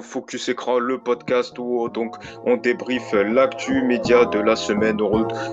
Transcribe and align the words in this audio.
Focus 0.00 0.48
Écran, 0.48 0.78
le 0.78 0.98
podcast 0.98 1.58
où 1.58 1.88
donc 1.88 2.16
on 2.44 2.56
débriefe 2.56 3.12
l'actu 3.12 3.82
média 3.82 4.24
de 4.24 4.38
la 4.38 4.56
semaine. 4.56 4.98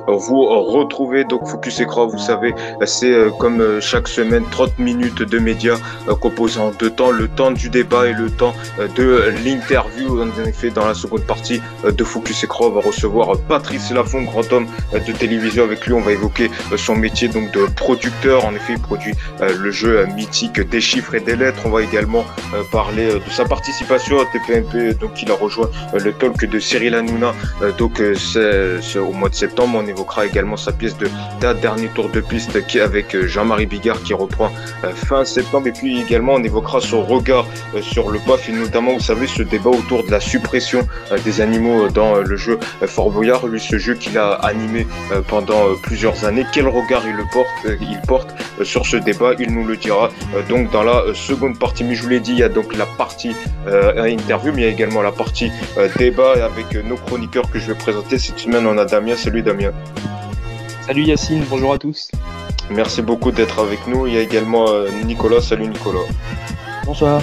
Vous 0.07 0.45
retrouvez 0.45 1.23
donc 1.23 1.47
Focus 1.47 1.79
Écran, 1.79 2.07
vous 2.07 2.17
savez, 2.17 2.53
c'est 2.85 3.13
euh, 3.13 3.29
comme 3.39 3.61
euh, 3.61 3.81
chaque 3.81 4.07
semaine 4.07 4.43
30 4.51 4.79
minutes 4.79 5.21
de 5.21 5.39
médias 5.39 5.77
euh, 6.07 6.15
composant 6.15 6.71
deux 6.79 6.89
temps, 6.89 7.11
le 7.11 7.27
temps 7.27 7.51
du 7.51 7.69
débat 7.69 8.07
et 8.07 8.13
le 8.13 8.29
temps 8.29 8.53
de 8.95 9.33
l'interview. 9.43 10.21
En 10.21 10.45
effet, 10.45 10.69
dans 10.69 10.85
la 10.85 10.93
seconde 10.93 11.23
partie 11.23 11.61
de 11.83 12.03
Focus 12.03 12.43
Écran, 12.43 12.65
on 12.65 12.69
va 12.71 12.81
recevoir 12.81 13.37
Patrice 13.47 13.91
Lafont, 13.91 14.23
grand 14.23 14.51
homme 14.51 14.67
de 14.93 15.11
télévision. 15.11 15.63
Avec 15.63 15.85
lui, 15.85 15.93
on 15.93 16.01
va 16.01 16.11
évoquer 16.11 16.49
son 16.75 16.95
métier 16.95 17.27
donc 17.27 17.51
de 17.51 17.65
producteur. 17.75 18.45
En 18.45 18.53
effet, 18.53 18.73
il 18.73 18.81
produit 18.81 19.13
le 19.41 19.71
jeu 19.71 20.05
mythique 20.15 20.59
des 20.59 20.81
chiffres 20.81 21.15
et 21.15 21.19
des 21.19 21.35
lettres. 21.35 21.61
On 21.65 21.69
va 21.69 21.81
également 21.81 22.25
parler 22.71 23.07
de 23.07 23.29
sa 23.31 23.45
participation 23.45 24.19
à 24.19 24.25
TPMP, 24.39 24.99
donc 24.99 25.21
il 25.21 25.31
a 25.31 25.35
rejoint 25.35 25.69
le 25.93 26.11
talk 26.13 26.45
de 26.45 26.59
Cyril 26.59 26.95
Hanouna, 26.95 27.33
donc 27.77 28.01
c'est 28.15 28.99
au 28.99 29.11
mois 29.11 29.29
de 29.29 29.35
septembre. 29.35 29.79
On 29.83 29.87
évoquera 29.87 30.25
également 30.25 30.57
sa 30.57 30.71
pièce 30.71 30.97
de 30.97 31.07
dernier 31.61 31.87
tour 31.87 32.09
de 32.09 32.21
piste 32.21 32.65
qui 32.67 32.79
avec 32.79 33.15
Jean-Marie 33.25 33.65
Bigard 33.65 34.01
qui 34.03 34.13
reprend 34.13 34.51
fin 34.95 35.25
septembre. 35.25 35.67
Et 35.67 35.71
puis 35.71 36.01
également 36.01 36.33
on 36.33 36.43
évoquera 36.43 36.81
son 36.81 37.03
regard 37.03 37.45
sur 37.81 38.09
le 38.09 38.19
PAF 38.19 38.49
et 38.49 38.51
notamment, 38.51 38.93
vous 38.93 38.99
savez, 38.99 39.27
ce 39.27 39.43
débat 39.43 39.69
autour 39.69 40.05
de 40.05 40.11
la 40.11 40.19
suppression 40.19 40.87
des 41.25 41.41
animaux 41.41 41.89
dans 41.89 42.15
le 42.15 42.35
jeu 42.35 42.59
Fort 42.85 43.11
Boyard, 43.11 43.47
lui 43.47 43.59
ce 43.59 43.77
jeu 43.77 43.95
qu'il 43.95 44.17
a 44.17 44.33
animé 44.33 44.87
pendant 45.27 45.75
plusieurs 45.83 46.25
années. 46.25 46.45
Quel 46.53 46.67
regard 46.67 47.03
il 47.07 47.15
le 47.15 47.25
porte, 47.31 47.79
il 47.81 47.99
porte 48.07 48.29
sur 48.63 48.85
ce 48.85 48.97
débat, 48.97 49.31
il 49.39 49.53
nous 49.53 49.65
le 49.65 49.77
dira 49.77 50.09
donc 50.49 50.71
dans 50.71 50.83
la 50.83 51.03
seconde 51.13 51.57
partie. 51.57 51.83
Mais 51.83 51.95
je 51.95 52.03
vous 52.03 52.09
l'ai 52.09 52.19
dit, 52.19 52.31
il 52.31 52.39
y 52.39 52.43
a 52.43 52.49
donc 52.49 52.75
la 52.75 52.85
partie 52.85 53.35
euh, 53.67 54.03
interview, 54.27 54.51
mais 54.51 54.63
il 54.63 54.65
y 54.65 54.67
a 54.67 54.71
également 54.71 55.01
la 55.01 55.13
partie 55.13 55.51
euh, 55.77 55.87
débat 55.97 56.33
avec 56.43 56.75
nos 56.83 56.97
chroniqueurs 56.97 57.49
que 57.49 57.59
je 57.59 57.67
vais 57.67 57.77
présenter. 57.77 58.19
Cette 58.19 58.39
semaine, 58.39 58.67
on 58.67 58.77
a 58.77 58.83
Damien. 58.83 59.15
Salut 59.15 59.41
Damien. 59.41 59.71
Salut 60.85 61.03
Yacine, 61.03 61.45
bonjour 61.49 61.71
à 61.73 61.77
tous. 61.77 62.11
Merci 62.69 63.01
beaucoup 63.01 63.31
d'être 63.31 63.59
avec 63.59 63.87
nous. 63.87 64.05
Il 64.05 64.13
y 64.13 64.17
a 64.17 64.21
également 64.21 64.69
euh, 64.69 64.89
Nicolas. 65.05 65.39
Salut 65.39 65.67
Nicolas. 65.67 66.01
Bonsoir. 66.85 67.21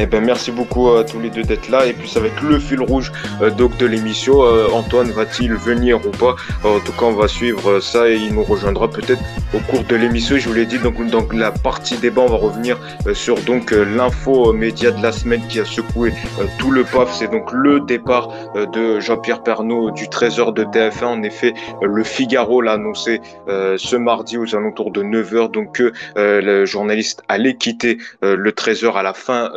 Eh 0.00 0.06
ben, 0.06 0.24
merci 0.24 0.52
beaucoup 0.52 0.90
à 0.90 1.02
tous 1.02 1.18
les 1.18 1.28
deux 1.28 1.42
d'être 1.42 1.68
là. 1.70 1.84
Et 1.84 1.92
puis, 1.92 2.08
être 2.16 2.42
le 2.44 2.60
fil 2.60 2.80
rouge 2.80 3.10
euh, 3.42 3.50
donc 3.50 3.76
de 3.78 3.86
l'émission. 3.86 4.44
Euh, 4.44 4.68
Antoine 4.72 5.10
va-t-il 5.10 5.52
venir 5.54 5.98
ou 6.06 6.10
pas? 6.10 6.36
En 6.62 6.78
tout 6.78 6.92
cas, 6.92 7.06
on 7.06 7.14
va 7.14 7.26
suivre 7.26 7.80
ça 7.80 8.08
et 8.08 8.14
il 8.14 8.32
nous 8.32 8.44
rejoindra 8.44 8.88
peut-être 8.88 9.20
au 9.52 9.58
cours 9.58 9.82
de 9.82 9.96
l'émission. 9.96 10.36
Je 10.36 10.48
vous 10.48 10.54
l'ai 10.54 10.66
dit, 10.66 10.78
donc, 10.78 11.04
donc 11.10 11.34
la 11.34 11.50
partie 11.50 11.96
débat, 11.96 12.22
on 12.22 12.28
va 12.28 12.36
revenir 12.36 12.78
euh, 13.08 13.14
sur 13.14 13.40
donc 13.40 13.72
l'info 13.72 14.52
média 14.52 14.92
de 14.92 15.02
la 15.02 15.10
semaine 15.10 15.42
qui 15.48 15.58
a 15.58 15.64
secoué 15.64 16.12
tout 16.58 16.70
le 16.70 16.84
PAF. 16.84 17.12
C'est 17.12 17.32
donc 17.32 17.50
le 17.52 17.80
départ 17.80 18.28
de 18.54 19.00
Jean-Pierre 19.00 19.42
Pernaud 19.42 19.90
du 19.90 20.08
trésor 20.08 20.52
de 20.52 20.62
TF1. 20.62 21.06
En 21.06 21.22
effet, 21.24 21.54
le 21.82 22.04
Figaro 22.04 22.62
l'a 22.62 22.72
annoncé 22.72 23.20
ce 23.46 23.96
mardi 23.96 24.36
aux 24.36 24.54
alentours 24.54 24.92
de 24.92 25.02
9h. 25.02 25.50
Donc, 25.50 25.82
le 26.16 26.64
journaliste 26.66 27.22
allait 27.28 27.56
quitter 27.56 27.98
le 28.22 28.52
trésor 28.52 28.96
à 28.96 29.02
la 29.02 29.14
fin 29.14 29.50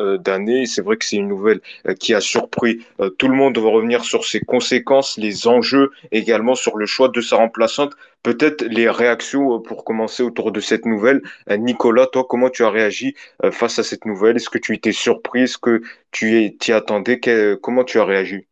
c'est 0.66 0.82
vrai 0.82 0.98
que 0.98 1.06
c'est 1.06 1.18
une 1.18 1.28
nouvelle 1.28 1.62
euh, 1.88 1.94
qui 1.94 2.14
a 2.14 2.22
surpris 2.22 2.86
euh, 3.00 3.10
tout 3.10 3.28
le 3.28 3.36
monde. 3.36 3.58
On 3.58 3.62
va 3.64 3.70
revenir 3.70 4.04
sur 4.04 4.26
ses 4.26 4.40
conséquences, 4.40 5.17
les 5.17 5.48
enjeux, 5.48 5.92
également 6.11 6.55
sur 6.55 6.78
le 6.78 6.86
choix 6.86 7.10
de 7.10 7.22
sa 7.22 7.38
remplaçante. 7.38 7.94
Peut-être 8.23 8.64
les 8.64 8.89
réactions 8.89 9.55
euh, 9.55 9.60
pour 9.60 9.83
commencer 9.83 10.23
autour 10.23 10.52
de 10.52 10.60
cette 10.60 10.86
nouvelle. 10.86 11.22
Nicolas, 11.50 12.08
toi, 12.08 12.26
comment 12.28 12.50
tu 12.50 12.64
as 12.64 12.70
réagi 12.70 13.16
face 13.52 13.80
à 13.80 13.83
cette 13.83 14.05
nouvelle? 14.05 14.36
Est-ce 14.36 14.50
que 14.50 14.58
tu 14.58 14.73
étais 14.73 14.92
surpris? 14.92 15.44
Est-ce 15.44 15.58
que 15.58 15.82
tu 16.11 16.55
t'y 16.60 16.72
attendais? 16.72 17.20
Comment 17.61 17.84
tu 17.84 18.00
as 18.00 18.05
réagi? 18.05 18.48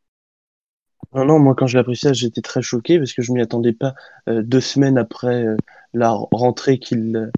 Non, 1.14 1.26
non, 1.26 1.40
moi 1.40 1.56
quand 1.56 1.66
j'ai 1.66 1.80
appris 1.80 1.96
ça, 1.96 2.14
j'étais 2.14 2.42
très 2.42 2.62
choqué 2.62 3.00
parce 3.00 3.14
que 3.14 3.22
je 3.22 3.32
m'y 3.32 3.42
attendais 3.42 3.74
pas 3.74 3.94
deux 4.28 4.62
semaines 4.62 4.98
après 4.98 5.44
la 5.94 6.12
rentrée 6.12 6.80
qu'il 6.80 7.32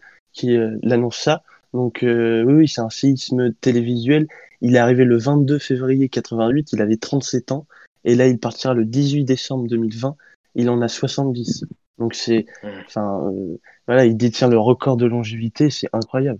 annonce 0.90 1.18
ça. 1.18 1.44
Donc 1.74 2.04
euh, 2.04 2.44
oui, 2.44 2.68
c'est 2.68 2.82
un 2.82 2.90
séisme 2.90 3.54
télévisuel. 3.54 4.28
Il 4.62 4.76
est 4.76 4.80
arrivé 4.80 5.06
le 5.06 5.18
22 5.18 5.58
février 5.59 6.09
88, 6.09 6.74
il 6.74 6.82
avait 6.82 6.98
37 6.98 7.52
ans, 7.52 7.66
et 8.04 8.16
là 8.16 8.28
il 8.28 8.40
partira 8.40 8.74
le 8.74 8.86
18 8.86 9.24
décembre 9.24 9.68
2020, 9.68 10.16
il 10.56 10.70
en 10.70 10.82
a 10.82 10.88
70. 10.88 11.66
Donc 11.98 12.14
c'est, 12.14 12.46
enfin, 12.86 13.32
euh, 13.32 13.58
voilà, 13.88 14.06
il 14.06 14.18
détient 14.18 14.50
le 14.50 14.59
record 14.59 14.98
de 14.98 15.06
longévité, 15.06 15.70
c'est 15.70 15.88
incroyable. 15.94 16.40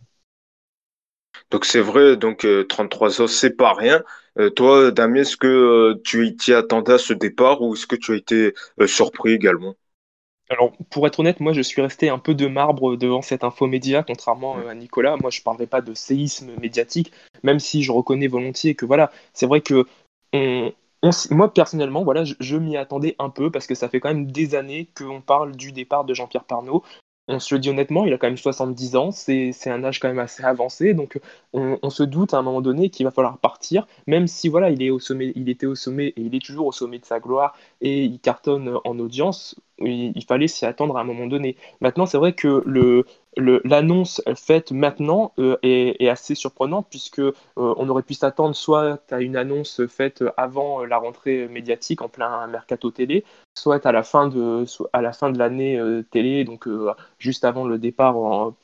Donc 1.50 1.66
c'est 1.66 1.81
vrai, 1.81 2.18
donc 2.18 2.46
33 2.69 3.22
euh, 3.22 3.24
ans, 3.24 3.28
c'est 3.28 3.56
pas 3.56 3.74
rien. 3.74 4.03
toi, 4.56 4.92
Damien, 4.92 5.22
est-ce 5.22 5.38
que 5.38 6.00
tu 6.03 6.36
t'y 6.36 6.53
attendais 6.53 6.94
à 6.94 6.98
ce 6.98 7.13
départ 7.13 7.62
ou 7.62 7.74
est-ce 7.74 7.88
que 7.88 7.96
tu 7.96 8.13
as 8.13 8.16
été 8.16 8.53
surpris 8.86 9.31
également? 9.31 9.75
Alors, 10.51 10.73
pour 10.89 11.07
être 11.07 11.22
honnête, 11.22 11.39
moi, 11.39 11.53
je 11.53 11.62
suis 11.62 11.81
resté 11.81 12.09
un 12.09 12.19
peu 12.19 12.35
de 12.35 12.45
marbre 12.45 12.97
devant 12.97 13.22
cette 13.22 13.45
info 13.45 13.67
média, 13.67 14.03
contrairement 14.03 14.57
euh, 14.57 14.67
à 14.67 14.75
Nicolas. 14.75 15.16
Moi, 15.16 15.29
je 15.29 15.39
ne 15.39 15.44
parlerai 15.44 15.66
pas 15.66 15.79
de 15.79 15.94
séisme 15.94 16.51
médiatique, 16.59 17.12
même 17.41 17.59
si 17.59 17.84
je 17.84 17.91
reconnais 17.94 18.28
volontiers 18.28 18.75
que, 18.75 18.85
voilà, 18.85 19.12
c'est 19.34 19.45
vrai 19.45 19.62
que 19.62 19.85
moi, 21.31 21.53
personnellement, 21.53 22.03
voilà, 22.03 22.23
je, 22.25 22.57
m'y 22.57 22.75
attendais 22.75 23.16
un 23.17 23.29
peu, 23.29 23.50
parce 23.50 23.66
que 23.66 23.75
ça 23.75 23.88
fait 23.88 24.01
quand 24.01 24.09
même 24.09 24.29
des 24.29 24.53
années 24.56 24.89
qu'on 24.95 25.22
parle 25.22 25.56
du 25.56 25.72
départ 25.72 26.03
de 26.03 26.13
Jean-Pierre 26.13 26.44
Parnot. 26.44 26.83
On 27.28 27.39
se 27.39 27.56
le 27.56 27.59
dit 27.59 27.69
honnêtement, 27.69 28.06
il 28.06 28.13
a 28.13 28.18
quand 28.18 28.28
même 28.28 28.35
70 28.35 28.95
ans, 28.97 29.12
c'est 29.12 29.53
un 29.68 29.83
âge 29.85 30.00
quand 30.00 30.09
même 30.09 30.19
assez 30.19 30.44
avancé, 30.44 30.94
donc 30.94 31.19
on, 31.53 31.89
se 31.89 32.03
doute 32.03 32.33
à 32.33 32.38
un 32.38 32.41
moment 32.41 32.62
donné 32.62 32.89
qu'il 32.89 33.06
va 33.06 33.12
falloir 33.12 33.38
partir, 33.38 33.88
même 34.06 34.28
si 34.28 34.50
voilà, 34.50 34.69
il, 34.69 34.83
est 34.83 34.89
au 34.89 35.00
sommet, 35.00 35.31
il 35.35 35.47
était 35.47 35.68
au 35.68 35.75
sommet 35.75 36.07
et 36.07 36.22
il 36.22 36.35
est 36.35 36.44
toujours 36.44 36.68
au 36.68 36.72
sommet 36.73 37.00
de 37.00 37.06
sa 37.06 37.19
gloire 37.19 37.56
et 37.79 38.03
il 38.03 38.19
cartonne 38.19 38.78
en 38.83 39.00
audience 39.00 39.56
il, 39.86 40.24
fallait 40.28 40.47
s'y 40.47 40.66
attendre 40.66 40.97
à 40.97 41.02
un 41.02 41.03
moment 41.03 41.28
donné. 41.28 41.56
Maintenant, 41.80 42.06
c'est 42.06 42.18
vrai 42.18 42.34
que 42.34 42.64
le, 42.66 43.06
l'annonce 43.38 44.22
faite 44.36 44.72
maintenant 44.72 45.34
euh, 45.40 45.58
est, 45.64 46.09
assez 46.09 46.36
surprenante 46.36 46.88
puisque 46.90 47.19
euh, 47.19 47.31
on 47.56 47.88
aurait 47.90 48.03
pu 48.03 48.14
s'attendre 48.14 48.56
soit 48.56 49.00
à 49.12 49.22
une 49.22 49.36
annonce 49.36 49.86
faite 49.88 50.24
avant 50.38 50.84
la 50.84 50.97
rentrée 50.97 51.47
médiatique 51.47 52.02
en 52.02 52.09
plein 52.09 52.47
mercato 52.47 52.92
télé, 52.92 53.24
soit 53.58 53.86
à 53.86 53.92
la 53.92 54.03
fin 54.03 54.28
de 54.28 54.66
la 54.94 55.12
l'année 55.31 55.78
euh, 55.78 56.03
télé, 56.12 56.44
donc 56.44 56.68
juste 57.19 57.46
avant 57.46 57.66
le 57.66 57.78
départ 57.78 58.16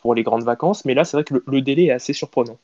pour 0.01 0.16
les 0.16 0.23
grandes 0.23 0.44
vacances. 0.44 0.85
Mais 0.85 0.94
là, 0.94 1.05
c'est 1.05 1.17
vrai 1.17 1.23
que 1.23 1.44
le 1.45 1.61
délai 1.61 1.85
est 1.85 1.91
assez 1.91 2.13
surprenant. 2.13 2.57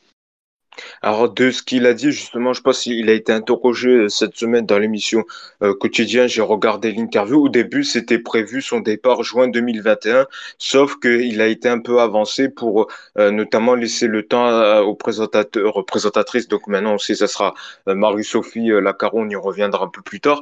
Alors, 1.02 1.30
de 1.30 1.52
ce 1.52 1.62
qu'il 1.62 1.86
a 1.86 1.94
dit, 1.94 2.12
justement, 2.12 2.54
je 2.54 2.62
pense 2.62 2.82
qu'il 2.82 3.10
a 3.10 3.14
été 3.14 3.32
interrogé 3.32 3.90
euh, 3.90 4.10
cette 4.10 4.36
semaine 4.36 4.66
dans 4.66 4.80
l'émission 4.80 5.24
euh, 5.62 5.74
quotidien. 5.74 6.28
J'ai 6.28 6.42
regardé 6.42 6.92
l'interview. 6.92 7.46
Au 7.46 7.50
début, 7.50 7.84
c'était 7.84 8.20
prévu 8.20 8.62
son 8.62 8.80
départ 8.80 9.24
juin 9.24 9.48
2021, 9.48 10.28
sauf 10.58 11.00
qu'il 11.00 11.42
a 11.42 11.48
été 11.48 11.70
un 11.70 11.80
peu 11.80 12.00
avancé 12.00 12.50
pour 12.50 12.88
euh, 13.18 13.32
notamment 13.32 13.76
laisser 13.76 14.08
le 14.08 14.24
temps 14.24 14.80
aux 14.82 14.96
présentateurs, 14.96 15.86
présentatrices. 15.86 16.48
Donc 16.48 16.68
maintenant, 16.68 16.94
on 16.94 16.98
sait, 16.98 17.16
ça 17.16 17.28
sera 17.28 17.54
Marie-Sophie 17.88 18.70
Lacaron, 18.82 19.24
on 19.24 19.30
y 19.30 19.36
reviendra 19.36 19.86
un 19.86 19.90
peu 19.90 20.02
plus 20.02 20.20
tard, 20.20 20.42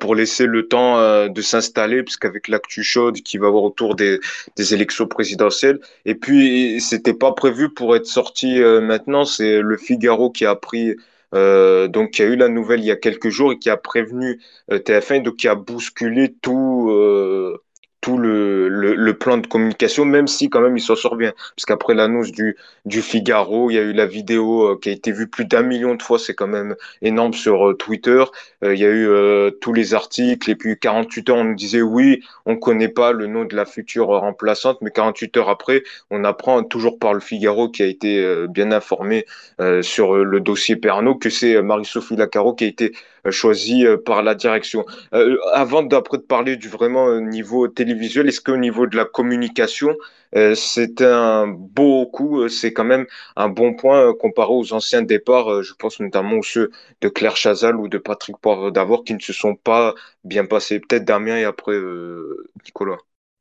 pour 0.00 0.14
laisser 0.14 0.46
le 0.46 0.68
temps 0.68 1.28
de 1.28 1.42
s'installer, 1.42 2.02
puisqu'avec 2.02 2.48
l'actu 2.48 2.82
chaude 2.82 3.16
qui 3.16 3.38
va 3.38 3.48
avoir 3.48 3.64
autour 3.64 3.94
des, 3.94 4.20
des 4.56 4.74
élections 4.74 5.06
présidentielles. 5.06 5.80
Et 6.04 6.14
puis, 6.14 6.80
c'était 6.80 7.14
pas 7.14 7.32
prévu 7.32 7.70
pour 7.70 7.96
être 7.96 8.06
sorti 8.06 8.60
maintenant. 8.60 9.24
C'est 9.24 9.60
le 9.60 9.71
Figaro 9.76 10.30
qui 10.30 10.46
a 10.46 10.54
pris 10.54 10.96
euh, 11.34 11.88
donc 11.88 12.10
qui 12.12 12.22
a 12.22 12.26
eu 12.26 12.36
la 12.36 12.48
nouvelle 12.48 12.80
il 12.80 12.86
y 12.86 12.90
a 12.90 12.96
quelques 12.96 13.30
jours 13.30 13.52
et 13.52 13.58
qui 13.58 13.70
a 13.70 13.76
prévenu 13.76 14.40
euh, 14.70 14.78
TF1 14.78 15.22
donc 15.22 15.36
qui 15.36 15.48
a 15.48 15.54
bousculé 15.54 16.34
tout 16.42 16.90
euh, 16.90 17.58
tout 18.02 18.18
le, 18.18 18.68
le, 18.68 19.14
plan 19.14 19.38
de 19.38 19.46
communication, 19.46 20.04
même 20.04 20.26
si 20.26 20.50
quand 20.50 20.60
même 20.60 20.76
il 20.76 20.80
s'en 20.80 20.96
sort 20.96 21.14
bien. 21.14 21.32
Parce 21.54 21.64
qu'après 21.66 21.94
l'annonce 21.94 22.32
du, 22.32 22.56
du 22.84 23.00
Figaro, 23.00 23.70
il 23.70 23.74
y 23.74 23.78
a 23.78 23.82
eu 23.82 23.92
la 23.92 24.06
vidéo 24.06 24.72
euh, 24.72 24.78
qui 24.82 24.88
a 24.88 24.92
été 24.92 25.12
vue 25.12 25.28
plus 25.28 25.44
d'un 25.44 25.62
million 25.62 25.94
de 25.94 26.02
fois, 26.02 26.18
c'est 26.18 26.34
quand 26.34 26.48
même 26.48 26.74
énorme 27.00 27.32
sur 27.32 27.70
euh, 27.70 27.74
Twitter. 27.74 28.24
Euh, 28.64 28.74
il 28.74 28.80
y 28.80 28.84
a 28.84 28.90
eu 28.90 29.52
tous 29.60 29.72
les 29.72 29.94
articles, 29.94 30.50
et 30.50 30.56
puis 30.56 30.76
48 30.76 31.30
heures, 31.30 31.36
on 31.36 31.44
nous 31.44 31.54
disait 31.54 31.80
oui, 31.80 32.24
on 32.44 32.56
connaît 32.56 32.88
pas 32.88 33.12
le 33.12 33.28
nom 33.28 33.44
de 33.44 33.54
la 33.54 33.64
future 33.64 34.08
remplaçante, 34.08 34.78
mais 34.82 34.90
48 34.90 35.36
heures 35.36 35.48
après, 35.48 35.84
on 36.10 36.24
apprend 36.24 36.64
toujours 36.64 36.98
par 36.98 37.14
le 37.14 37.20
Figaro 37.20 37.68
qui 37.68 37.84
a 37.84 37.86
été 37.86 38.46
bien 38.48 38.72
informé 38.72 39.26
sur 39.82 40.16
le 40.16 40.40
dossier 40.40 40.76
Pernod 40.76 41.20
que 41.20 41.30
c'est 41.30 41.60
Marie-Sophie 41.62 42.16
Lacaro 42.16 42.54
qui 42.54 42.64
a 42.64 42.68
été 42.68 42.92
choisie 43.30 43.84
par 44.04 44.22
la 44.22 44.34
direction. 44.34 44.84
avant 45.52 45.82
d'après 45.82 46.18
de 46.18 46.22
parler 46.22 46.56
du 46.56 46.68
vraiment 46.68 47.20
niveau 47.20 47.68
télé 47.68 47.94
visuel, 47.94 48.28
est-ce 48.28 48.40
qu'au 48.40 48.56
niveau 48.56 48.86
de 48.86 48.96
la 48.96 49.04
communication, 49.04 49.94
euh, 50.34 50.54
c'est 50.54 51.02
un 51.02 51.46
beau 51.46 52.06
coup, 52.06 52.40
euh, 52.40 52.48
c'est 52.48 52.72
quand 52.72 52.84
même 52.84 53.06
un 53.36 53.48
bon 53.48 53.74
point 53.74 54.08
euh, 54.08 54.14
comparé 54.14 54.52
aux 54.52 54.72
anciens 54.72 55.02
départs, 55.02 55.62
je 55.62 55.74
pense 55.74 56.00
notamment 56.00 56.36
aux 56.38 56.42
ceux 56.42 56.70
de 57.02 57.08
Claire 57.08 57.36
Chazal 57.36 57.76
ou 57.76 57.88
de 57.88 57.98
Patrick 57.98 58.38
Poivre 58.38 58.70
d'Avor 58.70 59.04
qui 59.04 59.14
ne 59.14 59.20
se 59.20 59.32
sont 59.32 59.54
pas 59.54 59.94
bien 60.24 60.46
passés. 60.46 60.80
Peut-être 60.80 61.04
Damien 61.04 61.36
et 61.36 61.44
après 61.44 61.78
Nicolas. 62.64 62.98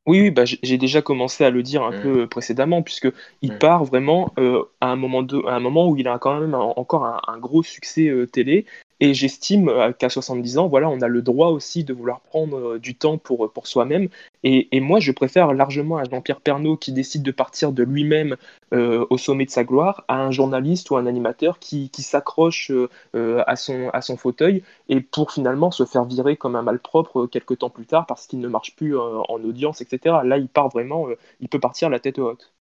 Oui, 0.08 0.32
bah, 0.32 0.44
j'ai 0.46 0.78
déjà 0.78 1.02
commencé 1.02 1.46
à 1.46 1.52
le 1.52 1.62
dire 1.62 1.84
un 1.84 1.92
mmh. 1.92 2.02
peu 2.02 2.28
précédemment, 2.28 2.82
puisque 2.82 3.08
il 3.42 3.54
mmh. 3.54 3.60
part 3.60 3.86
vraiment 3.86 4.34
à, 4.82 4.88
un 4.88 4.96
moment 4.96 5.26
à 5.48 5.54
un 5.54 5.60
moment 5.60 5.88
où 5.90 5.96
il 5.96 6.08
a 6.08 6.18
quand 6.18 6.40
même 6.40 6.56
encore 6.56 7.06
un, 7.06 7.38
gros 7.38 7.64
succès 7.64 8.12
télé. 8.34 8.66
Et 9.02 9.16
j'estime 9.16 9.68
euh, 9.68 9.92
qu'à 9.92 10.10
70 10.10 10.60
ans, 10.60 10.68
voilà, 10.68 10.88
on 10.88 11.02
a 11.02 11.08
le 11.08 11.24
droit 11.24 11.48
aussi 11.48 11.84
de 11.84 11.92
vouloir 11.92 12.22
prendre 12.22 12.76
euh, 12.76 12.80
du 12.80 12.96
temps 12.96 13.18
pour, 13.18 13.46
euh, 13.46 13.48
pour 13.50 13.66
soi-même. 13.66 14.10
Et, 14.44 14.80
moi, 14.80 15.00
je 15.00 15.12
préfère 15.12 15.54
largement 15.54 15.98
à 15.98 16.04
Jean-Pierre 16.04 16.40
Pernaud 16.40 16.78
qui 16.78 16.92
décide 16.92 17.24
de 17.24 17.32
partir 17.32 17.72
de 17.72 17.84
lui-même 17.84 18.38
au 18.72 19.18
sommet 19.18 19.46
de 19.46 19.52
sa 19.52 19.64
gloire 19.64 20.04
à 20.08 20.16
un 20.16 20.32
journaliste 20.32 20.90
ou 20.90 20.96
un 20.96 21.06
animateur 21.06 21.60
qui, 21.60 21.90
qui 21.92 22.02
s'accroche 22.02 22.72
à, 23.14 23.56
son, 23.56 23.90
à 23.90 24.02
son 24.02 24.18
fauteuil 24.18 24.64
et 24.90 25.00
pour 25.00 25.32
finalement 25.32 25.70
se 25.70 25.86
faire 25.86 26.06
virer 26.06 26.38
comme 26.38 26.56
un 26.56 26.64
malpropre 26.64 27.28
quelques 27.28 27.60
temps 27.60 27.70
plus 27.70 27.86
tard 27.86 28.08
parce 28.08 28.26
qu'il 28.26 28.40
ne 28.40 28.48
marche 28.48 28.76
plus 28.76 28.98
en 28.98 29.44
audience, 29.44 29.82
etc. 29.82 30.16
Là, 30.24 30.38
il 30.38 30.48
part 30.48 30.70
vraiment, 30.70 31.08
il 31.40 31.50
peut 31.50 31.60
partir 31.60 31.90
la 31.90 32.00
tête 32.00 32.18
haute. 32.18 32.52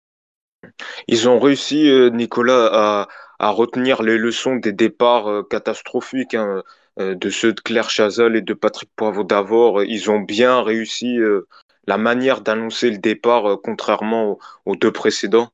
Ils 1.09 1.29
ont 1.29 1.39
réussi, 1.39 1.91
Nicolas, 2.13 2.71
à, 2.73 3.09
à 3.41 3.49
retenir 3.51 4.03
les 4.03 4.19
leçons 4.19 4.57
des 4.57 4.73
départs 4.73 5.27
euh, 5.27 5.43
catastrophiques 5.43 6.35
hein, 6.35 6.63
euh, 7.01 7.15
de 7.15 7.31
ceux 7.31 7.55
de 7.55 7.61
Claire 7.61 7.89
Chazal 7.89 8.37
et 8.37 8.43
de 8.43 8.53
Patrick 8.53 8.91
Poivre 8.95 9.25
d'Avor. 9.25 9.83
Ils 9.83 10.11
ont 10.11 10.21
bien 10.21 10.63
réussi 10.63 11.19
euh, 11.19 11.49
la 11.87 11.97
manière 11.97 12.43
d'annoncer 12.43 12.91
le 12.91 12.99
départ, 12.99 13.59
contrairement 13.65 14.39
aux, 14.67 14.77
deux 14.77 14.93
précédents. 14.93 15.49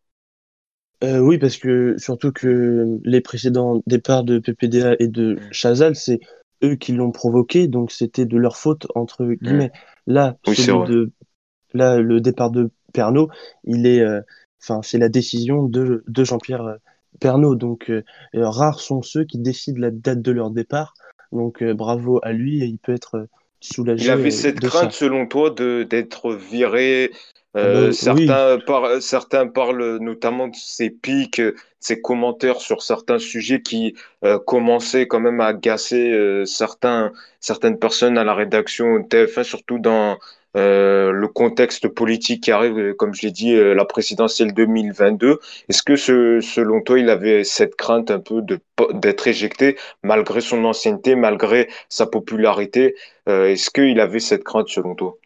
oui, 1.00 1.38
parce 1.38 1.56
que 1.58 1.94
surtout 1.96 2.32
que 2.32 2.98
les 3.04 3.20
précédents 3.20 3.80
départs 3.86 4.24
de 4.24 4.40
PPDA 4.40 4.96
et 4.98 5.06
de 5.06 5.34
mm. 5.34 5.52
Chazal, 5.52 5.94
c'est 5.94 6.18
eux 6.64 6.74
qui 6.74 6.90
l'ont 6.90 7.12
provoqué, 7.12 7.68
donc 7.68 7.92
c'était 7.92 8.26
de 8.26 8.36
leur 8.36 8.56
faute 8.56 8.88
entre 8.96 9.24
mm. 9.24 9.34
guillemets. 9.36 9.72
Là, 10.08 10.36
de, 10.44 11.12
là, 11.72 12.00
le 12.00 12.20
départ 12.20 12.50
de 12.50 12.70
Pernod, 12.92 13.28
il 13.62 13.86
est, 13.86 14.04
enfin, 14.60 14.82
c'est 14.82 14.98
la 14.98 15.08
décision 15.08 15.62
de, 15.62 16.02
de 16.08 16.24
Jean-Pierre 16.24 16.78
Pernod. 17.20 17.58
Donc, 17.58 17.90
euh, 17.90 18.02
euh, 18.34 18.48
rares 18.48 18.80
sont 18.80 19.02
ceux 19.02 19.24
qui 19.24 19.38
décident 19.38 19.80
la 19.80 19.90
date 19.90 20.22
de 20.22 20.32
leur 20.32 20.50
départ. 20.50 20.94
Donc, 21.32 21.62
euh, 21.62 21.74
bravo 21.74 22.20
à 22.22 22.32
lui 22.32 22.62
et 22.62 22.66
il 22.66 22.78
peut 22.78 22.94
être 22.94 23.28
soulagé. 23.60 24.04
Il 24.04 24.10
avait 24.10 24.30
cette 24.30 24.60
crainte, 24.60 24.92
selon 24.92 25.26
toi, 25.26 25.50
d'être 25.50 26.32
viré. 26.34 27.10
Ah 27.58 27.72
bah 27.72 27.92
certains, 27.92 28.58
certains 29.00 29.46
parlent 29.46 29.96
notamment 29.96 30.48
de 30.48 30.54
ses 30.54 30.90
pics, 30.90 31.40
ses 31.80 32.02
commentaires 32.02 32.60
sur 32.60 32.82
certains 32.82 33.18
sujets 33.18 33.62
qui 33.62 33.94
commençaient 34.44 35.06
quand 35.06 35.20
même 35.20 35.40
à 35.40 35.46
agacer 35.46 36.42
certains, 36.44 37.12
certaines 37.40 37.78
personnes 37.78 38.18
à 38.18 38.24
la 38.24 38.34
rédaction 38.34 38.98
TF1, 38.98 39.42
surtout 39.42 39.78
dans, 39.78 40.18
euh, 40.56 41.12
le 41.12 41.28
contexte 41.28 41.86
politique 41.88 42.44
qui 42.44 42.50
arrive, 42.50 42.78
euh, 42.78 42.94
comme 42.94 43.14
je 43.14 43.22
l'ai 43.22 43.30
dit, 43.30 43.54
euh, 43.54 43.74
la 43.74 43.84
présidentielle 43.84 44.54
2022. 44.54 45.38
Est-ce 45.68 45.82
que 45.82 45.96
selon 45.96 46.80
toi, 46.80 46.98
il 46.98 47.10
avait 47.10 47.44
cette 47.44 47.76
crainte 47.76 48.10
un 48.10 48.20
peu 48.20 48.42
d'être 48.94 49.26
éjecté 49.26 49.76
malgré 50.02 50.40
son 50.40 50.64
ancienneté, 50.64 51.14
malgré 51.14 51.68
sa 51.90 52.06
popularité 52.06 52.94
Est-ce 53.26 53.70
qu'il 53.70 54.00
avait 54.00 54.20
cette 54.20 54.44
crainte 54.44 54.68
selon 54.68 54.94
toi? 54.94 55.18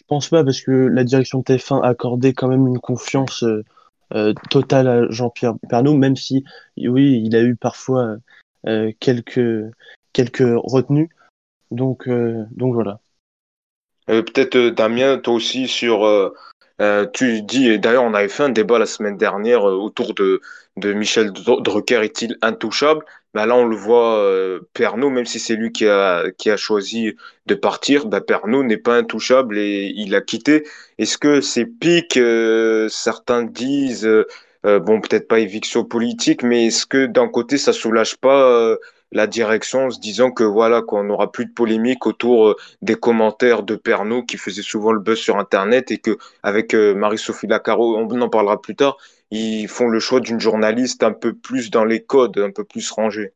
Je 0.00 0.04
pense 0.06 0.28
pas 0.28 0.44
parce 0.44 0.60
que 0.60 0.70
la 0.70 1.02
direction 1.02 1.38
de 1.38 1.44
TF1 1.44 1.82
a 1.82 1.88
accordé 1.88 2.32
quand 2.32 2.48
même 2.48 2.66
une 2.66 2.78
confiance 2.78 3.44
totale 4.50 4.86
à 4.86 5.10
Jean-Pierre 5.10 5.54
Pernaud, 5.68 5.94
même 5.94 6.16
si 6.16 6.44
oui, 6.76 7.22
il 7.24 7.34
a 7.34 7.42
eu 7.42 7.56
parfois 7.56 8.16
quelques 9.00 9.70
quelques 10.12 10.44
retenues. 10.62 11.08
Donc 11.70 12.08
donc 12.08 12.74
voilà. 12.74 13.00
Euh, 14.10 14.22
peut-être 14.22 14.56
euh, 14.56 14.70
Damien, 14.70 15.18
toi 15.18 15.34
aussi 15.34 15.68
sur 15.68 16.04
euh, 16.04 17.06
tu 17.12 17.42
dis, 17.42 17.68
et 17.68 17.78
d'ailleurs, 17.78 18.04
on 18.04 18.14
avait 18.14 18.28
fait 18.28 18.42
un 18.42 18.48
débat 18.48 18.78
la 18.78 18.86
semaine 18.86 19.16
dernière 19.16 19.64
autour 19.64 20.14
de, 20.14 20.40
de 20.76 20.92
Michel 20.92 21.32
Drucker 21.32 22.02
est-il 22.02 22.36
intouchable? 22.42 23.04
Bah 23.32 23.46
Là, 23.46 23.56
on 23.56 23.64
le 23.66 23.76
voit, 23.76 24.18
euh, 24.18 24.60
même 24.78 25.26
si 25.26 25.38
c'est 25.38 25.54
lui 25.56 25.72
qui 25.72 25.86
a, 25.86 26.30
qui 26.36 26.50
a 26.50 26.56
choisi 26.56 27.14
de 27.46 27.54
partir, 27.54 28.06
bah, 28.06 28.20
Pernod 28.20 28.66
n'est 28.66 28.76
pas 28.76 28.96
intouchable 28.96 29.58
et 29.58 29.92
il 29.96 30.14
a 30.14 30.20
quitté. 30.20 30.64
Est-ce 30.98 31.18
que 31.18 31.40
ces 31.40 31.64
pics, 31.66 32.18
certains 32.88 33.44
disent, 33.44 34.08
bon, 34.64 35.00
peut-être 35.00 35.28
pas 35.28 35.40
éviction 35.40 35.84
politique, 35.84 36.42
mais 36.42 36.66
est-ce 36.66 36.86
que 36.86 37.06
d'un 37.06 37.28
côté, 37.28 37.58
ça 37.58 37.72
soulage 37.72 38.16
pas 38.16 38.76
la 39.14 39.26
direction 39.26 39.86
en 39.86 39.90
se 39.90 40.00
disant 40.00 40.30
que 40.30 40.44
voilà 40.44 40.82
qu'on 40.82 41.04
n'aura 41.04 41.32
plus 41.32 41.46
de 41.46 41.52
polémique 41.52 42.06
autour 42.06 42.48
euh, 42.48 42.56
des 42.82 42.96
commentaires 42.96 43.62
de 43.62 43.76
Pernod 43.76 44.26
qui 44.26 44.36
faisait 44.36 44.62
souvent 44.62 44.92
le 44.92 45.00
buzz 45.00 45.18
sur 45.18 45.38
internet 45.38 45.90
et 45.90 45.98
que 45.98 46.18
avec 46.42 46.74
euh, 46.74 46.94
Marie-Sophie 46.94 47.46
Lacaro, 47.46 47.96
on 47.96 48.20
en 48.20 48.28
parlera 48.28 48.60
plus 48.60 48.76
tard, 48.76 48.98
ils 49.30 49.68
font 49.68 49.88
le 49.88 50.00
choix 50.00 50.20
d'une 50.20 50.40
journaliste 50.40 51.02
un 51.02 51.12
peu 51.12 51.32
plus 51.32 51.70
dans 51.70 51.84
les 51.84 52.02
codes, 52.02 52.38
un 52.38 52.50
peu 52.50 52.64
plus 52.64 52.90
rangée. 52.90 53.32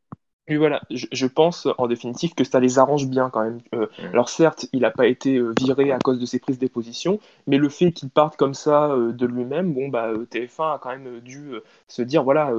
Oui, 0.51 0.57
voilà, 0.57 0.81
je, 0.91 1.27
pense 1.27 1.69
en 1.77 1.87
définitive 1.89 2.33
que 2.35 2.43
ça 2.43 2.59
les 2.59 2.79
arrange 2.79 3.07
bien 3.07 3.29
quand 3.29 3.45
même. 3.45 3.61
Euh, 3.75 3.87
mm. 3.99 4.07
alors 4.15 4.31
certes, 4.31 4.67
il 4.73 4.81
n'a 4.81 4.91
pas 4.91 5.07
été 5.07 5.39
viré 5.61 5.93
à 5.93 5.99
cause 5.99 6.19
de 6.19 6.25
ses 6.25 6.39
prises 6.39 6.59
de 6.59 6.69
position, 6.69 7.21
mais 7.47 7.59
le 7.59 7.69
fait 7.69 7.93
qu'il 7.93 8.09
parte 8.09 8.37
comme 8.37 8.55
ça 8.55 8.89
de 8.97 9.27
lui-même, 9.27 9.75
bon 9.75 9.89
bah 9.89 10.11
TF1 10.15 10.75
a 10.75 10.79
quand 10.79 10.89
même 10.89 11.21
dû 11.21 11.53
se 11.87 12.01
dire 12.01 12.25
voilà, 12.25 12.51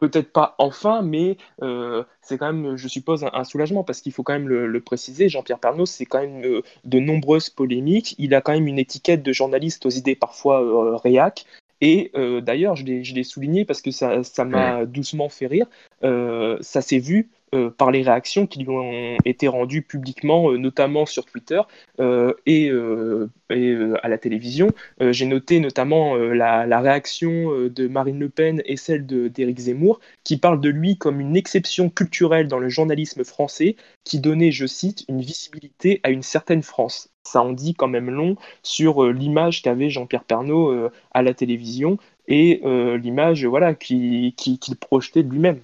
peut-être 0.00 0.32
pas 0.32 0.56
enfin, 0.58 1.02
mais 1.02 1.36
euh, 1.62 2.02
c'est 2.22 2.38
quand 2.38 2.52
même, 2.52 2.76
je 2.76 2.88
suppose, 2.88 3.24
un, 3.32 3.44
soulagement 3.44 3.84
parce 3.84 4.00
qu'il 4.00 4.12
faut 4.12 4.22
quand 4.22 4.32
même 4.32 4.48
le, 4.48 4.80
préciser. 4.80 5.28
Jean-Pierre 5.28 5.58
Pernaud, 5.58 5.86
c'est 5.86 6.06
quand 6.06 6.20
même 6.20 6.42
euh, 6.44 6.62
de 6.84 6.98
nombreuses 6.98 7.50
polémiques. 7.50 8.16
Il 8.18 8.34
a 8.34 8.40
quand 8.40 8.52
même 8.52 8.66
une 8.66 8.78
étiquette 8.78 9.22
de 9.22 9.32
journaliste 9.32 9.86
aux 9.86 9.90
idées 9.90 10.16
parfois 10.16 10.62
euh, 10.62 10.96
réac. 10.96 11.44
Et 11.82 12.12
d'ailleurs, 12.42 12.76
je 12.76 12.84
l'ai 12.84 13.24
souligné 13.24 13.64
parce 13.64 13.80
que 13.80 13.90
ça 13.90 14.44
m'a 14.44 14.84
doucement 14.84 15.30
fait 15.30 15.46
rire. 15.46 15.66
ça 16.02 16.82
s'est 16.82 16.98
vu 16.98 17.30
euh, 17.52 17.68
par 17.68 17.90
les 17.90 18.02
réactions 18.02 18.46
qui 18.46 18.60
lui 18.60 18.68
ont 18.68 19.16
été 19.24 19.48
rendues 19.48 19.82
publiquement, 19.82 20.52
euh, 20.52 20.56
notamment 20.56 21.04
sur 21.04 21.26
Twitter 21.26 21.60
euh, 21.98 22.32
et, 22.46 22.70
à 22.70 24.08
la 24.08 24.18
télévision. 24.18 24.68
J'ai 25.00 25.26
noté 25.26 25.58
notamment 25.58 26.14
la, 26.16 26.80
réaction 26.80 27.68
de 27.68 27.88
Marine 27.88 28.20
Le 28.20 28.28
Pen 28.28 28.62
et 28.64 28.76
celle 28.76 29.06
d'Éric 29.06 29.58
Zemmour, 29.58 29.98
qui 30.22 30.36
parlent 30.36 30.60
de 30.60 30.68
lui 30.68 30.96
comme 30.96 31.20
une 31.20 31.36
exception 31.36 31.90
culturelle 31.90 32.46
dans 32.46 32.60
le 32.60 32.68
journalisme 32.68 33.24
français, 33.24 33.74
qui 34.04 34.20
donnait, 34.20 34.52
je 34.52 34.66
cite, 34.66 35.04
une 35.08 35.20
visibilité 35.20 36.00
à 36.04 36.10
une 36.10 36.22
certaine 36.22 36.62
France 36.62 37.08
ça 37.24 37.42
en 37.42 37.52
dit 37.52 37.74
quand 37.74 37.86
même 37.86 38.10
long 38.10 38.36
sur 38.62 39.04
l'image 39.12 39.62
qu'avait 39.62 39.90
Jean-Pierre 39.90 40.24
Pernaud 40.24 40.88
à 41.12 41.22
la 41.22 41.34
télévision 41.34 41.98
et 42.28 42.60
l'image 42.64 43.44
voilà 43.44 43.74
qu'il 43.74 44.32
projetait 44.80 45.22
de 45.22 45.30
lui-même. 45.30 45.60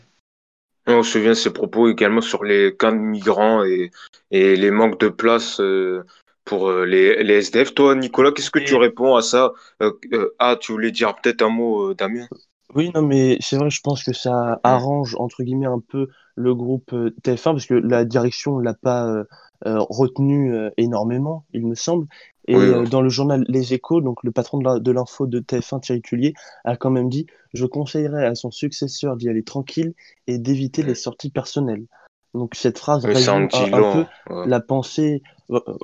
On 0.86 1.02
se 1.02 1.12
souvient 1.12 1.30
de 1.30 1.34
ses 1.34 1.52
propos 1.52 1.88
également 1.88 2.20
sur 2.20 2.44
les 2.44 2.74
camps 2.76 2.92
de 2.92 2.98
migrants 2.98 3.64
et, 3.64 3.90
et 4.30 4.56
les 4.56 4.70
manques 4.70 5.00
de 5.00 5.08
place 5.08 5.60
euh, 5.60 6.04
pour 6.44 6.68
euh, 6.68 6.84
les, 6.86 7.22
les, 7.24 7.34
SDF. 7.34 7.74
Toi, 7.74 7.94
Nicolas, 7.96 8.30
qu'est-ce 8.30 8.50
que 8.52 8.60
tu 8.60 8.76
réponds 8.76 9.16
à 9.16 9.22
ça? 9.22 9.52
Euh, 9.82 9.92
Ah, 10.38 10.56
tu 10.60 10.72
voulais 10.72 10.92
dire 10.92 11.14
peut-être 11.16 11.42
un 11.42 11.48
mot, 11.48 11.92
Damien? 11.94 12.26
Oui, 12.74 12.90
non, 12.94 13.02
mais 13.02 13.36
c'est 13.40 13.56
vrai, 13.56 13.70
je 13.70 13.80
pense 13.80 14.02
que 14.04 14.12
ça 14.12 14.60
arrange, 14.62 15.16
entre 15.18 15.42
guillemets, 15.42 15.66
un 15.66 15.80
peu 15.80 16.08
le 16.34 16.54
groupe 16.54 16.94
TF1, 17.22 17.52
parce 17.52 17.66
que 17.66 17.74
la 17.74 18.04
direction 18.04 18.58
ne 18.58 18.64
l'a 18.64 18.74
pas 18.74 19.24
retenu 19.64 20.54
énormément, 20.76 21.44
il 21.52 21.66
me 21.66 21.74
semble. 21.74 22.06
Et 22.48 22.54
euh, 22.54 22.84
dans 22.84 23.02
le 23.02 23.08
journal 23.08 23.44
Les 23.48 23.74
Échos, 23.74 24.00
donc 24.00 24.22
le 24.22 24.30
patron 24.30 24.58
de 24.58 24.92
l'info 24.92 25.26
de, 25.26 25.40
TF1, 25.40 25.80
Thierry 25.80 26.02
Tullier, 26.02 26.34
a 26.64 26.76
quand 26.76 26.90
même 26.90 27.08
dit 27.08 27.26
Je 27.54 27.66
conseillerais 27.66 28.26
à 28.26 28.34
son 28.34 28.50
successeur 28.50 29.16
d'y 29.16 29.28
aller 29.28 29.42
tranquille 29.42 29.94
et 30.26 30.38
d'éviter 30.38 30.82
les 30.82 30.94
sorties 30.94 31.30
personnelles. 31.30 31.86
Donc 32.34 32.54
cette 32.54 32.78
phrase 32.78 33.04
résume 33.04 33.48
un, 33.52 33.92
peu 33.92 34.04
la 34.46 34.60
pensée. 34.60 35.22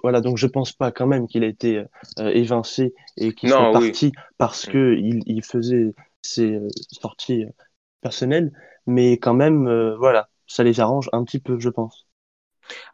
Voilà, 0.02 0.20
donc 0.20 0.38
je 0.38 0.46
pense 0.46 0.72
pas 0.72 0.90
quand 0.90 1.06
même 1.06 1.26
qu'il 1.26 1.44
a 1.44 1.46
été 1.46 1.84
euh, 2.18 2.30
évincé 2.30 2.94
et 3.16 3.32
qu'il 3.32 3.48
soit 3.48 3.72
parti 3.72 4.12
parce 4.38 4.66
mm. 4.66 4.70
que 4.70 4.96
il, 4.98 5.20
il, 5.26 5.44
faisait 5.44 5.94
ses 6.20 6.54
euh, 6.54 6.68
sorties 6.90 7.44
personnelles, 8.00 8.52
mais 8.86 9.12
quand 9.18 9.34
même, 9.34 9.94
voilà, 9.98 10.28
ça 10.46 10.62
les 10.62 10.80
arrange 10.80 11.08
un 11.12 11.24
petit 11.24 11.38
peu, 11.38 11.58
je 11.58 11.68
pense. 11.68 12.06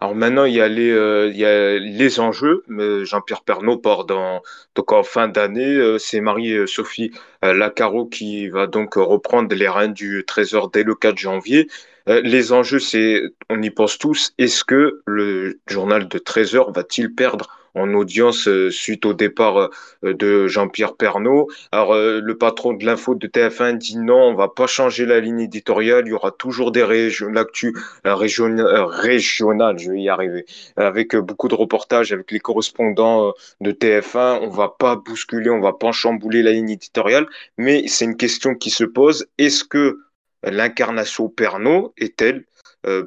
Alors 0.01 0.15
maintenant, 0.15 0.45
il 0.45 0.55
y 0.55 0.61
a 0.61 0.69
les, 0.69 0.91
euh, 0.91 2.11
enjeux. 2.19 2.65
Jean-Pierre 3.05 3.43
Pernaud 3.43 3.79
part 3.79 4.05
donc 4.07 4.93
en 4.93 5.03
fin 5.03 5.29
d'année. 5.29 5.77
Euh, 5.77 5.99
c'est 5.99 6.21
Marie-Sophie 6.21 7.13
euh, 7.45 7.53
Lacaro 7.53 8.07
qui 8.07 8.49
va 8.49 8.67
donc 8.67 8.95
reprendre 8.95 9.55
les 9.55 9.69
rênes 9.69 9.93
du 9.93 10.25
Trésor 10.27 10.71
dès 10.71 10.83
le 10.83 10.95
4 10.95 11.19
janvier. 11.19 11.69
les 12.07 12.53
enjeux, 12.53 12.79
c'est, 12.79 13.23
on 13.51 13.61
y 13.61 13.71
pense 13.71 13.99
tous, 13.99 14.33
est-ce 14.39 14.65
que 14.65 15.03
le 15.07 15.61
journal 15.67 16.09
de 16.09 16.19
Trésor 16.19 16.73
va-t-il 16.73 17.15
perdre 17.15 17.58
en 17.79 17.95
audience 17.95 18.49
suite 18.71 19.07
au 19.07 19.15
départ 19.15 19.71
de 20.03 20.47
Jean-Pierre 20.47 20.95
Pernaud. 20.95 21.49
Alors, 21.73 21.95
le 21.95 22.39
patron 22.39 22.73
de 22.73 22.85
l'info 22.85 23.15
de 23.15 23.27
TF1 23.27 23.79
dit 23.79 23.99
non, 23.99 24.29
on 24.29 24.35
va 24.35 24.49
pas 24.49 24.67
changer 24.67 25.07
la 25.07 25.21
ligne 25.21 25.41
éditoriale, 25.41 26.05
il 26.07 26.11
y 26.11 26.13
aura 26.13 26.31
toujours 26.31 26.73
des 26.73 26.85
régions, 26.85 27.29
l'actu 27.29 27.75
régionale, 28.05 29.79
je 29.79 29.91
vais 29.91 30.01
y 30.01 30.09
arriver, 30.09 30.45
avec 30.77 31.17
beaucoup 31.17 31.49
de 31.49 31.55
reportages, 31.55 32.13
avec 32.13 32.31
les 32.31 32.41
correspondants 32.41 33.33
de 33.61 33.73
TF1, 33.73 34.41
on 34.43 34.51
va 34.51 34.75
pas 34.79 34.97
bousculer, 34.97 35.51
on 35.51 35.61
va 35.61 35.73
pas 35.73 35.93
chambouler 35.93 36.43
la 36.43 36.53
ligne 36.53 36.71
éditoriale, 36.71 37.27
mais 37.57 37.87
c'est 37.89 38.05
une 38.05 38.17
question 38.17 38.55
qui 38.55 38.71
se 38.71 38.85
pose, 38.85 39.27
est-ce 39.39 39.65
que 39.65 39.99
l'incarnation 40.43 41.29
Pernod 41.29 41.93
est-elle 41.97 42.37
euh, 42.37 42.58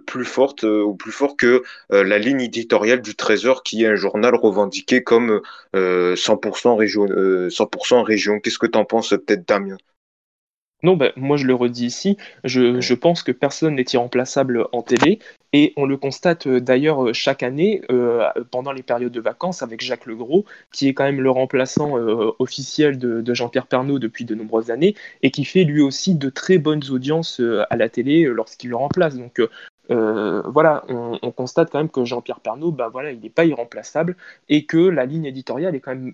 plus 0.06 0.26
forte 0.26 0.64
euh, 0.64 0.84
ou 0.84 0.96
plus 0.96 1.12
fort 1.12 1.38
que 1.38 1.64
euh, 1.92 2.04
la 2.04 2.18
ligne 2.20 2.42
éditoriale 2.42 3.02
du 3.02 3.16
Trésor, 3.16 3.64
qui 3.64 3.84
est 3.84 3.88
un 3.88 3.96
journal 3.96 4.36
revendiqué 4.36 5.04
comme 5.04 5.42
100% 5.74 6.76
région. 6.76 7.06
100% 7.06 8.04
région. 8.04 8.40
Qu'est-ce 8.40 8.60
que 8.60 8.68
tu 8.68 8.78
en 8.78 8.86
penses, 8.86 9.10
peut-être, 9.10 9.48
Damien? 9.48 9.78
Non, 10.84 10.96
ben, 10.98 11.12
moi 11.16 11.38
je 11.38 11.46
le 11.46 11.54
redis 11.54 11.86
ici, 11.86 12.18
je, 12.44 12.82
je 12.82 12.94
pense 12.96 13.22
que 13.22 13.32
personne 13.32 13.76
n'est 13.76 13.86
irremplaçable 13.94 14.68
en 14.72 14.82
télé, 14.82 15.20
et 15.54 15.74
on 15.78 15.86
le 15.86 15.96
constate 15.98 16.48
euh, 16.48 16.60
d'ailleurs 16.60 17.08
euh, 17.08 17.14
chaque 17.14 17.44
année 17.44 17.82
euh, 17.92 18.28
pendant 18.50 18.72
les 18.72 18.82
périodes 18.82 19.12
de 19.12 19.22
vacances 19.22 19.62
avec 19.62 19.82
Jacques 19.82 20.08
Legros, 20.08 20.46
qui 20.72 20.88
est 20.88 20.94
quand 20.96 21.04
même 21.04 21.22
le 21.22 21.30
remplaçant 21.30 21.94
officiel 22.40 22.98
de, 22.98 23.34
Jean-Pierre 23.34 23.68
Pernaud 23.68 24.00
depuis 24.00 24.26
de 24.26 24.34
nombreuses 24.34 24.72
années, 24.72 24.96
et 25.22 25.30
qui 25.30 25.46
fait 25.46 25.64
lui 25.64 25.82
aussi 25.82 26.16
de 26.16 26.30
très 26.30 26.58
bonnes 26.58 26.84
audiences 26.90 27.42
à 27.70 27.76
la 27.76 27.90
télé 27.90 28.24
lorsqu'il 28.24 28.70
le 28.70 28.76
remplace. 28.76 29.16
Donc 29.16 29.42
voilà, 29.92 30.84
on, 30.90 31.32
constate 31.32 31.72
quand 31.72 31.80
même 31.80 31.90
que 31.90 32.06
Jean-Pierre 32.06 32.40
Pernaud, 32.40 32.76
voilà, 32.92 33.12
il 33.12 33.20
n'est 33.20 33.30
pas 33.30 33.46
irremplaçable, 33.46 34.18
et 34.50 34.66
que 34.66 34.78
la 34.78 35.06
ligne 35.06 35.26
éditoriale 35.26 35.76
est 35.76 35.80
quand 35.80 35.96
même 35.96 36.14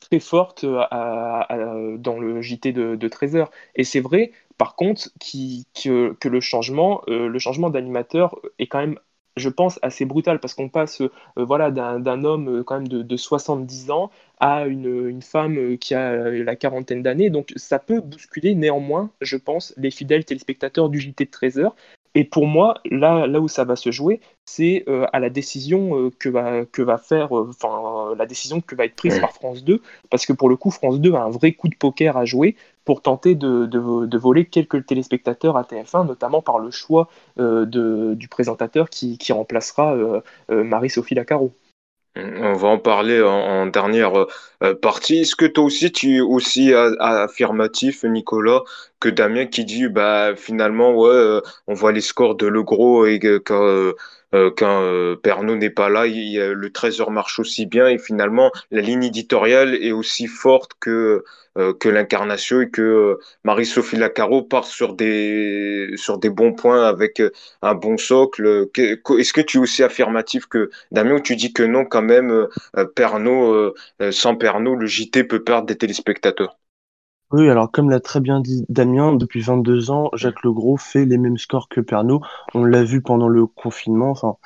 très 0.00 0.20
forte 0.20 0.64
euh, 0.64 1.96
dans 1.98 2.18
le 2.18 2.40
JT 2.42 2.72
de, 2.72 2.96
de 2.96 3.08
13 3.08 3.44
Et 3.76 3.84
c'est 3.84 4.00
vrai, 4.00 4.32
par 4.58 4.76
contre, 4.76 5.08
que, 5.20 6.28
le 6.28 6.40
changement, 6.40 7.02
euh, 7.08 7.28
le 7.28 7.38
changement 7.38 7.70
d'animateur 7.70 8.36
est 8.58 8.66
quand 8.66 8.80
même 8.80 8.98
je 9.36 9.48
pense, 9.48 9.80
assez 9.82 10.04
brutal 10.04 10.38
parce 10.38 10.54
qu'on 10.54 10.68
passe 10.68 11.00
euh, 11.00 11.10
voilà, 11.36 11.72
d'un 11.72 12.24
homme 12.24 12.62
quand 12.62 12.76
même 12.76 12.86
de, 12.86 13.16
70 13.16 13.90
ans 13.90 14.12
à 14.38 14.66
une, 14.66 15.20
femme 15.22 15.76
qui 15.78 15.92
a 15.94 16.30
la 16.30 16.54
quarantaine 16.54 17.02
d'années. 17.02 17.30
Donc 17.30 17.52
ça 17.56 17.80
peut 17.80 18.00
bousculer 18.00 18.54
néanmoins, 18.54 19.10
je 19.20 19.36
pense, 19.36 19.74
les 19.76 19.90
fidèles 19.90 20.24
téléspectateurs 20.24 20.88
du 20.88 21.00
JT 21.00 21.24
de 21.24 21.30
13 21.30 21.58
heures. 21.58 21.74
Et 22.14 22.24
pour 22.24 22.46
moi, 22.46 22.74
là, 22.84 23.26
là 23.26 23.40
où 23.40 23.48
ça 23.48 23.64
va 23.64 23.74
se 23.74 23.90
jouer, 23.90 24.20
c'est 24.44 24.84
euh, 24.88 25.06
à 25.12 25.18
la 25.18 25.30
décision 25.30 25.98
euh, 25.98 26.10
que, 26.18 26.28
va, 26.28 26.64
que 26.64 26.80
va 26.80 26.96
faire, 26.96 27.36
euh, 27.36 27.50
enfin, 27.50 28.14
la 28.16 28.26
décision 28.26 28.60
que 28.60 28.76
va 28.76 28.84
être 28.84 28.94
prise 28.94 29.18
par 29.18 29.32
France 29.32 29.64
2, 29.64 29.82
parce 30.10 30.24
que 30.24 30.32
pour 30.32 30.48
le 30.48 30.56
coup, 30.56 30.70
France 30.70 31.00
2 31.00 31.14
a 31.14 31.22
un 31.22 31.30
vrai 31.30 31.52
coup 31.52 31.68
de 31.68 31.74
poker 31.74 32.16
à 32.16 32.24
jouer 32.24 32.56
pour 32.84 33.02
tenter 33.02 33.34
de, 33.34 33.66
de, 33.66 34.18
voler 34.18 34.44
quelques 34.44 34.86
téléspectateurs 34.86 35.56
à 35.56 35.62
TF1, 35.62 36.06
notamment 36.06 36.42
par 36.42 36.58
le 36.58 36.70
choix 36.70 37.08
de, 37.38 38.14
du 38.14 38.28
présentateur 38.28 38.90
qui, 38.90 39.16
qui 39.16 39.32
remplacera 39.32 39.96
Marie-Sophie 40.50 41.14
Lacaro. 41.14 41.54
On 42.16 42.52
va 42.52 42.68
en 42.68 42.78
parler 42.78 43.20
en, 43.22 43.66
dernière 43.66 44.26
euh, 44.62 44.74
partie. 44.74 45.22
Est-ce 45.22 45.34
que 45.34 45.46
toi 45.46 45.64
aussi 45.64 45.90
tu 45.90 46.16
es 46.16 46.20
aussi 46.20 46.72
affirmatif, 46.72 48.04
Nicolas, 48.04 48.62
que 49.00 49.08
Damien 49.08 49.46
qui 49.46 49.64
dit 49.64 49.88
bah 49.88 50.36
finalement 50.36 50.94
ouais 50.94 51.08
euh, 51.10 51.40
on 51.66 51.74
voit 51.74 51.90
les 51.92 52.00
scores 52.00 52.36
de 52.36 52.46
Le 52.46 52.62
Gros 52.62 53.06
et 53.06 53.18
que 53.18 53.96
quand, 54.56 54.82
euh, 54.82 55.14
quand 55.14 55.20
Pernod 55.22 55.58
n'est 55.58 55.70
pas 55.70 55.88
là, 55.88 56.06
il, 56.06 56.38
le 56.38 56.70
trésor 56.72 57.10
marche 57.10 57.38
aussi 57.38 57.66
bien 57.66 57.88
et 57.88 57.98
finalement 57.98 58.50
la 58.70 58.80
ligne 58.80 59.04
éditoriale 59.04 59.74
est 59.74 59.92
aussi 59.92 60.26
forte 60.26 60.72
que 60.80 61.24
euh, 61.56 61.72
que 61.72 61.88
l'incarnation 61.88 62.62
et 62.62 62.68
que 62.70 62.82
euh, 62.82 63.20
Marie-Sophie 63.44 63.96
Lacaro 63.96 64.42
part 64.42 64.64
sur 64.64 64.94
des, 64.94 65.92
sur 65.94 66.18
des 66.18 66.28
bons 66.28 66.52
points 66.52 66.84
avec 66.88 67.20
euh, 67.20 67.30
un 67.62 67.74
bon 67.74 67.96
socle. 67.96 68.66
Est-ce 68.76 69.32
que 69.32 69.40
tu 69.40 69.58
es 69.58 69.60
aussi 69.60 69.84
affirmatif 69.84 70.46
que 70.46 70.70
Damien 70.90 71.14
ou 71.14 71.20
tu 71.20 71.36
dis 71.36 71.52
que 71.52 71.62
non, 71.62 71.84
quand 71.84 72.02
même, 72.02 72.48
Pernod, 72.96 73.74
sans 74.10 74.34
Pernod, 74.36 74.80
le 74.80 74.86
JT 74.86 75.24
peut 75.24 75.44
perdre 75.44 75.66
des 75.66 75.76
téléspectateurs? 75.76 76.56
Oui, 77.34 77.50
alors 77.50 77.70
comme 77.70 77.90
l'a 77.90 78.00
très 78.00 78.20
bien 78.20 78.40
dit 78.40 78.64
Damien, 78.68 79.14
depuis 79.14 79.40
22 79.40 79.90
ans, 79.90 80.10
Jacques 80.14 80.42
Legros 80.44 80.76
fait 80.76 81.04
les 81.04 81.18
mêmes 81.18 81.38
scores 81.38 81.68
que 81.68 81.80
Pernod. 81.80 82.20
On 82.54 82.64
l'a 82.64 82.84
vu 82.84 83.02
pendant 83.02 83.28
le 83.28 83.46
confinement, 83.46 84.10
enfin, 84.10 84.36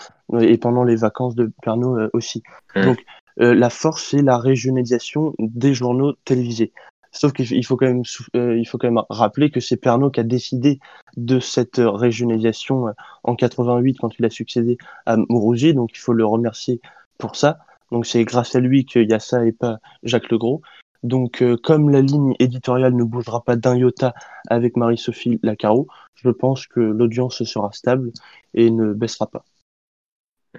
et 0.40 0.57
pendant 0.59 0.85
les 0.85 0.97
vacances 0.97 1.35
de 1.35 1.50
Pernod 1.62 2.11
aussi. 2.12 2.42
Mmh. 2.75 2.83
Donc, 2.83 3.04
la 3.37 3.71
force, 3.71 4.04
c'est 4.11 4.23
la 4.23 4.38
régionalisation 4.38 5.35
des 5.38 5.75
journaux 5.75 6.14
télévisés. 6.25 6.73
Sauf 7.12 7.33
qu'il 7.33 7.64
faut 7.64 7.76
quand 7.76 7.87
même, 7.87 8.02
euh, 8.37 8.59
il 8.59 8.64
faut 8.66 8.78
quand 8.78 8.90
même 8.90 9.02
rappeler 9.09 9.50
que 9.50 9.61
c'est 9.61 9.76
Pernod 9.76 10.12
qui 10.12 10.21
a 10.21 10.25
décidé 10.25 10.78
de 11.16 11.40
cette 11.40 11.80
régionalisation 11.83 12.88
euh, 12.88 12.92
en 13.25 13.35
88 13.35 13.99
quand 13.99 14.18
il 14.18 14.25
a 14.25 14.30
succédé 14.30 14.76
à 15.07 15.16
Mourouget, 15.16 15.73
donc 15.73 15.90
il 15.95 15.99
faut 15.99 16.12
le 16.12 16.25
remercier 16.25 16.80
pour 17.16 17.37
ça. 17.37 17.59
Donc 17.90 18.07
c'est 18.07 18.23
grâce 18.25 18.54
à 18.54 18.61
lui 18.61 18.85
qu'il 18.85 19.09
y 19.09 19.14
a 19.14 19.18
ça 19.18 19.47
et 19.47 19.52
pas 19.52 19.78
Jacques 20.02 20.30
Legros. 20.30 20.61
Donc 21.02 21.43
euh, 21.43 21.57
comme 21.57 21.90
la 21.90 22.00
ligne 22.00 22.35
éditoriale 22.38 22.95
ne 22.95 23.05
bougera 23.05 23.43
pas 23.45 23.57
d'un 23.57 23.76
iota 23.76 24.14
avec 24.49 24.76
Marie-Sophie 24.76 25.38
Lacaro, 25.43 25.87
je 26.14 26.31
pense 26.31 26.67
que 26.67 26.81
l'audience 26.81 27.43
sera 27.45 27.71
stable 27.73 28.12
et 28.55 28.71
ne 28.71 28.93
baissera 28.93 29.26
pas. 29.28 29.45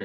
Mm. 0.00 0.04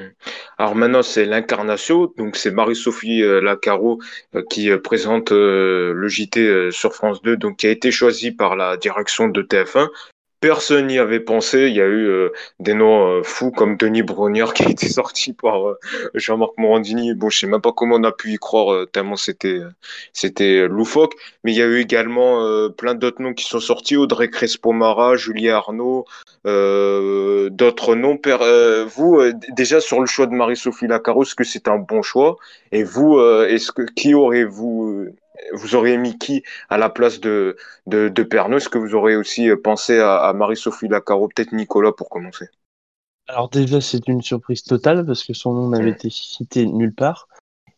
Alors 0.58 0.74
maintenant, 0.74 1.02
c'est 1.02 1.24
l'incarnation. 1.24 2.12
Donc, 2.18 2.36
c'est 2.36 2.50
Marie-Sophie 2.50 3.22
euh, 3.22 3.40
Lacaro 3.40 4.00
euh, 4.34 4.42
qui 4.50 4.70
présente 4.78 5.30
le 5.30 6.08
JT 6.08 6.70
sur 6.70 6.92
France 6.92 7.22
2, 7.22 7.36
donc 7.36 7.58
qui 7.58 7.66
a 7.66 7.70
été 7.70 7.90
choisie 7.90 8.32
par 8.32 8.56
la 8.56 8.76
direction 8.76 9.28
de 9.28 9.42
TF1 9.42 9.88
Personne 10.40 10.88
n'y 10.88 10.98
avait 10.98 11.20
pensé. 11.20 11.66
Il 11.68 11.74
y 11.74 11.80
a 11.80 11.86
eu 11.86 12.06
euh, 12.08 12.30
des 12.60 12.74
noms 12.74 13.06
euh, 13.06 13.22
fous 13.22 13.50
comme 13.50 13.76
Denis 13.76 14.02
Brognard 14.02 14.52
qui 14.52 14.62
a 14.66 14.68
été 14.68 14.88
sorti 14.88 15.32
par 15.32 15.66
euh, 15.66 15.78
Jean-Marc 16.14 16.52
Morandini. 16.58 17.14
Bon, 17.14 17.30
je 17.30 17.38
sais 17.38 17.46
même 17.46 17.62
pas 17.62 17.72
comment 17.72 17.96
on 17.96 18.04
a 18.04 18.12
pu 18.12 18.32
y 18.32 18.36
croire 18.36 18.86
tellement 18.92 19.16
c'était 19.16 19.62
c'était 20.12 20.68
loufoque. 20.68 21.14
Mais 21.44 21.52
il 21.52 21.58
y 21.58 21.62
a 21.62 21.66
eu 21.66 21.80
également 21.80 22.70
plein 22.70 22.94
d'autres 22.94 23.22
noms 23.22 23.32
qui 23.34 23.44
sont 23.44 23.60
sortis. 23.60 23.96
Audrey 23.96 24.28
Crespo-Mara, 24.28 25.16
Julien 25.16 25.56
Arnaud, 25.56 26.04
d'autres 26.44 27.94
noms. 27.94 28.18
vous, 28.88 29.22
déjà 29.50 29.80
sur 29.80 30.00
le 30.00 30.06
choix 30.06 30.26
de 30.26 30.34
Marie-Sophie 30.34 30.86
Lacaro, 30.86 31.22
est-ce 31.22 31.34
que 31.34 31.44
c'est 31.44 31.68
un 31.68 31.78
bon 31.78 32.02
choix? 32.02 32.36
Et 32.72 32.82
vous, 32.82 33.20
est-ce 33.20 33.72
que 33.72 33.82
qui 33.82 34.14
aurez-vous 34.14 35.08
vous 35.52 35.74
auriez 35.74 35.96
mis 35.96 36.18
qui 36.18 36.42
à 36.68 36.78
la 36.78 36.88
place 36.88 37.20
de, 37.20 37.56
de, 37.86 38.08
de 38.08 38.22
Pernod 38.22 38.60
Est-ce 38.60 38.68
que 38.68 38.78
vous 38.78 38.94
auriez 38.94 39.16
aussi 39.16 39.48
euh, 39.48 39.56
pensé 39.56 39.98
à, 39.98 40.32
Marie-Sophie 40.34 40.88
Lacaro, 40.88 41.28
peut-être 41.28 41.52
Nicolas 41.52 41.92
pour 41.92 42.08
commencer? 42.08 42.48
Alors 43.28 43.48
déjà, 43.48 43.80
c'est 43.80 44.06
une 44.08 44.22
surprise 44.22 44.62
totale 44.62 45.04
parce 45.04 45.24
que 45.24 45.32
son 45.32 45.52
nom 45.52 45.68
n'avait 45.68 45.90
été 45.90 46.10
cité 46.10 46.66
nulle 46.66 46.94
part. 46.94 47.28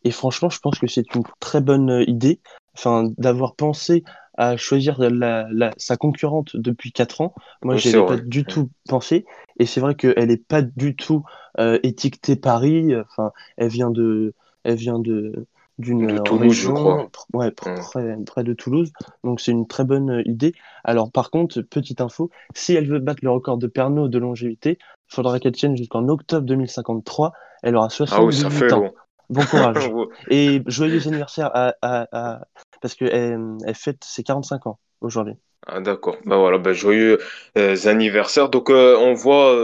Et 0.03 0.11
franchement, 0.11 0.49
je 0.49 0.59
pense 0.59 0.79
que 0.79 0.87
c'est 0.87 1.13
une 1.15 1.23
très 1.39 1.61
bonne 1.61 1.89
euh, 1.89 2.03
idée 2.09 2.39
enfin, 2.75 3.11
d'avoir 3.17 3.55
pensé 3.55 4.03
à 4.37 4.55
choisir 4.55 4.97
la, 4.99 5.73
sa 5.75 5.97
concurrente 5.97 6.55
depuis 6.55 6.93
4 6.93 7.19
ans. 7.19 7.33
Moi, 7.61 7.75
je 7.75 7.89
n'avais 7.89 8.05
pas 8.05 8.17
du 8.17 8.45
tout 8.45 8.69
pensé. 8.87 9.25
Et 9.57 9.65
c'est 9.65 9.81
vrai 9.81 9.95
qu'elle 9.95 10.29
n'est 10.29 10.37
pas 10.37 10.61
du 10.61 10.95
tout 10.95 11.25
euh, 11.59 11.77
étiquetée 11.83 12.37
Paris. 12.37 12.95
Enfin, 12.95 13.33
elle 13.57 13.67
vient 13.67 13.89
de, 13.91 14.33
elle 14.63 14.75
vient 14.75 14.99
de, 14.99 15.45
d'une 15.79 16.21
région 16.29 17.09
ouais, 17.33 17.51
près, 17.51 18.43
de 18.43 18.53
Toulouse. 18.53 18.91
Donc 19.23 19.39
c'est 19.41 19.51
une 19.51 19.65
très 19.65 19.85
bonne 19.85 20.11
euh, 20.11 20.21
idée. 20.25 20.53
Alors 20.83 21.11
par 21.11 21.31
contre, 21.31 21.61
petite 21.61 22.01
info, 22.01 22.29
si 22.53 22.75
elle 22.75 22.87
veut 22.87 22.99
battre 22.99 23.21
le 23.23 23.31
record 23.31 23.57
de 23.57 23.67
Pernod 23.67 24.11
de 24.11 24.19
longévité, 24.19 24.77
il 24.79 25.15
faudra 25.15 25.39
qu'elle 25.39 25.53
tienne 25.53 25.75
jusqu'en 25.75 26.07
octobre 26.09 26.45
2053. 26.45 27.31
Elle 27.63 27.75
aura 27.75 27.89
68 27.89 28.67
ah 28.71 28.77
ans. 28.77 28.91
Bon 29.29 29.41
courage. 29.45 29.89
Et 30.29 30.61
joyeux 30.65 31.07
anniversaire 31.07 31.49
à, 31.53 31.73
à, 31.81 32.41
parce 32.81 32.95
qu'elle 32.95 33.57
elle 33.65 33.75
fête 33.75 34.03
ses 34.03 34.23
45 34.23 34.67
ans 34.67 34.79
aujourd'hui. 35.01 35.35
Ah, 35.65 35.79
d'accord. 35.79 36.17
Bah 36.25 36.37
voilà, 36.37 36.57
bah, 36.57 36.73
joyeux 36.73 37.19
euh, 37.57 37.75
anniversaire. 37.85 38.49
Donc 38.49 38.69
euh, 38.69 38.97
on 38.97 39.13
voit 39.13 39.55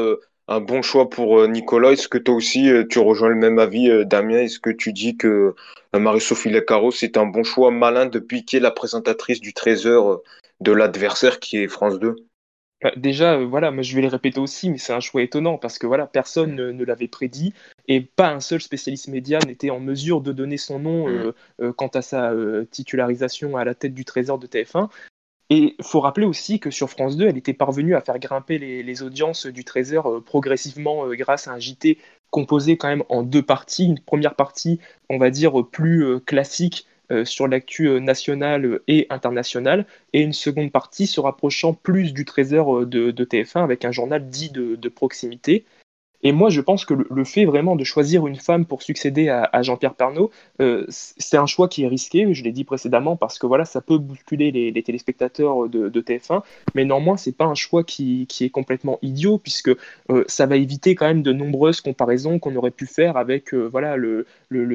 un 0.48 0.60
bon 0.60 0.82
choix 0.82 1.10
pour 1.10 1.40
euh, 1.40 1.48
Nicolas. 1.48 1.92
Est-ce 1.92 2.08
que 2.08 2.18
toi 2.18 2.36
aussi, 2.36 2.70
euh, 2.70 2.86
tu 2.88 3.00
rejoins 3.00 3.30
le 3.30 3.36
même 3.36 3.60
avis, 3.60 3.90
euh, 3.90 4.06
Damien? 4.06 4.40
Est-ce 4.40 4.60
que 4.60 4.70
tu 4.70 4.94
dis 4.94 5.18
que 5.18 5.56
Marie-Sophie 5.94 6.50
Lecaro, 6.50 6.92
c'est 6.92 7.18
un 7.18 7.26
bon 7.26 7.44
choix 7.44 7.72
malin 7.72 8.06
depuis 8.06 8.46
qu'elle 8.46 8.60
est 8.60 8.64
la 8.64 8.72
présentatrice 8.72 9.40
du 9.40 9.54
trésor 9.54 10.22
de 10.60 10.72
l'adversaire 10.72 11.40
qui 11.40 11.58
est 11.58 11.68
France 11.68 12.00
2 12.00 12.16
bah, 12.84 12.92
Déjà, 12.98 13.38
voilà, 13.38 13.72
moi 13.72 13.82
je 13.82 13.96
vais 13.96 14.02
le 14.02 14.10
répéter 14.10 14.40
aussi, 14.40 14.70
mais 14.70 14.78
c'est 14.78 14.94
un 14.94 15.00
choix 15.00 15.22
étonnant 15.22 15.58
parce 15.58 15.80
que 15.80 15.88
voilà, 15.88 16.06
personne 16.06 16.56
ne, 16.56 16.84
l'avait 16.84 17.08
prédit 17.08 17.54
et 17.88 18.02
pas 18.02 18.30
un 18.30 18.42
seul 18.42 18.62
spécialiste 18.62 19.08
média 19.08 19.40
n'était 19.40 19.70
en 19.70 19.80
mesure 19.80 20.20
de 20.20 20.34
donner 20.34 20.58
son 20.58 20.80
nom 20.80 21.08
mm. 21.08 21.74
quant 21.74 21.88
à 21.88 22.02
sa 22.02 22.34
titularisation 22.72 23.56
à 23.56 23.64
la 23.64 23.74
tête 23.74 23.94
du 23.94 24.04
trésor 24.04 24.38
de 24.38 24.48
TF1. 24.48 24.90
Et 25.50 25.76
il 25.78 25.86
faut 25.86 26.00
rappeler 26.00 26.26
aussi 26.26 26.60
que 26.60 26.72
sur 26.72 26.90
France 26.90 27.18
2, 27.18 27.28
elle 27.28 27.38
était 27.38 27.54
parvenue 27.54 27.96
à 27.96 28.02
faire 28.02 28.18
grimper 28.18 28.58
les, 28.58 29.04
audiences 29.04 29.46
du 29.46 29.64
Trésor 29.64 30.08
euh, 30.08 30.22
progressivement 30.22 31.06
euh, 31.06 31.16
grâce 31.16 31.48
à 31.48 31.52
un 31.52 31.60
JT 31.60 32.00
composé 32.32 32.78
quand 32.78 32.88
même 32.88 33.04
en 33.10 33.24
deux 33.24 33.44
parties. 33.44 33.86
Une 33.86 34.00
première 34.00 34.36
partie, 34.36 34.80
on 35.10 35.18
va 35.18 35.30
dire, 35.30 35.54
plus 35.72 36.20
classique 36.26 36.86
sur 37.24 37.48
l'actu 37.48 38.02
nationale 38.02 38.82
et 38.88 39.06
internationale, 39.12 39.86
et 40.12 40.22
une 40.22 40.34
seconde 40.34 40.72
partie 40.72 41.08
se 41.08 41.22
rapprochant 41.22 41.74
plus 41.74 42.14
du 42.14 42.26
Trésor 42.26 42.86
de, 42.86 43.12
TF1 43.12 43.64
avec 43.64 43.86
un 43.86 43.92
journal 43.92 44.28
dit 44.28 44.50
de 44.50 44.90
proximité. 44.90 45.66
Et 46.26 46.32
moi, 46.32 46.50
je 46.50 46.60
pense 46.60 46.86
que 46.86 46.96
le, 46.96 47.24
fait 47.24 47.46
vraiment 47.46 47.76
de 47.76 47.84
choisir 47.84 48.26
une 48.26 48.36
femme 48.36 48.66
pour 48.66 48.82
succéder 48.82 49.30
à, 49.30 49.62
Jean-Pierre 49.62 49.94
Pernaud, 49.94 50.32
euh, 50.60 50.84
c'est 50.90 51.38
un 51.38 51.46
choix 51.46 51.68
qui 51.68 51.84
est 51.84 51.88
risqué, 51.88 52.34
je 52.34 52.44
l'ai 52.44 52.52
dit 52.52 52.64
précédemment, 52.64 53.16
parce 53.16 53.38
que 53.38 53.46
voilà, 53.46 53.64
ça 53.64 53.80
peut 53.80 54.00
bousculer 54.00 54.52
les, 54.52 54.84
téléspectateurs 54.84 55.70
de, 55.70 56.02
TF1, 56.02 56.42
mais 56.74 56.84
néanmoins, 56.84 57.16
c'est 57.16 57.32
pas 57.38 57.46
un 57.46 57.54
choix 57.54 57.84
qui, 57.84 58.26
est 58.42 58.50
complètement 58.50 58.98
idiot, 59.04 59.38
puisque 59.38 59.70
euh, 59.70 60.24
ça 60.26 60.48
va 60.48 60.56
éviter 60.56 60.96
quand 60.96 61.06
même 61.06 61.22
de 61.22 61.32
nombreuses 61.32 61.80
comparaisons 61.80 62.40
qu'on 62.40 62.56
aurait 62.56 62.72
pu 62.72 62.88
faire 62.88 63.18
avec 63.18 63.54
euh, 63.54 63.68
voilà, 63.68 63.96
le, 63.96 64.26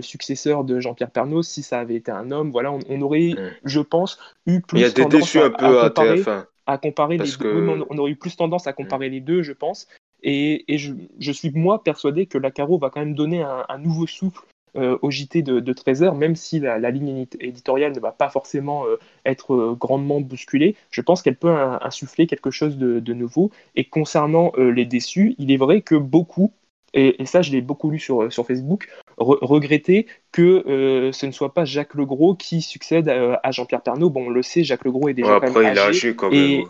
successeur 0.03 0.63
de 0.63 0.79
Jean-Pierre 0.79 1.11
Pernaud, 1.11 1.43
si 1.43 1.65
ça 1.65 1.81
avait 1.81 1.97
été 1.97 2.13
un 2.13 2.31
homme. 2.31 2.53
Voilà, 2.53 2.73
on, 2.73 3.01
aurait, 3.03 3.35
mm. 3.37 3.51
je 3.65 3.81
pense, 3.81 4.21
eu 4.47 4.61
plus 4.61 4.79
Il 4.79 4.83
y 4.83 4.85
a 4.85 4.91
des 4.91 5.05
déçus 5.05 5.41
un 5.41 5.51
peu 5.51 5.81
à, 5.81 5.89
comparer, 5.89 6.21
TF1. 6.21 6.45
À 6.67 6.79
comparer 6.79 7.19
les 7.19 7.33
deux. 7.41 7.85
on, 7.91 7.99
aurait 7.99 8.13
eu 8.13 8.17
plus 8.17 8.37
tendance 8.37 8.69
à 8.69 8.73
comparer 8.73 9.09
mm. 9.09 9.13
les 9.13 9.21
deux, 9.21 9.43
je 9.43 9.53
pense. 9.53 9.89
Et, 10.23 10.65
je, 10.69 11.33
suis 11.33 11.51
moi 11.51 11.83
persuadé 11.83 12.27
que 12.27 12.39
la 12.39 12.51
Caro 12.51 12.79
va 12.79 12.91
quand 12.91 13.01
même 13.01 13.15
donner 13.15 13.43
un, 13.43 13.79
nouveau 13.79 14.07
souffle 14.07 14.43
euh, 14.77 14.99
au 15.03 15.11
JT 15.11 15.43
de, 15.43 15.61
de 15.61 15.73
13h, 15.73 16.17
même 16.17 16.37
si 16.37 16.61
la, 16.61 16.79
ligne 16.91 17.27
éditoriale 17.41 17.93
ne 17.93 18.01
va 18.01 18.13
pas 18.13 18.29
forcément 18.29 18.87
euh, 18.87 18.99
être 19.25 19.55
euh, 19.55 19.77
grandement 19.79 20.21
bousculée, 20.21 20.77
je 20.91 21.01
pense 21.01 21.23
qu'elle 21.23 21.37
peut 21.37 21.53
insuffler 21.81 22.27
quelque 22.27 22.51
chose 22.51 22.77
de, 22.77 23.13
nouveau. 23.13 23.51
Et 23.75 23.85
concernant 23.85 24.53
les 24.57 24.85
déçus, 24.85 25.35
il 25.39 25.51
est 25.51 25.57
vrai 25.57 25.81
que 25.81 25.97
beaucoup 25.97 26.53
et, 26.93 27.25
ça 27.25 27.43
je 27.43 27.53
l'ai 27.53 27.61
beaucoup 27.61 27.91
lu 27.91 27.99
sur 27.99 28.31
Facebook, 28.31 28.89
regretter 29.21 30.07
que 30.33 30.67
euh, 30.67 31.13
ce 31.13 31.27
ne 31.27 31.33
soit 31.33 31.53
pas 31.53 31.65
Jacques 31.65 31.95
Legros 31.95 32.35
qui 32.35 32.63
succède 32.63 33.09
à, 33.09 33.51
Jean-Pierre 33.51 33.83
Pernaud. 33.83 34.11
Bon, 34.11 34.27
on 34.27 34.31
le 34.31 34.43
sait, 34.43 34.65
Jacques 34.65 34.85
Legros 34.85 35.09
est 35.09 35.15
déjà 35.15 35.41
quand 35.41 35.53
même 35.53 35.77
âgé, 35.77 36.15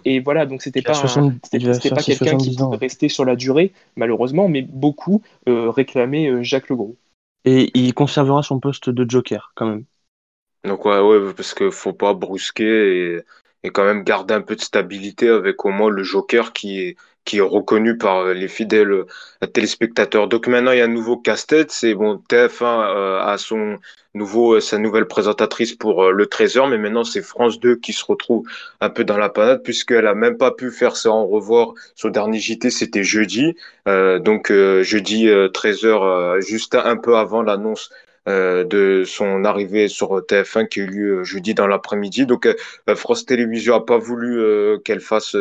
Et, 0.04 0.20
voilà, 0.20 0.46
donc 0.46 0.62
c'était 0.62 0.82
pas, 0.82 0.92
pas 0.92 2.02
quelqu'un 2.02 2.36
qui 2.36 2.56
rester 2.72 3.08
sur 3.08 3.24
la 3.24 3.36
durée, 3.36 3.72
malheureusement, 3.96 4.48
mais 4.48 4.62
beaucoup 4.62 5.22
euh, 5.48 5.70
réclamaient 5.70 6.28
euh, 6.28 6.42
Jacques 6.42 6.68
Legros. 6.68 6.96
Et 7.44 7.70
il 7.74 7.94
conservera 7.94 8.42
son 8.42 8.60
poste 8.60 8.90
de 8.90 9.08
Joker 9.08 9.52
quand 9.54 9.66
même. 9.66 9.84
Donc 10.64 10.84
ouais, 10.84 11.00
ouais 11.00 11.32
parce 11.34 11.54
qu'il 11.54 11.70
faut 11.70 11.94
pas 11.94 12.12
brusquer 12.12 13.14
et, 13.14 13.20
et 13.62 13.70
quand 13.70 13.84
même 13.84 14.04
garder 14.04 14.34
un 14.34 14.40
peu 14.40 14.56
de 14.56 14.60
stabilité 14.60 15.28
avec 15.28 15.64
au 15.64 15.70
moins 15.70 15.90
le 15.90 16.02
Joker 16.02 16.52
qui 16.52 16.80
est 16.80 16.96
qui 17.24 17.38
est 17.38 17.42
reconnu 17.42 17.98
par 17.98 18.26
les 18.26 18.48
fidèles 18.48 18.90
euh, 18.90 19.46
téléspectateurs. 19.52 20.28
Donc 20.28 20.46
maintenant, 20.48 20.72
il 20.72 20.78
y 20.78 20.80
a 20.80 20.84
un 20.84 20.88
nouveau 20.88 21.16
casse-tête. 21.16 21.70
C'est 21.70 21.94
bon, 21.94 22.22
TF1 22.28 22.64
euh, 22.64 23.20
a 23.20 23.36
son 23.38 23.78
nouveau, 24.14 24.54
euh, 24.54 24.60
sa 24.60 24.78
nouvelle 24.78 25.06
présentatrice 25.06 25.74
pour 25.74 26.10
le 26.10 26.26
Trésor, 26.26 26.66
mais 26.68 26.78
maintenant 26.78 27.04
c'est 27.04 27.22
France 27.22 27.60
2 27.60 27.76
qui 27.76 27.92
se 27.92 28.04
retrouve 28.04 28.44
un 28.80 28.90
peu 28.90 29.04
dans 29.04 29.18
la 29.18 29.28
panade 29.28 29.62
puisqu'elle 29.62 30.06
a 30.06 30.14
même 30.14 30.38
pas 30.38 30.50
pu 30.50 30.70
faire 30.70 30.96
ça 30.96 31.10
en 31.12 31.26
revoir. 31.26 31.74
Son 31.94 32.08
dernier 32.08 32.38
JT, 32.38 32.70
c'était 32.70 33.04
jeudi. 33.04 33.54
donc 33.86 34.50
jeudi 34.50 35.26
13h, 35.26 36.40
juste 36.40 36.74
un 36.74 36.96
peu 36.96 37.16
avant 37.16 37.42
l'annonce 37.42 37.90
euh, 37.92 38.09
de 38.64 39.04
son 39.06 39.44
arrivée 39.44 39.88
sur 39.88 40.18
TF1 40.20 40.68
qui 40.68 40.80
a 40.80 40.84
eu 40.84 40.86
lieu 40.86 41.24
jeudi 41.24 41.54
dans 41.54 41.66
l'après-midi. 41.66 42.26
Donc 42.26 42.46
euh, 42.46 42.54
France 42.94 43.26
Télévisions 43.26 43.74
a 43.74 43.84
pas 43.84 43.98
voulu 43.98 44.40
euh, 44.40 44.78
qu'elle 44.78 45.00
fasse 45.00 45.36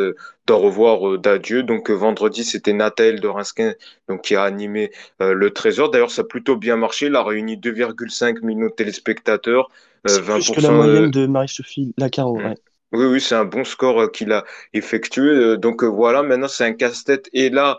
d'au 0.46 0.58
revoir 0.58 1.18
d'adieu. 1.18 1.62
Donc 1.62 1.90
vendredi, 1.90 2.44
c'était 2.44 2.72
Nathalie 2.72 3.20
de 3.20 3.28
Rinsquin 3.28 3.74
donc, 4.08 4.22
qui 4.22 4.36
a 4.36 4.42
animé 4.42 4.90
le 5.20 5.50
Trésor. 5.50 5.90
D'ailleurs, 5.90 6.10
ça 6.10 6.22
a 6.22 6.24
plutôt 6.24 6.56
bien 6.56 6.76
marché. 6.76 7.06
Il 7.06 7.16
a 7.16 7.22
réuni 7.22 7.56
2,5 7.56 8.44
millions 8.44 8.66
de 8.66 8.72
téléspectateurs. 8.72 9.70
C'est 10.06 10.22
plus 10.22 10.50
que 10.50 10.60
la 10.60 10.70
moyenne 10.70 11.10
de 11.10 11.26
Marie-Sophie 11.26 11.94
Lacaro. 11.98 12.38
Mm. 12.38 12.54
Oui, 12.92 13.06
oui, 13.06 13.20
c'est 13.20 13.36
un 13.36 13.44
bon 13.44 13.62
score 13.62 14.10
qu'il 14.10 14.32
a 14.32 14.44
effectué. 14.72 15.56
Donc 15.58 15.84
voilà, 15.84 16.22
maintenant 16.22 16.48
c'est 16.48 16.64
un 16.64 16.72
casse-tête. 16.72 17.28
Et 17.32 17.50
là, 17.50 17.78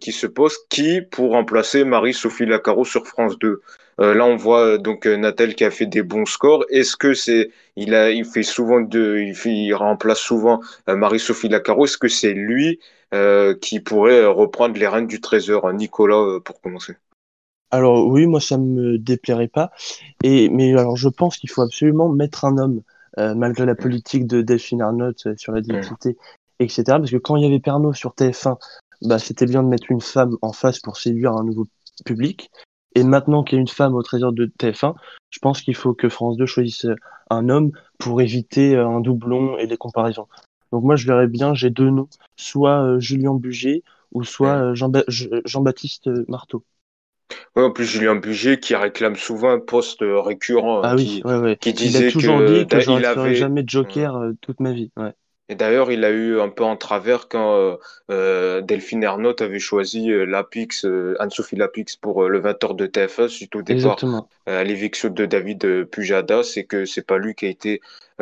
qui 0.00 0.12
se 0.12 0.26
pose, 0.26 0.56
qui 0.70 1.02
pour 1.02 1.32
remplacer 1.32 1.84
Marie-Sophie 1.84 2.46
Lacaro 2.46 2.84
sur 2.84 3.06
France 3.06 3.38
2 3.38 3.60
euh, 4.00 4.14
là, 4.14 4.24
on 4.24 4.36
voit 4.36 4.64
euh, 4.64 4.78
donc 4.78 5.06
euh, 5.06 5.16
Natel 5.16 5.54
qui 5.54 5.64
a 5.64 5.70
fait 5.70 5.86
des 5.86 6.02
bons 6.02 6.26
scores. 6.26 6.64
Est-ce 6.70 6.96
que 6.96 7.14
c'est, 7.14 7.50
il 7.76 7.94
a, 7.94 8.10
il 8.10 8.24
fait 8.24 8.44
souvent 8.44 8.80
de, 8.80 9.18
il, 9.18 9.34
fait, 9.34 9.50
il 9.50 9.74
remplace 9.74 10.18
souvent 10.18 10.60
Marie-Sophie 10.86 11.48
Lacaro. 11.48 11.84
Est-ce 11.84 11.98
que 11.98 12.08
c'est 12.08 12.34
lui 12.34 12.80
qui 13.62 13.80
pourrait 13.80 14.26
reprendre 14.26 14.78
les 14.78 14.86
rênes 14.86 15.06
du 15.06 15.20
Trésor, 15.20 15.72
Nicolas, 15.72 16.40
pour 16.44 16.60
commencer 16.60 16.94
Alors 17.70 18.06
oui, 18.06 18.26
moi 18.26 18.40
ça 18.40 18.58
me 18.58 18.98
déplairait 18.98 19.48
pas. 19.48 19.70
Et 20.22 20.50
mais 20.50 20.78
alors 20.78 20.96
je 20.96 21.08
pense 21.08 21.38
qu'il 21.38 21.48
faut 21.48 21.62
absolument 21.62 22.10
mettre 22.10 22.44
un 22.44 22.58
homme, 22.58 22.82
malgré 23.16 23.64
la 23.64 23.74
politique 23.74 24.26
de 24.26 24.42
Delphine 24.42 24.82
Arnott 24.82 25.26
sur 25.38 25.52
la 25.52 25.62
diversité, 25.62 26.18
etc. 26.60 26.82
Parce 26.86 27.10
que 27.10 27.16
quand 27.16 27.36
il 27.36 27.44
y 27.44 27.46
avait 27.46 27.60
Pernod 27.60 27.94
sur 27.94 28.10
TF1, 28.10 28.58
bah, 29.02 29.18
c'était 29.18 29.46
bien 29.46 29.62
de 29.62 29.68
mettre 29.68 29.90
une 29.90 30.00
femme 30.00 30.36
en 30.42 30.52
face 30.52 30.80
pour 30.80 30.96
séduire 30.96 31.32
un 31.32 31.44
nouveau 31.44 31.66
public. 32.04 32.50
Et 32.94 33.04
maintenant 33.04 33.44
qu'il 33.44 33.56
y 33.56 33.58
a 33.58 33.60
une 33.60 33.68
femme 33.68 33.94
au 33.94 34.02
trésor 34.02 34.32
de 34.32 34.46
TF1, 34.46 34.94
je 35.30 35.38
pense 35.38 35.62
qu'il 35.62 35.74
faut 35.74 35.94
que 35.94 36.08
France 36.08 36.36
2 36.36 36.46
choisisse 36.46 36.86
un 37.30 37.48
homme 37.48 37.72
pour 37.98 38.20
éviter 38.20 38.74
euh, 38.74 38.88
un 38.88 39.00
doublon 39.00 39.58
et 39.58 39.66
des 39.66 39.76
comparaisons. 39.76 40.26
Donc 40.72 40.84
moi, 40.84 40.96
je 40.96 41.06
verrais 41.06 41.28
bien, 41.28 41.54
j'ai 41.54 41.70
deux 41.70 41.90
noms, 41.90 42.08
soit 42.36 42.82
euh, 42.82 43.00
Julien 43.00 43.34
Buget 43.34 43.82
ou 44.12 44.24
soit 44.24 44.74
euh, 44.74 44.74
Jean-Baptiste 45.44 46.10
Marteau. 46.28 46.64
Ouais, 47.56 47.62
en 47.62 47.70
plus, 47.70 47.84
Julien 47.84 48.16
Buget 48.16 48.58
qui 48.58 48.74
réclame 48.74 49.16
souvent 49.16 49.50
un 49.50 49.60
poste 49.60 50.00
récurrent. 50.02 50.80
Ah 50.82 50.96
qui, 50.96 51.22
oui, 51.24 51.32
ouais, 51.32 51.56
qui 51.56 51.74
disait 51.74 52.00
il 52.00 52.08
a 52.08 52.12
toujours 52.12 52.42
dit 52.42 52.66
que 52.66 52.80
je 52.80 52.90
ne 52.90 53.34
jamais 53.34 53.62
de 53.62 53.68
Joker 53.68 54.18
toute 54.40 54.60
ma 54.60 54.72
vie. 54.72 54.90
Ouais. 54.96 55.12
Et 55.50 55.54
d'ailleurs, 55.54 55.90
il 55.90 56.04
a 56.04 56.10
eu 56.10 56.40
un 56.40 56.50
peu 56.50 56.64
en 56.64 56.76
travers 56.76 57.28
quand 57.28 57.56
euh, 57.56 57.76
euh 58.10 58.60
Delphine 58.60 59.02
Ernotte 59.02 59.40
avait 59.40 59.58
choisi 59.58 60.10
euh, 60.10 60.26
Lapix, 60.26 60.84
euh, 60.84 61.16
Anne-Sophie 61.20 61.56
Lapix 61.56 61.96
pour 61.96 62.28
le 62.28 62.40
20h 62.40 62.76
de 62.76 62.86
TF1 62.86 63.28
suite 63.28 63.56
au 63.56 63.62
départ 63.62 63.96
à 64.46 64.64
l'éviction 64.64 65.08
de 65.08 65.26
David 65.26 65.84
Pujada, 65.84 66.42
c'est 66.42 66.64
que 66.64 66.84
c'est 66.84 67.06
pas 67.06 67.18
lui 67.18 67.34
qui 67.34 67.46
a 67.46 67.48
été 67.48 67.80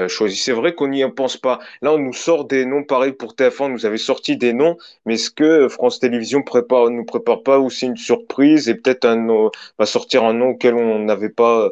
choisi. 0.09 0.37
C'est 0.37 0.53
vrai 0.53 0.75
qu'on 0.75 0.89
n'y 0.89 1.05
pense 1.11 1.37
pas. 1.37 1.59
Là, 1.83 1.93
on 1.93 1.99
nous 1.99 2.13
sort 2.13 2.45
des 2.45 2.67
noms 2.67 2.85
pareils 2.85 3.13
pour 3.13 3.35
TF1, 3.35 3.65
on 3.65 3.69
nous 3.71 3.87
avait 3.87 3.97
sorti 3.99 4.37
des 4.37 4.53
noms, 4.53 4.77
mais 5.05 5.15
est-ce 5.15 5.31
que 5.31 5.69
France 5.69 6.01
Télévisions 6.01 6.43
prépare, 6.43 6.91
nous 6.91 7.05
prépare 7.05 7.43
pas 7.43 7.59
aussi 7.59 7.87
une 7.87 7.97
surprise 7.97 8.69
et 8.69 8.75
peut-être 8.75 9.05
un 9.07 9.27
va 9.79 9.87
sortir 9.87 10.25
un 10.25 10.35
nom 10.35 10.51
auquel 10.51 10.75
on 10.75 10.99
n'avait 11.01 11.31
pas 11.31 11.71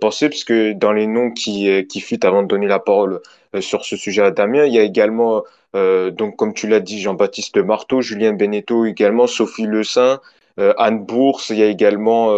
pensé, 0.00 0.28
puisque 0.28 0.52
dans 0.52 0.92
les 0.92 1.06
noms 1.06 1.30
qui, 1.30 1.86
qui 1.86 2.00
fuitent 2.00 2.24
avant 2.24 2.42
de 2.42 2.48
donner 2.48 2.66
la 2.66 2.78
parole 2.78 3.20
euh, 3.56 3.60
sur 3.60 3.84
ce 3.84 3.96
sujet 3.96 4.22
à 4.22 4.30
Damien. 4.30 4.64
Il 4.64 4.74
y 4.74 4.78
a 4.78 4.82
également, 4.82 5.44
euh, 5.74 6.10
donc 6.10 6.36
comme 6.36 6.52
tu 6.54 6.68
l'as 6.68 6.80
dit, 6.80 7.00
Jean-Baptiste 7.00 7.58
Marteau, 7.58 8.00
Julien 8.00 8.32
Beneteau 8.32 8.86
également, 8.86 9.26
Sophie 9.26 9.66
Le 9.66 9.84
Saint, 9.84 10.14
euh, 10.14 10.18
Anne 10.58 11.04
Bourse, 11.04 11.50
il 11.50 11.58
y 11.58 11.62
a 11.62 11.66
également 11.66 12.30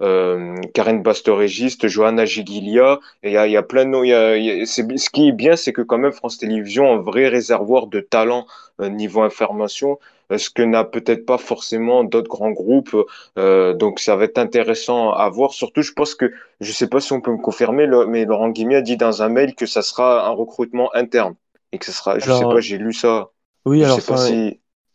euh, 0.00 0.56
Karen 0.74 1.02
Bastorégiste, 1.02 1.88
Johanna 1.88 2.24
Gigilia, 2.24 3.00
et 3.22 3.30
il 3.30 3.32
y 3.32 3.36
a, 3.36 3.46
il 3.46 3.52
y 3.52 3.56
a 3.56 3.62
plein 3.62 3.84
de 3.84 3.90
noms. 3.90 4.04
ce 4.04 5.10
qui 5.10 5.28
est 5.28 5.32
bien, 5.32 5.56
c'est 5.56 5.72
que 5.72 5.82
quand 5.82 5.98
même 5.98 6.12
France 6.12 6.38
Télévisions 6.38 6.86
a 6.90 6.94
un 6.94 7.00
vrai 7.00 7.28
réservoir 7.28 7.86
de 7.86 8.00
talent 8.00 8.46
niveau 8.80 9.22
information, 9.22 9.98
ce 10.36 10.50
que 10.50 10.62
n'a 10.62 10.84
peut-être 10.84 11.26
pas 11.26 11.38
forcément 11.38 12.02
d'autres 12.04 12.28
grands 12.28 12.50
groupes. 12.50 12.96
donc 13.36 14.00
ça 14.00 14.16
va 14.16 14.24
être 14.24 14.38
intéressant 14.38 15.10
à 15.10 15.28
voir. 15.28 15.52
Surtout, 15.52 15.82
je 15.82 15.92
pense 15.92 16.14
que, 16.14 16.32
je 16.60 16.72
sais 16.72 16.88
pas 16.88 17.00
si 17.00 17.12
on 17.12 17.20
peut 17.20 17.32
me 17.32 17.42
confirmer, 17.42 17.86
mais 18.08 18.24
Laurent 18.24 18.50
Guimier 18.50 18.76
a 18.76 18.82
dit 18.82 18.96
dans 18.96 19.22
un 19.22 19.28
mail 19.28 19.54
que 19.54 19.66
ça 19.66 19.82
sera 19.82 20.26
un 20.26 20.32
recrutement 20.32 20.94
interne 20.94 21.34
et 21.72 21.78
que 21.78 21.84
ce 21.84 21.92
sera, 21.92 22.18
je 22.18 22.30
sais 22.30 22.44
pas, 22.44 22.60
j'ai 22.60 22.78
lu 22.78 22.92
ça. 22.92 23.30
Oui, 23.64 23.82
alors 23.82 24.00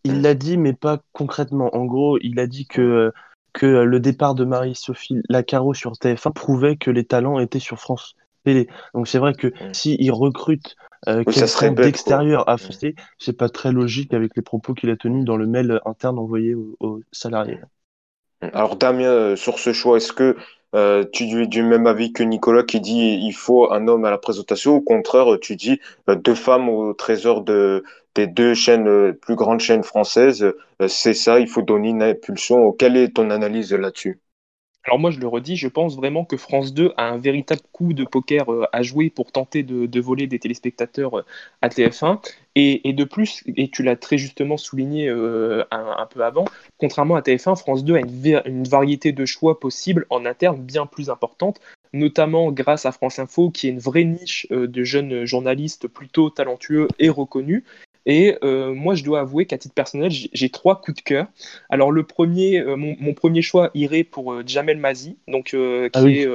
il 0.04 0.22
l'a 0.22 0.34
dit, 0.34 0.58
mais 0.58 0.74
pas 0.74 1.00
concrètement. 1.14 1.76
En 1.76 1.86
gros, 1.86 2.18
il 2.22 2.40
a 2.40 2.48
dit 2.48 2.66
que, 2.66 3.12
que 3.54 3.66
le 3.66 4.00
départ 4.00 4.36
de 4.36 4.46
Marie-Sophie 4.46 5.22
Lacaro 5.30 5.74
sur 5.74 5.94
TF1 5.94 6.34
prouvait 6.34 6.78
que 6.78 6.92
les 6.92 7.06
talents 7.06 7.40
étaient 7.40 7.60
sur 7.60 7.80
France 7.80 8.16
Télé. 8.44 8.68
Donc 8.94 9.08
c'est 9.08 9.20
vrai 9.20 9.34
que 9.34 9.52
s'il 9.74 10.12
recrute 10.12 10.76
euh, 11.08 11.24
quelqu'un 11.24 11.72
d'extérieur 11.72 12.48
à 12.50 12.58
France 12.58 12.86
c'est 13.18 13.34
pas 13.34 13.50
très 13.50 13.72
logique 13.72 14.14
avec 14.14 14.36
les 14.36 14.42
propos 14.42 14.74
qu'il 14.74 14.90
a 14.90 14.98
tenus 14.98 15.26
dans 15.26 15.38
le 15.38 15.48
mail 15.48 15.80
interne 15.86 16.20
envoyé 16.20 16.56
aux, 16.56 17.02
salariés. 17.12 17.60
Hmm. 18.42 18.50
Alors 18.54 18.76
Damien, 18.76 19.06
euh, 19.06 19.36
sur 19.36 19.60
ce 19.60 19.74
choix, 19.74 19.98
est-ce 19.98 20.14
que 20.14 20.36
euh, 20.76 21.04
tu 21.12 21.24
es 21.42 21.48
du 21.48 21.64
même 21.64 21.88
avis 21.88 22.14
que 22.14 22.22
Nicolas 22.24 22.64
qui 22.64 22.80
dit 22.80 23.20
il 23.24 23.34
faut 23.34 23.72
un 23.72 23.88
homme 23.88 24.06
à 24.06 24.12
la 24.12 24.18
présentation. 24.20 24.76
Au 24.76 24.82
contraire, 24.82 25.38
tu 25.42 25.56
dis 25.56 25.80
euh, 26.10 26.16
deux 26.16 26.36
femmes 26.36 26.70
au 26.70 26.94
trésor 26.94 27.42
de, 27.42 27.84
des 28.16 28.28
deux 28.28 28.54
chaînes, 28.54 28.88
euh, 28.88 29.14
plus 29.14 29.36
grandes 29.36 29.60
chaînes 29.62 29.84
françaises. 29.84 30.46
c'est 30.88 31.14
ça, 31.14 31.40
il 31.40 31.48
faut 31.48 31.62
donner 31.64 31.90
une 31.90 32.04
impulsion. 32.04 32.72
Quelle 32.72 32.98
est 32.98 33.16
ton 33.16 33.32
analyse 33.32 33.74
là-dessus? 33.74 34.20
Alors 34.86 34.98
moi, 34.98 35.12
je 35.12 35.20
le 35.20 35.28
redis, 35.28 35.58
je 35.58 35.68
pense 35.68 35.98
vraiment 35.98 36.24
que 36.24 36.38
France 36.38 36.74
2 36.74 36.94
a 36.96 37.10
un 37.10 37.18
véritable 37.18 37.62
coup 37.74 37.94
de 37.94 38.06
poker 38.06 38.52
euh, 38.52 38.66
à 38.72 38.82
jouer 38.82 39.10
pour 39.10 39.32
tenter 39.32 39.62
de, 39.62 40.00
voler 40.00 40.26
des 40.26 40.40
téléspectateurs 40.40 41.20
euh, 41.20 41.26
à 41.62 41.68
TF1. 41.68 42.20
Et, 42.56 42.92
de 42.92 43.04
plus, 43.06 43.44
et 43.56 43.70
tu 43.70 43.84
l'as 43.84 43.96
très 43.96 44.18
justement 44.18 44.58
souligné 44.58 45.08
euh, 45.08 45.64
un, 45.72 46.06
peu 46.08 46.26
avant, 46.26 46.44
contrairement 46.78 47.16
à 47.16 47.22
TF1, 47.22 47.58
France 47.58 47.86
2 47.86 47.96
a 47.96 48.00
une, 48.00 48.42
une 48.46 48.68
variété 48.68 49.14
de 49.14 49.26
choix 49.26 49.62
possibles 49.62 50.06
en 50.10 50.26
interne 50.26 50.62
bien 50.62 50.86
plus 50.86 51.10
importante 51.10 51.62
notamment 51.92 52.52
grâce 52.52 52.86
à 52.86 52.92
France 52.92 53.18
Info, 53.18 53.50
qui 53.50 53.68
est 53.68 53.72
une 53.72 53.80
vraie 53.80 54.04
niche 54.04 54.46
de 54.52 54.84
jeunes 54.84 55.26
journalistes 55.26 55.88
plutôt 55.88 56.30
talentueux 56.30 56.88
et 57.00 57.10
reconnus, 57.10 57.64
et 58.06 58.38
euh, 58.44 58.74
moi, 58.74 58.96
je 58.96 59.04
dois 59.04 59.22
avouer 59.22 59.46
qu'à 59.46 59.58
titre 59.58 59.74
personnel, 59.74 60.12
j'ai 60.12 60.50
trois 60.50 60.82
coups 60.82 60.98
de 60.98 61.02
cœur. 61.02 61.28
Alors, 61.70 61.92
le 61.92 62.04
premier, 62.04 62.60
euh, 62.60 62.76
mon, 62.76 63.14
premier 63.14 63.42
choix 63.42 63.72
irait 63.74 64.04
pour 64.04 64.34
euh, 64.34 64.44
Jamel 64.46 64.78
Mazi, 64.78 65.18
donc, 65.28 65.56
ah 65.56 65.90
qui, 66.02 66.20
est, 66.20 66.28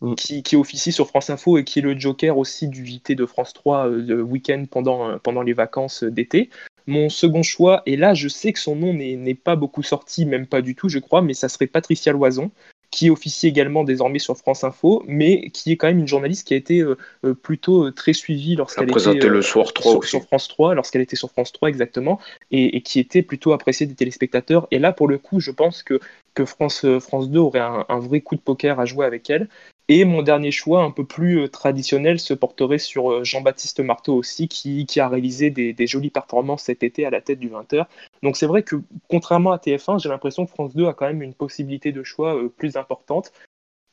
mm. 0.00 0.14
qui, 0.14 0.42
qui, 0.42 0.56
officie 0.56 0.92
sur 0.92 1.08
France 1.08 1.30
Info 1.30 1.58
et 1.58 1.64
qui 1.64 1.80
est 1.80 1.82
le 1.82 1.98
joker 1.98 2.38
aussi 2.38 2.68
du 2.68 2.86
JT 2.86 3.14
de 3.14 3.26
France 3.26 3.52
3 3.52 3.90
de 3.90 4.20
week-end 4.20 4.64
pendant, 4.70 5.18
pendant 5.18 5.42
les 5.42 5.52
vacances 5.52 6.04
d'été. 6.04 6.50
Mon 6.86 7.08
second 7.08 7.42
choix, 7.42 7.82
et 7.86 7.96
là 7.96 8.12
je 8.12 8.28
sais 8.28 8.52
que 8.52 8.58
son 8.58 8.76
nom 8.76 8.92
n'est 8.92 9.34
pas 9.34 9.56
beaucoup 9.56 9.82
sorti, 9.82 10.26
même 10.26 10.46
pas 10.46 10.60
du 10.60 10.74
tout 10.74 10.90
je 10.90 10.98
crois, 10.98 11.22
mais 11.22 11.32
ça 11.32 11.48
serait 11.48 11.66
Patricia 11.66 12.12
Loison, 12.12 12.50
qui 12.94 13.10
officie 13.10 13.48
également 13.48 13.82
désormais 13.82 14.20
sur 14.20 14.36
France 14.36 14.62
Info, 14.62 15.02
mais 15.08 15.50
qui 15.50 15.72
est 15.72 15.76
quand 15.76 15.88
même 15.88 15.98
une 15.98 16.06
journaliste 16.06 16.46
qui 16.46 16.54
a 16.54 16.56
été 16.56 16.78
euh, 16.78 16.96
euh, 17.24 17.34
plutôt 17.34 17.86
euh, 17.86 17.90
très 17.90 18.12
suivie 18.12 18.54
lorsqu'elle 18.54 18.88
était 18.88 19.26
le 19.26 19.42
soir 19.42 19.72
3 19.72 20.00
sur, 20.04 20.22
France 20.22 20.46
3, 20.46 20.76
lorsqu'elle 20.76 21.02
était 21.02 21.16
sur 21.16 21.28
France 21.28 21.52
3 21.52 21.70
exactement, 21.70 22.20
et, 22.52 22.82
qui 22.82 23.00
était 23.00 23.22
plutôt 23.22 23.52
appréciée 23.52 23.86
des 23.86 23.96
téléspectateurs. 23.96 24.68
Et 24.70 24.78
là, 24.78 24.92
pour 24.92 25.08
le 25.08 25.18
coup, 25.18 25.40
je 25.40 25.50
pense 25.50 25.82
que, 25.82 25.98
que 26.34 26.44
France, 26.44 26.86
France 27.00 27.30
2 27.30 27.40
aurait 27.40 27.58
un, 27.58 27.84
un 27.88 27.98
vrai 27.98 28.20
coup 28.20 28.36
de 28.36 28.40
poker 28.40 28.78
à 28.78 28.84
jouer 28.84 29.04
avec 29.04 29.28
elle. 29.28 29.48
Et 29.88 30.06
mon 30.06 30.22
dernier 30.22 30.50
choix, 30.50 30.82
un 30.82 30.90
peu 30.90 31.04
plus 31.04 31.42
euh, 31.42 31.48
traditionnel, 31.48 32.18
se 32.18 32.32
porterait 32.32 32.78
sur 32.78 33.10
euh, 33.10 33.24
Jean-Baptiste 33.24 33.80
Marteau 33.80 34.14
aussi, 34.14 34.48
qui, 34.48 34.86
a 34.98 35.08
réalisé 35.08 35.50
des, 35.50 35.86
jolies 35.86 36.10
performances 36.10 36.64
cet 36.64 36.82
été 36.82 37.04
à 37.04 37.10
la 37.10 37.20
tête 37.20 37.38
du 37.38 37.50
20h. 37.50 37.84
Donc 38.22 38.38
c'est 38.38 38.46
vrai 38.46 38.62
que 38.62 38.76
contrairement 39.08 39.52
à 39.52 39.58
TF1, 39.58 40.02
j'ai 40.02 40.08
l'impression 40.08 40.46
que 40.46 40.50
France 40.50 40.74
2 40.74 40.86
a 40.86 40.94
quand 40.94 41.06
même 41.06 41.22
une 41.22 41.34
possibilité 41.34 41.92
de 41.92 42.02
choix 42.02 42.34
euh, 42.34 42.48
plus 42.48 42.76
importante 42.76 43.32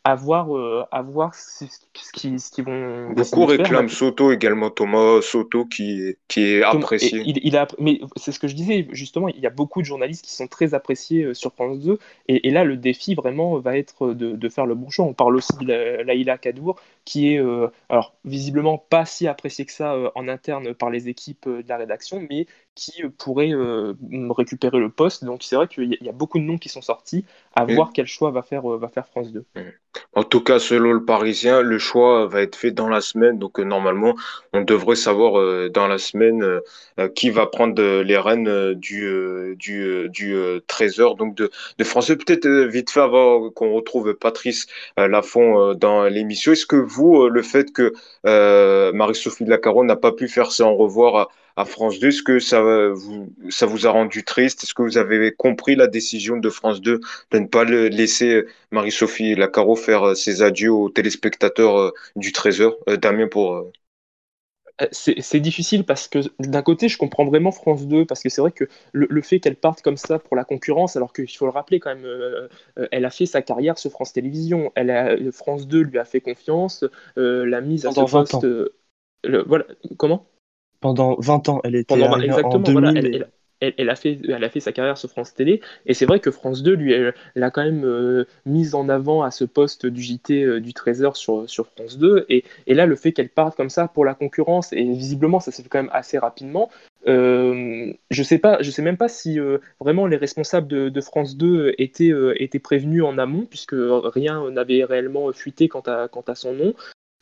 à 0.03 0.15
voir, 0.15 0.55
euh, 0.55 0.83
à 0.91 1.03
voir 1.03 1.35
ce, 1.35 1.65
ce 1.65 2.11
qui, 2.11 2.39
ce 2.39 2.51
qui 2.51 2.61
vont. 2.61 3.11
Beaucoup 3.11 3.45
réclament 3.45 3.89
Soto 3.89 4.31
également, 4.31 4.71
Thomas 4.71 5.21
Soto 5.21 5.65
qui, 5.65 6.15
qui 6.27 6.41
est 6.43 6.63
apprécié. 6.63 7.21
il, 7.23 7.39
il 7.43 7.55
a, 7.55 7.67
mais 7.77 8.01
c'est 8.15 8.31
ce 8.31 8.39
que 8.39 8.47
je 8.47 8.55
disais, 8.55 8.87
justement, 8.91 9.27
il 9.27 9.39
y 9.39 9.45
a 9.45 9.51
beaucoup 9.51 9.81
de 9.81 9.85
journalistes 9.85 10.25
qui 10.25 10.33
sont 10.33 10.47
très 10.47 10.73
appréciés 10.73 11.23
euh, 11.25 11.33
sur 11.35 11.53
France 11.53 11.79
2. 11.79 11.99
Et, 12.27 12.47
et 12.47 12.51
là, 12.51 12.63
le 12.63 12.77
défi 12.77 13.13
vraiment 13.13 13.59
va 13.59 13.77
être 13.77 14.13
de, 14.13 14.31
de, 14.31 14.49
faire 14.49 14.65
le 14.65 14.73
bon 14.73 14.89
choix. 14.89 15.05
On 15.05 15.13
parle 15.13 15.35
aussi 15.35 15.53
de 15.59 16.01
Laïla 16.01 16.39
Kadour, 16.39 16.79
qui 17.05 17.33
est, 17.33 17.39
euh, 17.39 17.67
alors, 17.89 18.15
visiblement 18.25 18.77
pas 18.77 19.05
si 19.05 19.27
apprécié 19.27 19.65
que 19.65 19.71
ça 19.71 19.95
en 20.15 20.27
interne 20.27 20.73
par 20.73 20.89
les 20.89 21.09
équipes 21.09 21.47
de 21.47 21.67
la 21.67 21.77
rédaction, 21.77 22.25
mais 22.29 22.47
qui 22.75 23.03
pourrait 23.17 23.51
récupérer 24.29 24.79
le 24.79 24.89
poste. 24.89 25.25
Donc 25.25 25.43
c'est 25.43 25.55
vrai 25.55 25.67
qu'il 25.67 25.97
y, 26.01 26.09
a 26.09 26.13
beaucoup 26.13 26.39
de 26.39 26.43
noms 26.43 26.57
qui 26.57 26.69
sont 26.69 26.81
sortis. 26.81 27.25
À 27.53 27.65
voir 27.65 27.91
quel 27.93 28.07
choix 28.07 28.31
va 28.31 28.41
faire, 28.41 28.63
va 28.63 28.87
faire 28.87 29.07
France 29.07 29.31
2. 29.31 29.45
En 30.13 30.23
tout 30.23 30.41
cas, 30.41 30.59
selon 30.59 30.91
le 30.91 31.03
Parisien, 31.03 31.61
le 31.61 31.77
choix 31.77 32.25
va 32.27 32.41
être 32.41 32.55
fait 32.55 32.71
dans 32.71 32.87
la 32.87 33.01
semaine. 33.01 33.39
Donc, 33.39 33.59
euh, 33.59 33.63
normalement, 33.63 34.15
on 34.53 34.61
devrait 34.61 34.95
savoir 34.95 35.39
euh, 35.39 35.69
dans 35.69 35.87
la 35.87 35.97
semaine 35.97 36.43
euh, 36.43 37.07
qui 37.09 37.29
va 37.29 37.45
prendre 37.47 37.81
les 38.01 38.17
rênes 38.17 38.73
du, 38.73 39.55
du, 39.57 40.09
du 40.09 40.35
13h 40.67 41.17
donc 41.17 41.35
de, 41.35 41.49
de 41.77 41.83
Français. 41.83 42.15
Peut-être 42.15 42.47
vite 42.47 42.89
fait 42.89 43.01
avant 43.01 43.49
qu'on 43.51 43.73
retrouve 43.73 44.13
Patrice 44.13 44.67
Lafont 44.97 45.73
dans 45.75 46.03
l'émission. 46.05 46.51
Est-ce 46.51 46.65
que 46.65 46.75
vous, 46.91 47.27
le 47.27 47.41
fait 47.41 47.71
que 47.73 47.93
Marie-Sophie 48.93 49.45
Lacaron 49.45 49.83
n'a 49.83 49.95
pas 49.95 50.11
pu 50.11 50.27
faire 50.27 50.51
ça 50.51 50.65
en 50.65 50.75
revoir 50.75 51.29
à 51.55 51.65
France 51.65 51.99
2. 51.99 52.07
Est-ce 52.09 52.23
que 52.23 52.39
ça 52.39 52.61
vous, 52.93 53.33
ça 53.49 53.65
vous 53.65 53.87
a 53.87 53.89
rendu 53.91 54.23
triste? 54.23 54.63
Est-ce 54.63 54.73
que 54.73 54.81
vous 54.81 54.97
avez 54.97 55.31
compris 55.33 55.75
la 55.75 55.87
décision 55.87 56.37
de 56.37 56.49
France 56.49 56.81
2 56.81 56.99
de 57.31 57.39
ne 57.39 57.47
pas 57.47 57.63
laisser 57.63 58.45
Marie-Sophie 58.71 59.35
Lacaro 59.35 59.75
faire 59.75 60.09
euh, 60.09 60.15
ses 60.15 60.41
adieux 60.41 60.71
aux 60.71 60.89
téléspectateurs 60.89 61.77
euh, 61.79 61.91
du 62.15 62.31
Trésor? 62.31 62.77
Euh, 62.89 62.97
Damien, 62.97 63.27
pour. 63.27 63.71
C'est 64.91 65.39
difficile 65.39 65.83
parce 65.83 66.07
que 66.07 66.19
d'un 66.39 66.61
côté, 66.61 66.89
je 66.89 66.97
comprends 66.97 67.25
vraiment 67.25 67.51
France 67.51 67.87
2 67.87 68.05
parce 68.05 68.21
que 68.21 68.29
c'est 68.29 68.41
vrai 68.41 68.51
que 68.51 68.65
le, 68.93 69.21
fait 69.21 69.39
qu'elle 69.39 69.55
parte 69.55 69.81
comme 69.81 69.97
ça 69.97 70.19
pour 70.19 70.35
la 70.35 70.43
concurrence, 70.43 70.95
alors 70.95 71.13
qu'il 71.13 71.29
faut 71.29 71.45
le 71.45 71.51
rappeler 71.51 71.79
quand 71.79 71.95
même, 71.95 72.49
elle 72.91 73.05
a 73.05 73.09
fait 73.09 73.25
sa 73.25 73.41
carrière 73.41 73.77
sur 73.77 73.91
France 73.91 74.13
Télévisions. 74.13 74.71
Elle 74.75 74.89
a, 74.89 75.15
France 75.31 75.67
2 75.67 75.81
lui 75.81 75.99
a 75.99 76.05
fait 76.05 76.21
confiance, 76.21 76.85
la 77.15 77.61
mise 77.61 77.85
à 77.85 77.91
ce 77.91 78.01
poste. 78.01 78.47
voilà, 79.23 79.65
comment? 79.97 80.25
Pendant 80.79 81.15
20 81.19 81.49
ans. 81.49 81.61
Elle 81.63 81.75
était 81.75 82.03
en 82.03 82.59
2000 82.59 82.97
elle, 82.97 83.27
a 83.61 83.95
fait, 83.95 84.19
elle 84.27 84.43
a 84.43 84.49
fait 84.49 84.59
sa 84.59 84.71
carrière 84.71 84.97
sur 84.97 85.09
France 85.09 85.33
Télé, 85.33 85.61
et 85.85 85.93
c'est 85.93 86.05
vrai 86.05 86.19
que 86.19 86.31
France 86.31 86.63
2 86.63 86.73
lui, 86.73 86.93
elle, 86.93 87.13
l'a 87.35 87.51
quand 87.51 87.63
même 87.63 87.85
euh, 87.85 88.25
mise 88.45 88.75
en 88.75 88.89
avant 88.89 89.23
à 89.23 89.31
ce 89.31 89.45
poste 89.45 89.85
du 89.85 90.01
JT 90.01 90.43
euh, 90.43 90.59
du 90.59 90.73
Trésor 90.73 91.17
sur, 91.17 91.49
sur 91.49 91.67
France 91.67 91.97
2, 91.97 92.25
et, 92.29 92.43
et 92.67 92.73
là, 92.73 92.85
le 92.85 92.95
fait 92.95 93.11
qu'elle 93.11 93.29
parte 93.29 93.55
comme 93.55 93.69
ça 93.69 93.87
pour 93.87 94.05
la 94.05 94.13
concurrence, 94.13 94.73
et 94.73 94.83
visiblement, 94.83 95.39
ça 95.39 95.51
s'est 95.51 95.63
fait 95.63 95.69
quand 95.69 95.81
même 95.81 95.91
assez 95.93 96.17
rapidement, 96.17 96.69
euh, 97.07 97.91
je 98.11 98.23
sais 98.23 98.37
pas, 98.37 98.61
je 98.61 98.69
sais 98.69 98.83
même 98.83 98.97
pas 98.97 99.07
si 99.07 99.39
vraiment 99.79 100.05
les 100.05 100.17
responsables 100.17 100.67
de, 100.67 101.01
France 101.01 101.35
2 101.35 101.73
étaient, 101.79 102.11
étaient 102.35 102.59
prévenus 102.59 103.03
en 103.03 103.17
amont, 103.17 103.45
puisque 103.45 103.75
rien 103.75 104.51
n'avait 104.51 104.83
réellement 104.83 105.31
fuité 105.33 105.67
quant 105.67 105.81
à, 105.81 106.07
quant 106.07 106.23
à 106.27 106.35
son 106.35 106.53
nom. 106.53 106.75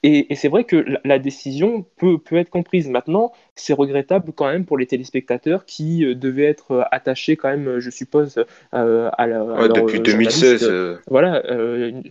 Et, 0.03 0.33
c'est 0.35 0.47
vrai 0.47 0.63
que 0.63 0.85
la, 1.03 1.19
décision 1.19 1.85
peut, 1.97 2.17
peut, 2.17 2.37
être 2.37 2.49
comprise. 2.49 2.87
Maintenant, 2.87 3.33
c'est 3.55 3.73
regrettable 3.73 4.31
quand 4.33 4.49
même 4.49 4.65
pour 4.65 4.77
les 4.77 4.85
téléspectateurs 4.85 5.65
qui 5.65 6.05
euh, 6.05 6.15
devaient 6.15 6.45
être 6.45 6.71
euh, 6.71 6.83
attachés 6.91 7.35
quand 7.35 7.49
même, 7.49 7.67
euh, 7.67 7.79
je 7.81 7.89
suppose, 7.89 8.45
à 8.71 9.27
la. 9.27 9.67
depuis 9.67 9.99
2016. 9.99 10.99
Voilà, 11.07 11.43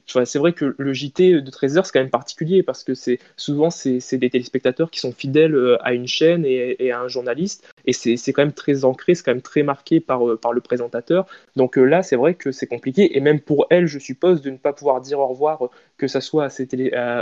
c'est 0.06 0.38
vrai 0.38 0.52
que 0.52 0.74
le 0.76 0.92
JT 0.92 1.40
de 1.40 1.50
13 1.50 1.78
heures, 1.78 1.86
c'est 1.86 1.92
quand 1.92 2.00
même 2.00 2.10
particulier 2.10 2.62
parce 2.62 2.84
que 2.84 2.92
c'est 2.92 3.18
souvent 3.36 3.70
c'est 3.70 4.18
des 4.18 4.30
téléspectateurs 4.30 4.90
qui 4.90 5.00
sont 5.00 5.12
fidèles 5.12 5.56
à 5.80 5.94
une 5.94 6.06
chaîne 6.06 6.44
et, 6.44 6.90
à 6.90 7.00
un 7.00 7.08
journaliste. 7.08 7.66
Et 7.86 7.94
c'est 7.94 8.32
quand 8.32 8.42
même 8.42 8.52
très 8.52 8.84
ancré, 8.84 9.14
c'est 9.14 9.24
quand 9.24 9.32
même 9.32 9.42
très 9.42 9.62
marqué 9.62 10.00
par, 10.00 10.20
par 10.40 10.52
le 10.52 10.60
présentateur. 10.60 11.26
Donc 11.56 11.76
là, 11.76 12.02
c'est 12.02 12.16
vrai 12.16 12.34
que 12.34 12.52
c'est 12.52 12.66
compliqué. 12.66 13.16
Et 13.16 13.20
même 13.20 13.40
pour 13.40 13.66
elle, 13.70 13.86
je 13.86 13.98
suppose, 13.98 14.42
de 14.42 14.50
ne 14.50 14.58
pas 14.58 14.74
pouvoir 14.74 15.00
dire 15.00 15.20
au 15.20 15.26
revoir, 15.26 15.70
que 15.98 16.06
ça 16.06 16.20
soit 16.20 16.48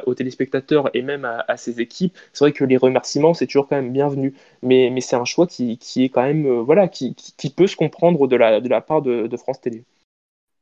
aux 0.06 0.14
téléspectateurs 0.14 0.90
et 0.94 1.02
même 1.02 1.24
à, 1.24 1.56
ses 1.56 1.80
équipes. 1.80 2.16
C'est 2.32 2.44
vrai 2.44 2.52
que 2.52 2.64
les 2.64 2.76
remerciements, 2.76 3.34
c'est 3.34 3.46
toujours 3.46 3.66
quand 3.66 3.76
même 3.76 3.92
bienvenu. 3.92 4.34
Mais, 4.62 4.90
mais 4.92 5.00
c'est 5.00 5.16
un 5.16 5.24
choix 5.24 5.46
qui, 5.46 5.78
qui, 5.78 6.04
est 6.04 6.08
quand 6.10 6.22
même, 6.22 6.46
euh, 6.46 6.62
voilà, 6.62 6.86
qui, 6.86 7.14
qui, 7.14 7.50
peut 7.50 7.66
se 7.66 7.76
comprendre 7.76 8.28
de 8.28 8.36
la, 8.36 8.60
de 8.60 8.68
la 8.68 8.80
part 8.80 9.02
de, 9.02 9.36
France 9.36 9.60
Télé. 9.60 9.84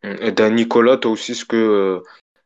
Et 0.03 0.51
Nicolas, 0.51 0.97
toi 0.97 1.11
aussi, 1.11 1.35
ce 1.35 1.45
que, 1.45 1.57
euh, 1.57 2.01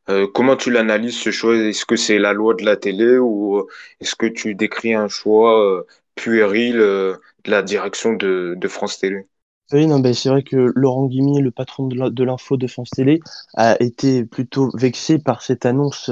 euh, 0.08 0.26
comment 0.32 0.56
tu 0.56 0.70
l'analyses 0.70 1.18
ce 1.18 1.30
choix? 1.30 1.56
Est-ce 1.56 1.84
que 1.84 1.96
c'est 1.96 2.18
la 2.18 2.32
loi 2.32 2.54
de 2.54 2.64
la 2.64 2.76
télé 2.76 3.18
ou 3.18 3.66
est-ce 4.00 4.14
que 4.14 4.26
tu 4.26 4.54
décris 4.54 4.94
un 4.94 5.08
choix 5.08 5.84
puéril 6.14 6.76
de 6.76 7.20
la 7.46 7.62
direction 7.62 8.14
de 8.14 8.68
France 8.68 8.98
Télé? 8.98 9.26
Oui, 9.72 9.86
non, 9.86 10.00
ben, 10.00 10.14
c'est 10.14 10.28
vrai 10.30 10.42
que 10.42 10.72
Laurent 10.74 11.06
Guimier, 11.06 11.42
le 11.42 11.50
patron 11.50 11.86
de 11.86 12.24
l'info 12.24 12.56
de 12.56 12.66
France 12.66 12.90
Télé, 12.90 13.20
a 13.54 13.76
été 13.80 14.24
plutôt 14.24 14.70
vexé 14.74 15.18
par 15.18 15.42
cette 15.42 15.66
annonce 15.66 16.10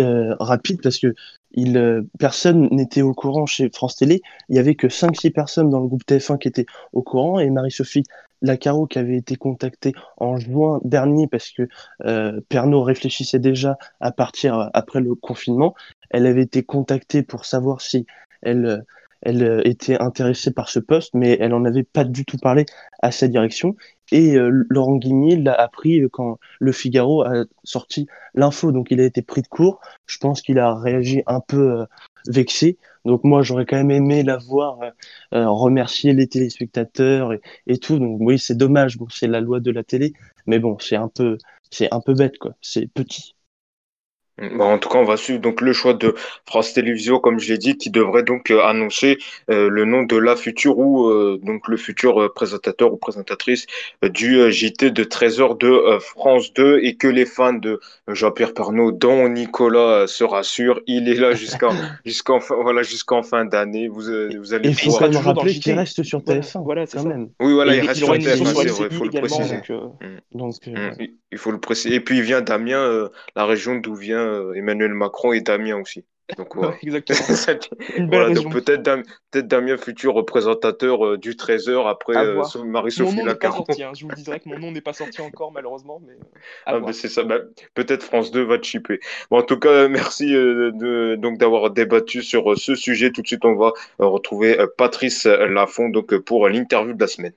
euh, 0.00 0.34
rapide 0.40 0.80
parce 0.82 0.98
que 0.98 1.14
il, 1.52 1.78
euh, 1.78 2.02
personne 2.18 2.68
n'était 2.70 3.02
au 3.02 3.14
courant 3.14 3.46
chez 3.46 3.70
France 3.70 3.96
Télé. 3.96 4.20
Il 4.48 4.56
y 4.56 4.58
avait 4.58 4.74
que 4.74 4.88
5-6 4.88 5.30
personnes 5.32 5.70
dans 5.70 5.80
le 5.80 5.88
groupe 5.88 6.04
TF1 6.06 6.38
qui 6.38 6.48
étaient 6.48 6.66
au 6.92 7.02
courant 7.02 7.38
et 7.38 7.48
Marie-Sophie 7.50 8.04
Lacaro 8.42 8.86
qui 8.86 8.98
avait 8.98 9.16
été 9.16 9.36
contactée 9.36 9.94
en 10.18 10.36
juin 10.36 10.80
dernier 10.84 11.26
parce 11.26 11.50
que 11.50 11.68
euh, 12.04 12.40
Pernod 12.48 12.84
réfléchissait 12.84 13.38
déjà 13.38 13.78
à 14.00 14.12
partir 14.12 14.70
après 14.74 15.00
le 15.00 15.14
confinement. 15.14 15.74
Elle 16.10 16.26
avait 16.26 16.42
été 16.42 16.62
contactée 16.62 17.22
pour 17.22 17.46
savoir 17.46 17.80
si 17.80 18.06
elle 18.42 18.84
elle 19.22 19.42
euh, 19.42 19.60
était 19.64 19.98
intéressée 19.98 20.52
par 20.52 20.68
ce 20.68 20.78
poste, 20.78 21.14
mais 21.14 21.36
elle 21.40 21.50
n'en 21.50 21.64
avait 21.64 21.82
pas 21.82 22.04
du 22.04 22.24
tout 22.24 22.38
parlé 22.38 22.66
à 23.00 23.10
sa 23.10 23.28
direction. 23.28 23.76
Et 24.12 24.36
euh, 24.36 24.64
Laurent 24.70 24.96
Guigné 24.96 25.36
l'a 25.36 25.54
appris 25.54 26.02
quand 26.12 26.38
Le 26.60 26.72
Figaro 26.72 27.22
a 27.22 27.44
sorti 27.64 28.06
l'info, 28.34 28.72
donc 28.72 28.90
il 28.90 29.00
a 29.00 29.04
été 29.04 29.22
pris 29.22 29.42
de 29.42 29.48
court. 29.48 29.80
Je 30.06 30.18
pense 30.18 30.42
qu'il 30.42 30.58
a 30.58 30.74
réagi 30.74 31.22
un 31.26 31.40
peu 31.40 31.80
euh, 31.80 31.84
vexé. 32.28 32.78
Donc 33.04 33.24
moi, 33.24 33.42
j'aurais 33.42 33.66
quand 33.66 33.76
même 33.76 33.90
aimé 33.90 34.22
la 34.24 34.36
voir 34.36 34.80
remercier 35.32 36.12
les 36.12 36.26
téléspectateurs 36.26 37.32
et, 37.32 37.40
et, 37.68 37.78
tout. 37.78 37.98
Donc 38.00 38.18
oui, 38.20 38.38
c'est 38.38 38.56
dommage. 38.56 38.98
Bon, 38.98 39.06
c'est 39.08 39.28
la 39.28 39.40
loi 39.40 39.60
de 39.60 39.70
la 39.70 39.84
télé, 39.84 40.12
mais 40.46 40.58
bon, 40.58 40.76
c'est 40.80 40.96
un 40.96 41.08
peu, 41.08 41.38
c'est 41.70 41.92
un 41.92 42.00
peu 42.00 42.14
bête 42.14 42.38
quoi. 42.38 42.54
C'est 42.60 42.88
petit. 42.88 43.35
Bon, 44.38 44.64
en 44.64 44.78
tout 44.78 44.90
cas, 44.90 44.98
on 44.98 45.04
va 45.04 45.16
suivre 45.16 45.40
donc 45.40 45.62
le 45.62 45.72
choix 45.72 45.94
de 45.94 46.14
France 46.46 46.74
Télévisions, 46.74 47.18
comme 47.20 47.38
je 47.40 47.48
l'ai 47.48 47.56
dit, 47.56 47.78
qui 47.78 47.88
devrait 47.90 48.22
donc 48.22 48.50
euh, 48.50 48.62
annoncer 48.62 49.16
euh, 49.50 49.70
le 49.70 49.86
nom 49.86 50.02
de 50.02 50.16
la 50.18 50.36
future 50.36 50.78
ou 50.78 51.08
euh, 51.08 51.38
donc 51.42 51.68
le 51.68 51.78
futur 51.78 52.20
euh, 52.20 52.28
présentateur 52.32 52.92
ou 52.92 52.98
présentatrice 52.98 53.66
euh, 54.04 54.10
du 54.10 54.36
euh, 54.38 54.50
JT 54.50 54.90
de 54.90 55.04
13h 55.04 55.56
de 55.56 55.68
euh, 55.68 56.00
France 56.00 56.52
2 56.52 56.80
et 56.82 56.96
que 56.96 57.08
les 57.08 57.24
fans 57.24 57.54
de 57.54 57.80
Jean-Pierre 58.08 58.52
Pernaut, 58.52 58.92
dont 58.92 59.26
Nicolas, 59.30 60.02
euh, 60.02 60.06
se 60.06 60.22
rassurent, 60.24 60.80
il 60.86 61.08
est 61.08 61.14
là 61.14 61.32
jusqu'en 61.32 61.72
jusqu'en 62.04 62.40
fin, 62.40 62.56
voilà 62.56 62.82
jusqu'en 62.82 63.22
fin 63.22 63.46
d'année. 63.46 63.88
Vous, 63.88 64.10
euh, 64.10 64.36
vous 64.38 64.52
allez 64.52 64.68
Et 64.68 64.68
il 64.68 64.74
faut 64.74 64.92
pouvoir. 64.92 65.00
quand 65.10 65.10
rappeler 65.20 65.56
qu'il 65.58 65.72
reste 65.72 66.02
sur 66.02 66.20
Voilà, 66.24 66.42
TF1. 66.42 66.62
voilà, 66.62 66.86
c'est 66.86 66.98
quand 66.98 67.04
ça. 67.04 67.08
même. 67.08 67.30
Oui, 67.40 67.52
voilà, 67.54 67.74
Et 67.74 67.78
il 67.78 67.80
reste 67.80 68.02
il 68.02 68.04
sur 68.04 68.12
une 68.14 68.22
émission 68.22 68.44
TF1, 68.44 68.52
sur 68.52 68.62
c'est 68.62 68.70
vrai, 68.70 68.88
LCD 68.88 68.90
faut 68.90 69.04
le 69.04 69.12
préciser. 69.12 69.64
donc, 69.68 69.70
euh, 69.70 69.88
Donc, 70.32 70.56
euh, 70.68 70.90
Mm, 70.90 70.96
Il 71.00 71.14
il 71.32 71.38
faut 71.38 71.50
le 71.50 71.60
préciser. 71.60 71.94
Et 71.96 72.00
puis 72.00 72.18
il 72.18 72.22
vient 72.22 72.40
d'Amiens, 72.40 72.80
euh, 72.80 73.08
la 73.34 73.44
région 73.46 73.74
d'où 73.76 73.94
vient 73.94 74.25
euh, 74.26 74.52
Emmanuel 74.54 74.92
Macron 74.94 75.32
et 75.32 75.40
d'Amiens 75.40 75.80
aussi. 75.80 76.04
Donc 76.36 76.56
voilà. 76.56 76.74
exactement. 76.82 77.18
Voilà, 78.10 78.34
donc 78.34 78.52
peut-être 78.52 78.82
Dam- 78.82 79.04
peut-être 79.30 79.46
Damien, 79.46 79.76
futur 79.76 80.14
représentateur 80.14 81.06
euh, 81.06 81.18
du 81.18 81.32
13h 81.34 81.88
après 81.88 82.16
euh, 82.16 82.42
Marie-Sophie 82.64 83.10
nom 83.10 83.22
n'est 83.22 83.22
pas 83.22 83.46
Lacaro. 83.48 83.64
sorti, 83.64 83.82
hein. 83.84 83.92
je 83.96 84.02
vous 84.04 84.10
le 84.10 84.16
dirai 84.16 84.40
que 84.40 84.48
mon 84.48 84.58
nom 84.58 84.72
n'est 84.72 84.80
pas 84.80 84.92
sorti 84.92 85.20
encore 85.20 85.52
malheureusement, 85.52 86.02
mais 86.04 86.14
Ah, 86.66 86.80
c'est 86.92 87.08
ça. 87.08 87.22
Ben, 87.22 87.42
peut-être 87.74 88.02
France 88.02 88.32
2 88.32 88.42
va 88.42 88.58
te 88.58 88.66
chipper. 88.66 88.98
Bon, 89.30 89.38
en 89.38 89.42
tout 89.42 89.58
cas, 89.58 89.86
merci 89.86 90.34
euh, 90.34 90.72
de, 90.72 91.14
donc 91.14 91.38
d'avoir 91.38 91.70
débattu 91.70 92.22
sur 92.22 92.58
ce 92.58 92.74
sujet. 92.74 93.12
Tout 93.12 93.22
de 93.22 93.26
suite, 93.28 93.44
on 93.44 93.54
va 93.54 93.72
retrouver 94.00 94.58
Patrice 94.76 95.26
Lafont 95.26 95.90
donc 95.90 96.16
pour 96.18 96.48
l'interview 96.48 96.92
de 96.94 97.00
la 97.00 97.06
semaine. 97.06 97.34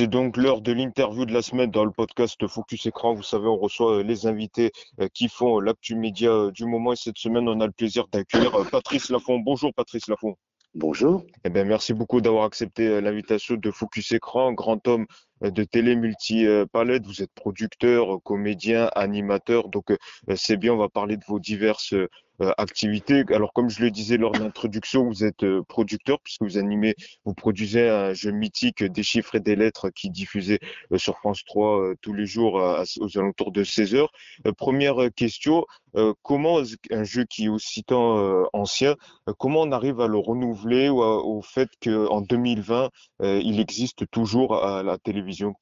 C'est 0.00 0.06
donc 0.06 0.38
l'heure 0.38 0.62
de 0.62 0.72
l'interview 0.72 1.26
de 1.26 1.34
la 1.34 1.42
semaine 1.42 1.70
dans 1.70 1.84
le 1.84 1.90
podcast 1.90 2.46
Focus 2.46 2.86
Écran. 2.86 3.12
Vous 3.12 3.22
savez, 3.22 3.46
on 3.46 3.58
reçoit 3.58 3.98
euh, 3.98 4.02
les 4.02 4.26
invités 4.26 4.72
euh, 4.98 5.08
qui 5.12 5.28
font 5.28 5.58
euh, 5.58 5.62
l'actu 5.62 5.94
média 5.94 6.50
du 6.52 6.64
moment. 6.64 6.94
Et 6.94 6.96
cette 6.96 7.18
semaine, 7.18 7.46
on 7.46 7.60
a 7.60 7.66
le 7.66 7.72
plaisir 7.72 8.06
d'accueillir 8.10 8.50
Patrice 8.70 9.10
Lafont. 9.10 9.40
Bonjour 9.40 9.74
Patrice 9.74 10.08
Lafont. 10.08 10.36
Bonjour. 10.74 11.26
Eh 11.44 11.50
bien, 11.50 11.64
merci 11.64 11.92
beaucoup 11.92 12.22
d'avoir 12.22 12.44
accepté 12.44 12.98
l'invitation 13.02 13.56
de 13.56 13.70
Focus 13.70 14.12
Écran, 14.12 14.54
grand 14.54 14.88
homme 14.88 15.04
de 15.42 15.64
télé 15.64 15.94
multi-palette. 15.96 17.04
Vous 17.04 17.20
êtes 17.20 17.34
producteur, 17.34 18.22
comédien, 18.22 18.88
animateur. 18.94 19.68
Donc, 19.68 19.94
c'est 20.34 20.56
bien, 20.56 20.72
on 20.72 20.78
va 20.78 20.88
parler 20.88 21.18
de 21.18 21.24
vos 21.28 21.40
diverses 21.40 21.92
euh, 22.40 22.52
activités. 22.58 23.24
Alors, 23.30 23.52
comme 23.52 23.70
je 23.70 23.82
le 23.82 23.90
disais 23.90 24.16
lors 24.16 24.32
de 24.32 24.38
l'introduction, 24.38 25.04
vous 25.04 25.24
êtes 25.24 25.44
euh, 25.44 25.62
producteur 25.68 26.20
puisque 26.20 26.42
vous 26.42 26.58
animez, 26.58 26.94
vous 27.24 27.34
produisez 27.34 27.88
un 27.88 28.12
jeu 28.14 28.30
mythique 28.30 28.82
des 28.82 29.02
chiffres 29.02 29.34
et 29.36 29.40
des 29.40 29.56
lettres 29.56 29.90
qui 29.90 30.10
diffusait 30.10 30.60
euh, 30.92 30.98
sur 30.98 31.18
France 31.18 31.44
3 31.44 31.80
euh, 31.80 31.94
tous 32.00 32.12
les 32.12 32.26
jours 32.26 32.54
aux 32.54 33.18
alentours 33.18 33.52
de 33.52 33.64
16 33.64 33.94
heures. 33.94 34.10
Euh, 34.46 34.52
Première 34.52 35.02
euh, 35.02 35.10
question, 35.10 35.64
euh, 35.96 36.14
comment 36.22 36.60
un 36.90 37.04
jeu 37.04 37.24
qui 37.24 37.46
est 37.46 37.48
aussi 37.48 37.84
tant 37.84 38.18
euh, 38.18 38.44
ancien 38.52 38.96
euh, 39.28 39.32
Comment 39.38 39.62
on 39.62 39.72
arrive 39.72 40.00
à 40.00 40.06
le 40.06 40.18
renouveler 40.18 40.88
ou 40.88 41.02
au 41.02 41.42
fait 41.42 41.68
qu'en 41.82 42.20
2020, 42.20 42.90
euh, 43.22 43.40
il 43.42 43.60
existe 43.60 44.08
toujours 44.10 44.64
à 44.64 44.82
la 44.82 44.98
télévision? 44.98 45.54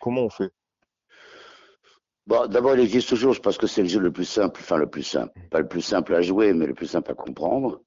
Comment 0.00 0.22
on 0.22 0.30
fait? 0.30 0.50
Bon, 2.26 2.46
d'abord, 2.46 2.74
il 2.74 2.80
existe 2.80 3.08
toujours, 3.08 3.34
pense 3.40 3.58
que 3.58 3.66
c'est 3.66 3.82
le 3.82 3.88
jeu 3.88 3.98
le 4.00 4.12
plus 4.12 4.24
simple, 4.24 4.60
enfin 4.62 4.76
le 4.76 4.88
plus 4.88 5.02
simple, 5.02 5.32
pas 5.50 5.60
le 5.60 5.66
plus 5.66 5.80
simple 5.82 6.14
à 6.14 6.22
jouer, 6.22 6.52
mais 6.52 6.66
le 6.66 6.74
plus 6.74 6.86
simple 6.86 7.10
à 7.10 7.14
comprendre, 7.14 7.82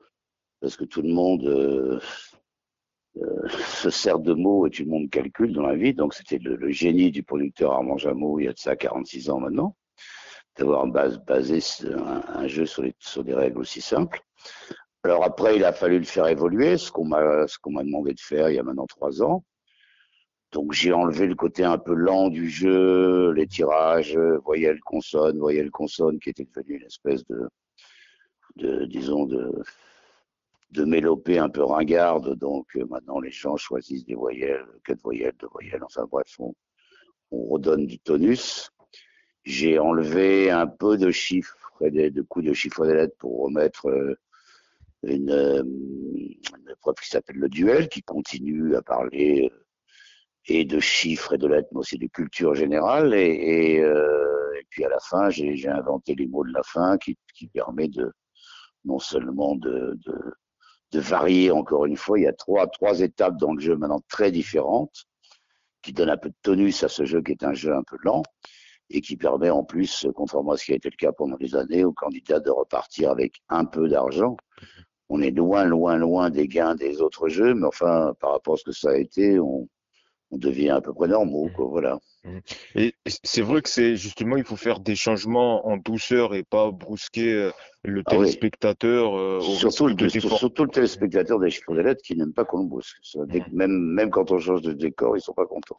parce 0.60 0.76
que 0.76 0.84
tout 0.84 1.02
le 1.02 1.14
monde 1.14 1.46
euh, 1.46 2.00
euh, 3.18 3.48
se 3.82 3.90
sert 3.90 4.20
de 4.20 4.34
mots 4.34 4.68
et 4.68 4.72
tout 4.72 4.84
le 4.84 4.90
monde 4.90 5.10
calcule 5.10 5.54
dans 5.54 5.66
la 5.66 5.76
vie. 5.76 5.94
Donc, 5.94 6.14
c'était 6.14 6.38
le, 6.38 6.70
génie 6.72 7.12
du 7.12 7.24
producteur 7.24 7.72
Armand 7.72 7.98
Jameau, 7.98 8.40
il 8.40 8.46
y 8.46 8.48
a 8.50 8.54
de 8.54 8.60
ça 8.60 8.76
46 8.76 9.30
ans 9.30 9.40
maintenant, 9.40 9.76
d'avoir 10.58 10.86
bas- 10.88 11.18
basé 11.26 11.60
un 11.86 12.48
jeu 12.48 12.66
sur, 12.66 12.84
les, 12.84 12.94
sur 13.00 13.24
des 13.24 13.34
règles 13.34 13.60
aussi 13.60 13.80
simples. 13.80 14.22
Alors 15.06 15.24
après, 15.24 15.56
il 15.56 15.64
a 15.64 15.72
fallu 15.72 16.00
le 16.00 16.06
faire 16.06 16.28
évoluer, 16.28 16.78
ce 16.78 16.92
qu'on 16.92 17.06
m'a 17.06 17.48
ce 17.48 17.60
qu'on 17.60 17.72
m'a 17.72 17.84
demandé 17.84 18.14
de 18.14 18.20
faire 18.20 18.50
il 18.50 18.56
y 18.56 18.60
a 18.60 18.64
maintenant 18.64 18.88
trois 18.88 19.22
ans. 19.22 19.44
Donc 20.56 20.72
j'ai 20.72 20.94
enlevé 20.94 21.28
le 21.28 21.36
côté 21.36 21.66
un 21.66 21.78
peu 21.78 21.94
lent 21.94 22.30
du 22.30 22.50
jeu, 22.50 23.32
les 23.34 23.46
tirages, 23.46 24.16
euh, 24.16 24.38
voyelles, 24.46 24.80
consonnes, 24.80 25.38
voyelles, 25.38 25.70
consonnes, 25.70 26.18
qui 26.18 26.30
était 26.30 26.46
devenu 26.46 26.78
une 26.78 26.86
espèce 26.86 27.26
de, 27.26 28.86
disons, 28.86 29.26
de, 29.26 30.86
mélopée 30.86 31.40
un 31.40 31.50
peu 31.50 31.62
ringarde. 31.62 32.36
Donc 32.38 32.68
euh, 32.78 32.86
maintenant 32.90 33.20
les 33.20 33.32
gens 33.32 33.58
choisissent 33.58 34.06
des 34.06 34.16
voyelles, 34.16 34.66
quatre 34.86 35.02
voyelles, 35.02 35.34
deux 35.42 35.50
voyelles, 35.52 35.84
enfin 35.84 36.06
bref, 36.10 36.34
on, 36.40 36.56
on 37.32 37.48
redonne 37.48 37.86
du 37.86 38.00
tonus. 38.00 38.72
J'ai 39.44 39.78
enlevé 39.78 40.52
un 40.52 40.68
peu 40.68 40.96
de 40.96 41.12
chiffres 41.12 41.58
et 41.82 41.92
de, 41.92 42.22
coups 42.22 42.46
de 42.46 42.54
chiffres 42.54 42.86
de 42.88 42.94
lettres 42.94 43.18
pour 43.18 43.44
remettre 43.44 43.88
euh, 43.90 44.16
une, 45.04 45.32
euh, 45.32 45.64
une 45.64 46.72
épreuve 46.72 46.96
qui 46.96 47.10
s'appelle 47.10 47.40
le 47.40 47.50
duel, 47.50 47.90
qui 47.90 48.04
continue 48.04 48.78
à 48.78 48.82
parler 48.82 49.52
euh, 49.54 49.65
et 50.48 50.66
de 50.66 50.80
chiffres 50.80 51.34
et 51.34 51.38
de 51.38 51.48
lettres, 51.48 51.70
mais 51.72 51.80
aussi 51.80 51.98
de 51.98 52.08
culture 52.08 52.56
générale. 52.56 53.14
Et, 53.14 53.80
euh, 53.80 54.60
et 54.60 54.66
puis 54.70 54.86
à 54.86 54.90
la 54.90 55.00
fin, 55.00 55.30
j'ai 55.30 55.68
inventé 55.68 56.16
les 56.16 56.28
mots 56.28 56.46
de 56.46 56.54
la 56.54 56.64
fin 56.64 56.98
qui, 56.98 57.18
qui 57.34 57.48
permet 57.48 57.88
de 57.88 58.12
non 58.84 59.00
seulement 59.00 59.56
de, 59.56 59.98
de, 60.06 60.34
de 60.92 61.00
varier 61.00 61.52
encore 61.52 61.86
une 61.86 61.98
fois. 61.98 62.20
Il 62.20 62.24
y 62.24 62.28
a 62.28 62.34
trois, 62.34 62.68
trois 62.68 63.02
étapes 63.02 63.38
dans 63.38 63.54
le 63.54 63.60
jeu 63.60 63.76
maintenant 63.76 64.02
très 64.08 64.32
différentes 64.32 65.06
qui 65.82 65.94
donnent 65.94 66.10
un 66.10 66.18
peu 66.18 66.30
de 66.30 66.36
tonus 66.42 66.84
à 66.84 66.90
ce 66.90 67.06
jeu 67.06 67.22
qui 67.22 67.32
est 67.32 67.44
un 67.44 67.54
jeu 67.54 67.74
un 67.74 67.84
peu 67.84 67.98
lent 68.04 68.24
et 68.92 69.02
qui 69.02 69.18
permet 69.18 69.50
en 69.50 69.64
plus, 69.64 70.08
contrairement 70.16 70.52
à 70.52 70.58
ce 70.58 70.66
qui 70.66 70.74
a 70.74 70.76
été 70.76 70.90
le 70.90 70.96
cas 70.96 71.12
pendant 71.12 71.38
des 71.38 71.56
années, 71.56 71.84
aux 71.84 71.92
candidats 71.94 72.40
de 72.40 72.52
repartir 72.52 73.10
avec 73.10 73.42
un 73.50 73.66
peu 73.66 73.90
d'argent. 73.90 74.38
On 75.10 75.22
est 75.22 75.32
loin, 75.32 75.66
loin, 75.66 75.98
loin 75.98 76.30
des 76.30 76.48
gains 76.48 76.76
des 76.76 77.02
autres 77.02 77.30
jeux, 77.30 77.56
mais 77.56 77.66
enfin, 77.66 78.14
par 78.20 78.32
rapport 78.32 78.56
à 78.56 78.58
ce 78.58 78.64
que 78.64 78.72
ça 78.72 78.92
a 78.92 78.98
été, 78.98 79.40
on, 79.40 79.68
on 80.32 80.38
devient 80.38 80.70
à 80.70 80.82
peu 80.82 80.94
près 80.94 81.08
normaux, 81.08 81.50
quoi, 81.56 81.68
voilà. 81.68 82.00
Et 82.76 82.96
c'est 83.24 83.42
vrai 83.42 83.62
que 83.62 83.70
c'est 83.70 83.96
justement, 83.96 84.36
il 84.38 84.44
faut 84.44 84.56
faire 84.56 84.80
des 84.80 84.96
changements 84.96 85.68
en 85.68 85.78
douceur 85.78 86.34
et 86.34 86.44
pas 86.44 86.72
brusquer 86.72 87.32
euh, 87.32 87.52
le 87.84 88.02
Ah 88.06 88.12
oui. 88.14 88.18
téléspectateur 88.18 89.16
euh, 89.16 89.40
Surtout 89.42 89.94
de 89.94 90.04
le, 90.06 90.10
surtout 90.10 90.64
le 90.64 90.72
téléspectateur 90.72 91.40
des 91.40 91.52
chiffres 91.52 91.76
des 91.76 91.84
lettres 91.84 92.02
qui 92.04 92.16
n'aime 92.16 92.34
pas 92.34 92.44
qu'on 92.44 92.64
le 92.64 92.68
brusque. 92.68 92.98
Que- 93.14 93.56
même, 93.56 93.72
même 93.72 94.10
quand 94.10 94.32
on 94.32 94.40
change 94.40 94.64
de 94.64 94.74
décor, 94.74 95.16
ils 95.16 95.22
sont 95.22 95.34
pas 95.34 95.46
contents. 95.46 95.78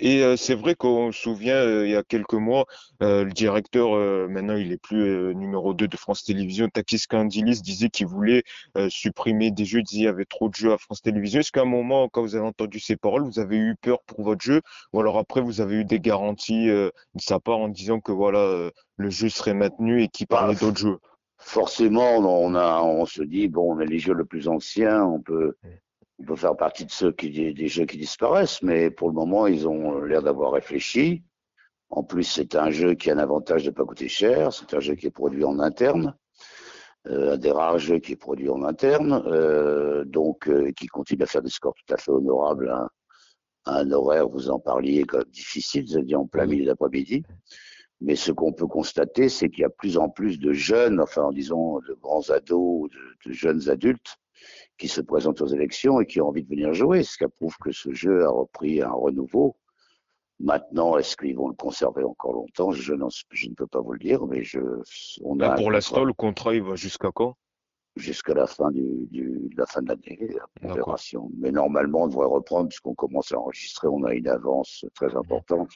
Et 0.00 0.22
euh, 0.22 0.36
c'est 0.36 0.54
vrai 0.54 0.74
qu'on 0.74 1.12
se 1.12 1.20
souvient, 1.20 1.56
euh, 1.56 1.86
il 1.86 1.92
y 1.92 1.96
a 1.96 2.02
quelques 2.02 2.34
mois, 2.34 2.66
euh, 3.02 3.24
le 3.24 3.32
directeur, 3.32 3.90
maintenant 4.28 4.56
il 4.56 4.72
est 4.72 4.80
plus 4.80 5.34
numéro 5.34 5.74
2 5.74 5.88
de 5.88 5.96
France 5.96 6.24
Télévisions, 6.24 6.68
Takis 6.68 7.02
Kandilis, 7.08 7.60
disait 7.62 7.88
qu'il 7.88 8.06
voulait 8.06 8.42
supprimer 8.88 9.50
des 9.50 9.64
jeux, 9.64 9.80
il 9.80 9.84
disait 9.84 9.98
qu'il 9.98 10.04
y 10.04 10.08
avait 10.08 10.24
trop 10.24 10.48
de 10.48 10.54
jeux 10.54 10.72
à 10.72 10.78
France 10.78 11.02
Télévisions. 11.02 11.40
Est-ce 11.40 11.52
qu'à 11.52 11.62
un 11.62 11.66
moment, 11.66 12.08
quand 12.08 12.22
vous 12.22 12.36
avez 12.36 12.46
entendu 12.46 12.80
ces 12.80 12.96
paroles, 12.96 13.24
vous 13.24 13.38
avez 13.38 13.56
eu 13.56 13.74
peur 13.80 14.02
pour 14.06 14.22
votre 14.22 14.42
jeu? 14.42 14.60
Ou 14.92 15.00
alors 15.00 15.18
après 15.18 15.40
vous 15.40 15.60
avez 15.60 15.76
eu 15.76 15.84
des 15.84 16.00
garanties 16.00 16.66
de 16.66 16.92
sa 17.18 17.40
part 17.40 17.58
en 17.58 17.68
disant 17.68 18.00
que 18.00 18.12
voilà, 18.12 18.70
le 18.96 19.10
jeu 19.10 19.28
serait 19.28 19.54
maintenu 19.54 20.02
et 20.02 20.08
qu'il 20.08 20.26
parlait 20.26 20.54
Bah, 20.54 20.60
d'autres 20.60 20.78
jeux? 20.78 20.98
Forcément, 21.38 22.18
on, 22.18 22.54
a, 22.54 22.82
on 22.82 23.06
se 23.06 23.22
dit, 23.22 23.48
bon, 23.48 23.74
on 23.74 23.80
est 23.80 23.86
les 23.86 23.98
jeux 23.98 24.14
le 24.14 24.24
plus 24.24 24.48
anciens, 24.48 25.04
on 25.04 25.20
peut, 25.20 25.54
on 26.18 26.24
peut 26.24 26.36
faire 26.36 26.56
partie 26.56 26.84
de 26.84 26.90
ceux 26.90 27.12
qui, 27.12 27.30
des, 27.30 27.52
des 27.52 27.68
jeux 27.68 27.86
qui 27.86 27.96
disparaissent, 27.96 28.62
mais 28.62 28.90
pour 28.90 29.08
le 29.08 29.14
moment, 29.14 29.46
ils 29.46 29.68
ont 29.68 30.00
l'air 30.00 30.22
d'avoir 30.22 30.52
réfléchi. 30.52 31.22
En 31.90 32.02
plus, 32.02 32.24
c'est 32.24 32.54
un 32.54 32.70
jeu 32.70 32.94
qui 32.94 33.10
a 33.10 33.14
un 33.14 33.18
avantage 33.18 33.64
de 33.64 33.70
pas 33.70 33.84
coûter 33.84 34.08
cher, 34.08 34.52
c'est 34.52 34.74
un 34.74 34.80
jeu 34.80 34.94
qui 34.94 35.06
est 35.06 35.10
produit 35.10 35.44
en 35.44 35.58
interne, 35.58 36.14
euh, 37.06 37.34
un 37.34 37.38
des 37.38 37.50
rares 37.50 37.78
jeux 37.78 37.98
qui 37.98 38.12
est 38.12 38.16
produit 38.16 38.50
en 38.50 38.62
interne, 38.62 39.22
euh, 39.26 40.04
donc 40.04 40.48
euh, 40.48 40.72
qui 40.72 40.86
continue 40.86 41.22
à 41.22 41.26
faire 41.26 41.42
des 41.42 41.50
scores 41.50 41.74
tout 41.74 41.94
à 41.94 41.96
fait 41.96 42.10
honorables 42.10 42.68
à, 42.68 42.88
à 43.64 43.78
un 43.78 43.90
horaire, 43.90 44.28
vous 44.28 44.50
en 44.50 44.58
parliez, 44.58 45.04
quand 45.04 45.18
même 45.18 45.26
difficile, 45.30 45.84
dit 45.84 46.14
en 46.14 46.26
plein 46.26 46.46
milieu 46.46 46.66
d'après-midi. 46.66 47.22
Mais 48.00 48.16
ce 48.16 48.32
qu'on 48.32 48.52
peut 48.52 48.66
constater, 48.66 49.28
c'est 49.28 49.48
qu'il 49.48 49.62
y 49.62 49.64
a 49.64 49.70
plus 49.70 49.98
en 49.98 50.08
plus 50.08 50.38
de 50.38 50.52
jeunes, 50.52 51.00
enfin, 51.00 51.30
disons, 51.32 51.78
de 51.80 51.94
grands 51.94 52.28
ados, 52.30 52.58
ou 52.58 52.88
de, 52.88 53.28
de 53.28 53.32
jeunes 53.32 53.68
adultes, 53.68 54.16
qui 54.78 54.88
se 54.88 55.00
présentent 55.00 55.40
aux 55.40 55.48
élections 55.48 56.00
et 56.00 56.06
qui 56.06 56.20
ont 56.20 56.28
envie 56.28 56.42
de 56.42 56.48
venir 56.48 56.72
jouer, 56.72 57.02
ce 57.02 57.18
qui 57.18 57.28
prouve 57.28 57.56
que 57.60 57.72
ce 57.72 57.92
jeu 57.92 58.24
a 58.24 58.30
repris 58.30 58.80
un 58.80 58.90
renouveau. 58.90 59.56
Maintenant, 60.40 60.96
est-ce 60.96 61.16
qu'ils 61.16 61.36
vont 61.36 61.48
le 61.48 61.54
conserver 61.54 62.04
encore 62.04 62.32
longtemps? 62.32 62.70
Je, 62.70 62.94
ne 62.94 63.54
peux 63.54 63.66
pas 63.66 63.80
vous 63.80 63.92
le 63.92 63.98
dire, 63.98 64.24
mais 64.26 64.44
je, 64.44 64.60
on 65.24 65.38
a 65.40 65.46
Là, 65.46 65.52
un 65.52 65.56
pour 65.56 65.64
contrat 65.64 65.72
l'instant, 65.72 66.04
le 66.04 66.12
contrat, 66.12 66.54
il 66.54 66.62
va 66.62 66.76
jusqu'à 66.76 67.10
quand? 67.12 67.36
jusqu'à 67.96 68.32
la 68.32 68.46
fin 68.46 68.70
du, 68.70 69.50
la 69.56 69.66
fin 69.66 69.82
de 69.82 69.88
l'année, 69.88 70.36
la. 70.62 70.76
Mais 71.38 71.50
normalement, 71.50 72.04
on 72.04 72.06
devrait 72.06 72.28
reprendre 72.28 72.68
puisqu'on 72.68 72.94
commence 72.94 73.32
à 73.32 73.38
enregistrer. 73.40 73.88
On 73.88 74.04
a 74.04 74.14
une 74.14 74.28
avance 74.28 74.84
très 74.94 75.16
importante, 75.16 75.70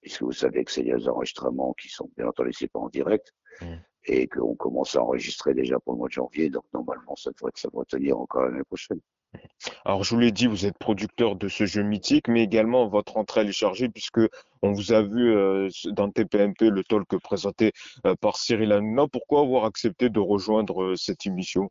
puisque 0.00 0.22
vous 0.22 0.32
savez 0.32 0.64
que 0.64 0.72
c'est 0.72 0.84
des 0.84 1.06
enregistrements 1.06 1.74
qui 1.74 1.90
sont 1.90 2.08
bien 2.16 2.28
entendu 2.28 2.54
c'est 2.54 2.68
pas 2.68 2.80
en 2.80 2.88
direct, 2.88 3.34
Mm. 3.60 3.74
Et 4.06 4.26
qu'on 4.26 4.54
commence 4.54 4.96
à 4.96 5.02
enregistrer 5.02 5.54
déjà 5.54 5.78
pour 5.80 5.94
le 5.94 5.98
mois 5.98 6.08
de 6.08 6.12
janvier. 6.12 6.50
Donc 6.50 6.64
normalement, 6.72 7.16
ça 7.16 7.30
devrait, 7.30 7.52
ça 7.54 7.68
devrait 7.68 7.86
tenir 7.86 8.18
encore 8.18 8.42
l'année 8.42 8.64
prochaine. 8.64 9.00
Alors, 9.84 10.04
je 10.04 10.14
vous 10.14 10.20
l'ai 10.20 10.32
dit, 10.32 10.46
vous 10.46 10.66
êtes 10.66 10.78
producteur 10.78 11.36
de 11.36 11.48
ce 11.48 11.66
jeu 11.66 11.82
mythique, 11.82 12.28
mais 12.28 12.42
également 12.42 12.88
votre 12.88 13.16
entrée 13.16 13.40
elle 13.40 13.48
est 13.48 13.52
chargée 13.52 13.88
puisque 13.88 14.20
on 14.62 14.72
vous 14.72 14.92
a 14.92 15.02
vu 15.02 15.34
euh, 15.34 15.68
dans 15.86 16.10
TPMP 16.10 16.70
le 16.70 16.84
talk 16.84 17.08
présenté 17.20 17.72
euh, 18.06 18.14
par 18.14 18.36
Cyril 18.36 18.72
Hanouna. 18.72 19.06
Pourquoi 19.08 19.40
avoir 19.40 19.64
accepté 19.64 20.08
de 20.08 20.20
rejoindre 20.20 20.82
euh, 20.82 20.96
cette 20.96 21.26
émission? 21.26 21.68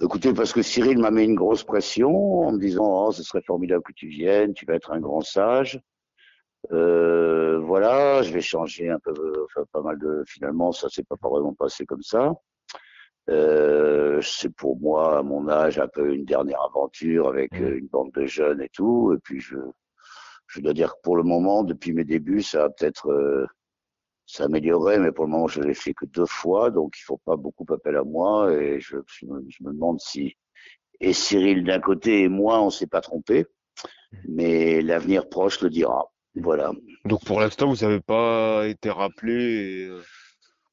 Écoutez, 0.00 0.32
parce 0.32 0.52
que 0.52 0.62
Cyril 0.62 0.98
m'a 0.98 1.10
mis 1.10 1.24
une 1.24 1.34
grosse 1.34 1.64
pression 1.64 2.40
en 2.40 2.52
me 2.52 2.58
disant 2.58 3.06
oh, 3.06 3.12
ce 3.12 3.22
serait 3.22 3.42
formidable 3.42 3.82
que 3.82 3.92
tu 3.92 4.08
viennes, 4.08 4.54
tu 4.54 4.66
vas 4.66 4.74
être 4.74 4.90
un 4.90 5.00
grand 5.00 5.20
sage. 5.20 5.80
Voilà, 6.70 8.22
je 8.22 8.32
vais 8.32 8.40
changer 8.40 8.90
un 8.90 8.98
peu, 8.98 9.12
enfin, 9.44 9.64
pas 9.72 9.82
mal 9.82 9.98
de. 9.98 10.24
Finalement, 10.26 10.72
ça 10.72 10.88
s'est 10.88 11.04
pas 11.04 11.16
vraiment 11.22 11.54
passé 11.54 11.86
comme 11.86 12.02
ça. 12.02 12.32
Euh, 13.30 14.20
c'est 14.22 14.50
pour 14.50 14.78
moi, 14.80 15.18
à 15.18 15.22
mon 15.22 15.48
âge, 15.48 15.78
un 15.78 15.88
peu 15.88 16.14
une 16.14 16.24
dernière 16.24 16.62
aventure 16.62 17.28
avec 17.28 17.52
mmh. 17.52 17.64
euh, 17.64 17.78
une 17.78 17.86
bande 17.86 18.12
de 18.12 18.26
jeunes 18.26 18.60
et 18.60 18.68
tout. 18.68 19.14
Et 19.14 19.18
puis, 19.18 19.40
je, 19.40 19.56
je 20.48 20.60
dois 20.60 20.72
dire 20.72 20.94
que 20.94 21.00
pour 21.02 21.16
le 21.16 21.22
moment, 21.22 21.62
depuis 21.62 21.92
mes 21.92 22.04
débuts, 22.04 22.42
ça 22.42 22.64
a 22.64 22.70
peut-être 22.70 23.10
euh, 23.12 23.46
s'améliorer, 24.26 24.98
mais 24.98 25.12
pour 25.12 25.24
le 25.24 25.30
moment, 25.30 25.46
je 25.46 25.60
l'ai 25.62 25.74
fait 25.74 25.94
que 25.94 26.06
deux 26.06 26.26
fois, 26.26 26.70
donc 26.70 26.94
il 26.98 27.02
faut 27.02 27.20
pas 27.24 27.36
beaucoup 27.36 27.66
appel 27.72 27.96
à 27.96 28.04
moi. 28.04 28.52
Et 28.52 28.80
je, 28.80 28.96
je, 29.06 29.26
me, 29.26 29.72
demande 29.72 30.00
si 30.00 30.36
et 31.00 31.12
Cyril 31.12 31.64
d'un 31.64 31.80
côté 31.80 32.22
et 32.22 32.28
moi, 32.28 32.60
on 32.62 32.70
s'est 32.70 32.86
pas 32.86 33.00
trompé, 33.00 33.44
mmh. 33.44 34.16
mais 34.28 34.82
l'avenir 34.82 35.28
proche 35.28 35.60
le 35.62 35.70
dira. 35.70 36.11
Voilà. 36.34 36.72
Donc 37.04 37.24
pour 37.24 37.40
l'instant, 37.40 37.68
vous 37.68 37.84
n'avez 37.84 38.00
pas 38.00 38.66
été 38.66 38.90
rappelé. 38.90 39.34
Et... 39.34 39.86
Euh, 39.86 40.00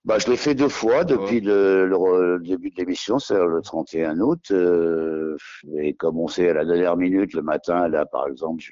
bah, 0.05 0.17
je 0.17 0.29
l'ai 0.29 0.37
fait 0.37 0.55
deux 0.55 0.69
fois 0.69 1.03
depuis 1.03 1.41
le, 1.41 1.85
le, 1.85 2.39
début 2.39 2.69
de 2.71 2.77
l'émission, 2.77 3.19
c'est 3.19 3.37
le 3.37 3.61
31 3.61 4.19
août. 4.21 4.49
Euh, 4.51 5.37
et 5.77 5.93
comme 5.93 6.17
on 6.17 6.27
sait 6.27 6.49
à 6.49 6.53
la 6.53 6.65
dernière 6.65 6.95
minute, 6.95 7.33
le 7.33 7.41
matin, 7.41 7.87
là, 7.89 8.05
par 8.05 8.27
exemple, 8.27 8.63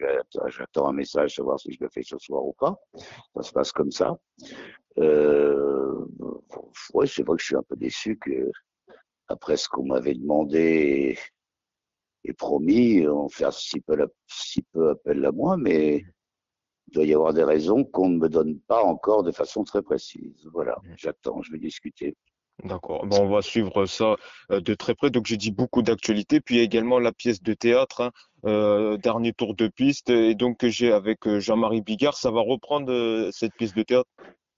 j'attends 0.47 0.87
un 0.87 0.93
message 0.93 1.35
savoir 1.35 1.59
si 1.59 1.73
je 1.73 1.77
le 1.81 1.89
fais 1.89 2.01
ce 2.03 2.17
soir 2.17 2.45
ou 2.45 2.53
pas. 2.57 2.79
Ça 3.35 3.43
se 3.43 3.51
passe 3.51 3.71
comme 3.73 3.91
ça. 3.91 4.15
Euh, 4.97 6.05
ouais, 6.93 7.07
c'est 7.07 7.23
vrai 7.23 7.35
que 7.35 7.41
je 7.41 7.47
suis 7.47 7.55
un 7.55 7.63
peu 7.63 7.75
déçu 7.75 8.17
que, 8.17 8.49
après 9.27 9.57
ce 9.57 9.67
qu'on 9.67 9.85
m'avait 9.85 10.15
demandé 10.15 11.17
et, 12.23 12.33
promis, 12.33 13.05
on 13.07 13.29
fait 13.29 13.51
si 13.51 13.79
peu, 13.81 13.95
si 14.27 14.61
peu 14.73 14.91
appel 14.91 15.23
à 15.25 15.31
moi, 15.31 15.57
mais 15.57 16.03
il 16.87 16.93
doit 16.93 17.05
y 17.05 17.13
avoir 17.13 17.33
des 17.33 17.43
raisons 17.43 17.83
qu'on 17.83 18.09
ne 18.09 18.17
me 18.17 18.29
donne 18.29 18.59
pas 18.59 18.83
encore 18.83 19.23
de 19.23 19.31
façon 19.31 19.63
très 19.63 19.81
précise. 19.81 20.47
Voilà, 20.53 20.77
mmh. 20.83 20.93
j'attends, 20.97 21.41
je 21.41 21.51
vais 21.51 21.59
discuter. 21.59 22.15
D'accord. 22.63 23.05
Bon, 23.05 23.21
on 23.21 23.29
va 23.29 23.43
suivre 23.43 23.85
ça 23.85 24.15
euh, 24.51 24.59
de 24.61 24.73
très 24.73 24.95
près. 24.95 25.11
Donc 25.11 25.27
j'ai 25.27 25.37
dit 25.37 25.51
beaucoup 25.51 25.83
d'actualités, 25.83 26.41
puis 26.41 26.59
également 26.59 26.99
la 26.99 27.11
pièce 27.11 27.43
de 27.43 27.53
théâtre, 27.53 28.01
hein, 28.01 28.11
euh, 28.45 28.97
dernier 28.97 29.31
tour 29.31 29.53
de 29.53 29.67
piste, 29.67 30.09
et 30.09 30.33
donc 30.33 30.57
que 30.57 30.69
j'ai 30.69 30.91
avec 30.91 31.27
euh, 31.27 31.39
Jean-Marie 31.39 31.81
Bigard. 31.81 32.17
Ça 32.17 32.31
va 32.31 32.41
reprendre 32.41 33.29
cette 33.31 33.53
pièce 33.53 33.75
de 33.75 33.83
théâtre? 33.83 34.09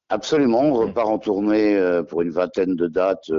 Absolument. 0.07 0.61
On 0.61 0.73
repart 0.73 1.09
en 1.09 1.19
tournée 1.19 2.01
pour 2.07 2.21
une 2.21 2.31
vingtaine 2.31 2.75
de 2.75 2.87
dates 2.87 3.29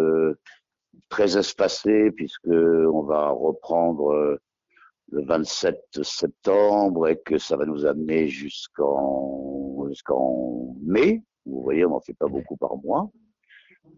très 1.09 1.37
espacées, 1.37 2.12
puisque 2.12 2.46
on 2.46 3.03
va 3.03 3.31
reprendre 3.31 4.38
le 5.11 5.25
27 5.25 5.81
septembre 6.03 7.09
et 7.09 7.20
que 7.25 7.38
ça 7.38 7.57
va 7.57 7.66
nous 7.66 7.87
amener 7.87 8.29
jusqu'en 8.29 9.87
jusqu'en 9.88 10.75
mai. 10.83 11.23
Vous 11.46 11.62
voyez, 11.62 11.85
on 11.85 11.90
n'en 11.90 12.01
fait 12.01 12.14
pas 12.14 12.29
beaucoup 12.29 12.57
par 12.57 12.77
mois. 12.77 13.11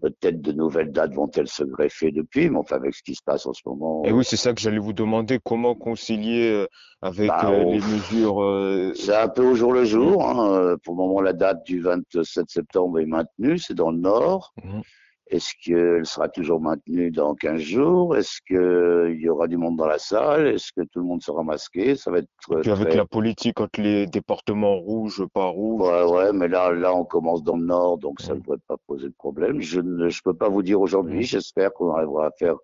Peut-être 0.00 0.40
de 0.40 0.52
nouvelles 0.52 0.90
dates 0.90 1.14
vont-elles 1.14 1.48
se 1.48 1.62
greffer 1.62 2.10
depuis, 2.10 2.48
mais 2.48 2.58
enfin 2.58 2.76
avec 2.76 2.94
ce 2.94 3.02
qui 3.02 3.14
se 3.14 3.22
passe 3.22 3.46
en 3.46 3.52
ce 3.52 3.60
moment. 3.66 4.02
Et 4.04 4.12
oui, 4.12 4.24
c'est 4.24 4.36
ça 4.36 4.52
que 4.52 4.60
j'allais 4.60 4.78
vous 4.78 4.92
demander, 4.92 5.38
comment 5.44 5.74
concilier 5.74 6.50
euh, 6.50 6.66
avec 7.02 7.28
bah, 7.28 7.50
euh, 7.50 7.64
les 7.64 7.78
mesures. 7.78 8.42
Euh, 8.42 8.92
c'est 8.94 9.14
un 9.14 9.28
peu 9.28 9.44
au 9.44 9.54
jour 9.54 9.72
le 9.72 9.84
jour. 9.84 10.26
Hein. 10.26 10.76
Pour 10.82 10.94
le 10.94 10.98
moment, 10.98 11.20
la 11.20 11.32
date 11.32 11.64
du 11.64 11.80
27 11.80 12.48
septembre 12.48 12.98
est 13.00 13.06
maintenue, 13.06 13.58
c'est 13.58 13.74
dans 13.74 13.90
le 13.90 13.98
nord. 13.98 14.52
Mmh. 14.64 14.80
Est-ce 15.32 15.54
qu'elle 15.64 16.04
sera 16.04 16.28
toujours 16.28 16.60
maintenue 16.60 17.10
dans 17.10 17.34
15 17.34 17.58
jours? 17.58 18.16
Est-ce 18.18 18.38
qu'il 18.46 19.18
y 19.18 19.30
aura 19.30 19.48
du 19.48 19.56
monde 19.56 19.76
dans 19.76 19.86
la 19.86 19.98
salle? 19.98 20.46
Est-ce 20.46 20.72
que 20.76 20.82
tout 20.82 20.98
le 20.98 21.06
monde 21.06 21.22
sera 21.22 21.42
masqué? 21.42 21.96
Ça 21.96 22.10
va 22.10 22.18
être. 22.18 22.28
Puis 22.60 22.70
avec 22.70 22.92
la 22.94 23.06
politique 23.06 23.58
entre 23.58 23.80
les 23.80 24.06
départements 24.06 24.76
rouges, 24.76 25.24
pas 25.32 25.46
rouges. 25.46 25.88
Ouais, 25.88 26.04
ouais, 26.04 26.32
mais 26.34 26.48
là, 26.48 26.72
là, 26.72 26.94
on 26.94 27.06
commence 27.06 27.42
dans 27.42 27.56
le 27.56 27.64
nord, 27.64 27.96
donc 27.96 28.20
ça 28.20 28.34
ne 28.34 28.40
devrait 28.40 28.58
pas 28.68 28.76
poser 28.86 29.08
de 29.08 29.14
problème. 29.16 29.62
Je 29.62 29.80
ne, 29.80 30.10
je 30.10 30.20
peux 30.22 30.34
pas 30.34 30.50
vous 30.50 30.62
dire 30.62 30.78
aujourd'hui. 30.78 31.22
J'espère 31.22 31.72
qu'on 31.72 31.94
arrivera 31.94 32.26
à 32.26 32.30
faire 32.32 32.56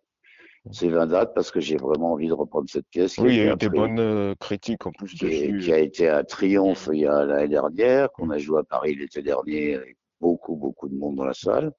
ces 0.70 0.90
20 0.90 1.06
dates 1.06 1.34
parce 1.34 1.50
que 1.50 1.60
j'ai 1.60 1.78
vraiment 1.78 2.12
envie 2.12 2.28
de 2.28 2.34
reprendre 2.34 2.68
cette 2.68 2.86
pièce. 2.88 3.16
Oui, 3.16 3.30
il 3.30 3.36
y 3.36 3.48
a 3.48 3.54
eu 3.54 3.56
des 3.56 3.70
bonnes 3.70 3.98
euh, 3.98 4.34
critiques 4.38 4.84
en 4.86 4.92
plus 4.92 5.16
dessus. 5.18 5.58
Qui 5.58 5.72
a 5.72 5.78
été 5.78 6.10
un 6.10 6.22
triomphe 6.22 6.90
il 6.92 7.00
y 7.00 7.06
a 7.06 7.24
l'année 7.24 7.48
dernière, 7.48 8.10
qu'on 8.12 8.28
a 8.28 8.36
joué 8.36 8.60
à 8.60 8.64
Paris 8.64 8.94
l'été 8.94 9.22
dernier 9.22 9.76
avec 9.76 9.96
beaucoup, 10.20 10.56
beaucoup 10.56 10.88
de 10.88 10.94
monde 10.94 11.16
dans 11.16 11.24
la 11.24 11.34
salle. 11.34 11.72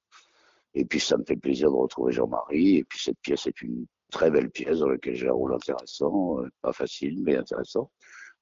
Et 0.74 0.84
puis 0.84 1.00
ça 1.00 1.16
me 1.16 1.24
fait 1.24 1.36
plaisir 1.36 1.70
de 1.70 1.76
retrouver 1.76 2.12
Jean-Marie. 2.12 2.76
Et 2.76 2.84
puis 2.84 3.00
cette 3.00 3.18
pièce 3.20 3.46
est 3.46 3.62
une 3.62 3.86
très 4.10 4.30
belle 4.30 4.50
pièce 4.50 4.78
dans 4.78 4.88
laquelle 4.88 5.14
j'ai 5.14 5.28
un 5.28 5.32
rôle 5.32 5.54
intéressant, 5.54 6.40
euh, 6.40 6.48
pas 6.62 6.72
facile 6.72 7.22
mais 7.22 7.36
intéressant. 7.36 7.90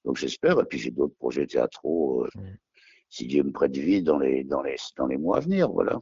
Donc 0.05 0.17
j'espère. 0.17 0.61
Et 0.61 0.64
puis 0.64 0.79
j'ai 0.79 0.91
d'autres 0.91 1.17
projets 1.19 1.47
théâtraux. 1.47 2.25
Euh. 2.25 2.29
Si 3.11 3.27
Dieu 3.27 3.43
me 3.43 3.53
prête 3.53 3.75
vie 3.77 4.03
dans 4.03 4.19
les 4.19 4.45
dans 4.45 4.62
les 4.62 4.77
dans 4.97 5.07
les 5.07 5.17
mois 5.17 5.38
à 5.38 5.41
venir, 5.41 5.71
voilà. 5.71 5.99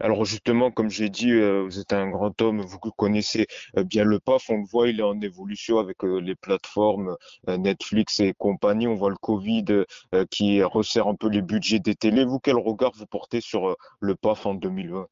Alors 0.00 0.24
justement, 0.24 0.70
comme 0.70 0.88
j'ai 0.88 1.10
dit, 1.10 1.32
euh, 1.32 1.62
vous 1.62 1.78
êtes 1.80 1.92
un 1.92 2.08
grand 2.08 2.40
homme, 2.40 2.62
vous 2.62 2.78
connaissez 2.78 3.46
bien 3.74 4.04
le 4.04 4.18
PAF, 4.20 4.48
on 4.48 4.58
le 4.58 4.66
voit, 4.66 4.88
il 4.88 5.00
est 5.00 5.02
en 5.02 5.20
évolution 5.20 5.78
avec 5.78 6.02
les 6.02 6.34
plateformes 6.34 7.16
Netflix 7.46 8.20
et 8.20 8.32
compagnie. 8.38 8.86
On 8.86 8.94
voit 8.94 9.10
le 9.10 9.16
Covid 9.16 9.84
qui 10.30 10.62
resserre 10.62 11.08
un 11.08 11.14
peu 11.14 11.28
les 11.28 11.42
budgets 11.42 11.78
des 11.78 11.94
télés. 11.94 12.24
Vous, 12.24 12.38
quel 12.38 12.56
regard 12.56 12.92
vous 12.96 13.06
portez 13.06 13.40
sur 13.42 13.76
le 14.00 14.14
PAF 14.14 14.46
en 14.46 14.54
2020 14.54 15.06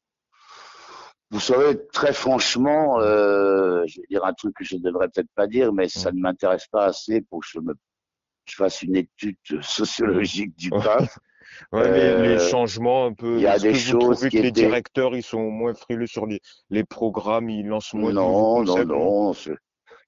vous 1.35 1.41
savez, 1.41 1.77
très 1.93 2.13
franchement, 2.13 3.01
euh, 3.01 3.83
je 3.89 4.01
vais 4.01 4.07
dire 4.09 4.25
un 4.25 4.33
truc 4.33 4.55
que 4.55 4.65
je 4.65 4.77
ne 4.77 4.81
devrais 4.81 5.09
peut-être 5.09 5.33
pas 5.35 5.49
dire, 5.49 5.73
mais 5.73 5.89
ça 5.89 6.13
ne 6.13 6.21
m'intéresse 6.21 6.69
pas 6.69 6.85
assez 6.85 7.23
pour 7.23 7.41
que 7.41 7.47
je 7.51 7.59
me 7.59 7.75
je 8.45 8.55
fasse 8.55 8.83
une 8.83 8.95
étude 8.95 9.37
sociologique 9.61 10.57
du 10.57 10.71
PAF. 10.71 11.19
Ouais, 11.73 11.91
les, 11.91 12.37
euh, 12.37 12.39
changements 12.39 13.07
un 13.07 13.15
peu. 13.15 13.37
Il 13.37 13.43
y 13.43 13.47
a 13.49 13.59
des 13.59 13.73
que 13.73 13.79
choses 13.79 14.23
vous 14.23 14.29
que 14.29 14.37
les 14.37 14.53
directeurs 14.53 15.17
ils 15.17 15.25
sont 15.25 15.51
moins 15.51 15.75
frileux 15.75 16.07
sur 16.07 16.27
les, 16.27 16.41
les 16.71 16.85
programmes, 16.85 17.51
ils 17.51 17.67
lancent 17.67 17.95
moins. 17.95 18.13
Non, 18.13 18.63
non, 18.63 18.85
non? 18.85 19.33
Il 19.33 19.51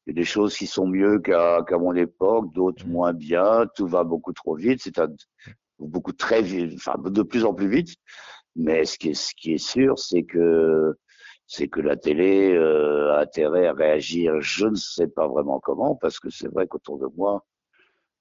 y 0.07 0.11
a 0.11 0.15
des 0.15 0.25
choses 0.25 0.57
qui 0.57 0.69
sont 0.69 0.87
mieux 0.87 1.19
qu'à 1.19 1.65
qu'à 1.69 1.79
mon 1.79 1.95
époque, 1.95 2.53
d'autres 2.53 2.87
mmh. 2.87 2.91
moins 2.91 3.13
bien. 3.13 3.67
Tout 3.75 3.89
va 3.89 4.05
beaucoup 4.05 4.33
trop 4.33 4.55
vite, 4.55 4.81
c'est 4.81 5.01
beaucoup 5.81 6.13
très 6.13 6.41
vite, 6.41 6.75
enfin 6.77 6.95
de 7.05 7.23
plus 7.23 7.45
en 7.45 7.53
plus 7.53 7.69
vite. 7.69 7.97
Mais 8.55 8.85
ce 8.85 8.97
qui 8.97 9.11
est, 9.11 9.15
ce 9.15 9.35
qui 9.37 9.55
est 9.55 9.59
sûr, 9.59 9.99
c'est 9.99 10.23
que 10.23 10.97
c'est 11.47 11.69
que 11.69 11.81
la 11.81 11.97
télé 11.97 12.53
euh, 12.53 13.15
a 13.15 13.21
intérêt 13.21 13.67
à 13.67 13.73
réagir, 13.73 14.41
je 14.41 14.67
ne 14.67 14.75
sais 14.75 15.09
pas 15.09 15.29
vraiment 15.29 15.61
comment, 15.61 15.95
parce 15.95 16.19
que 16.19 16.31
c'est 16.31 16.49
vrai 16.49 16.67
qu'autour 16.67 16.99
de 16.99 17.07
moi, 17.17 17.45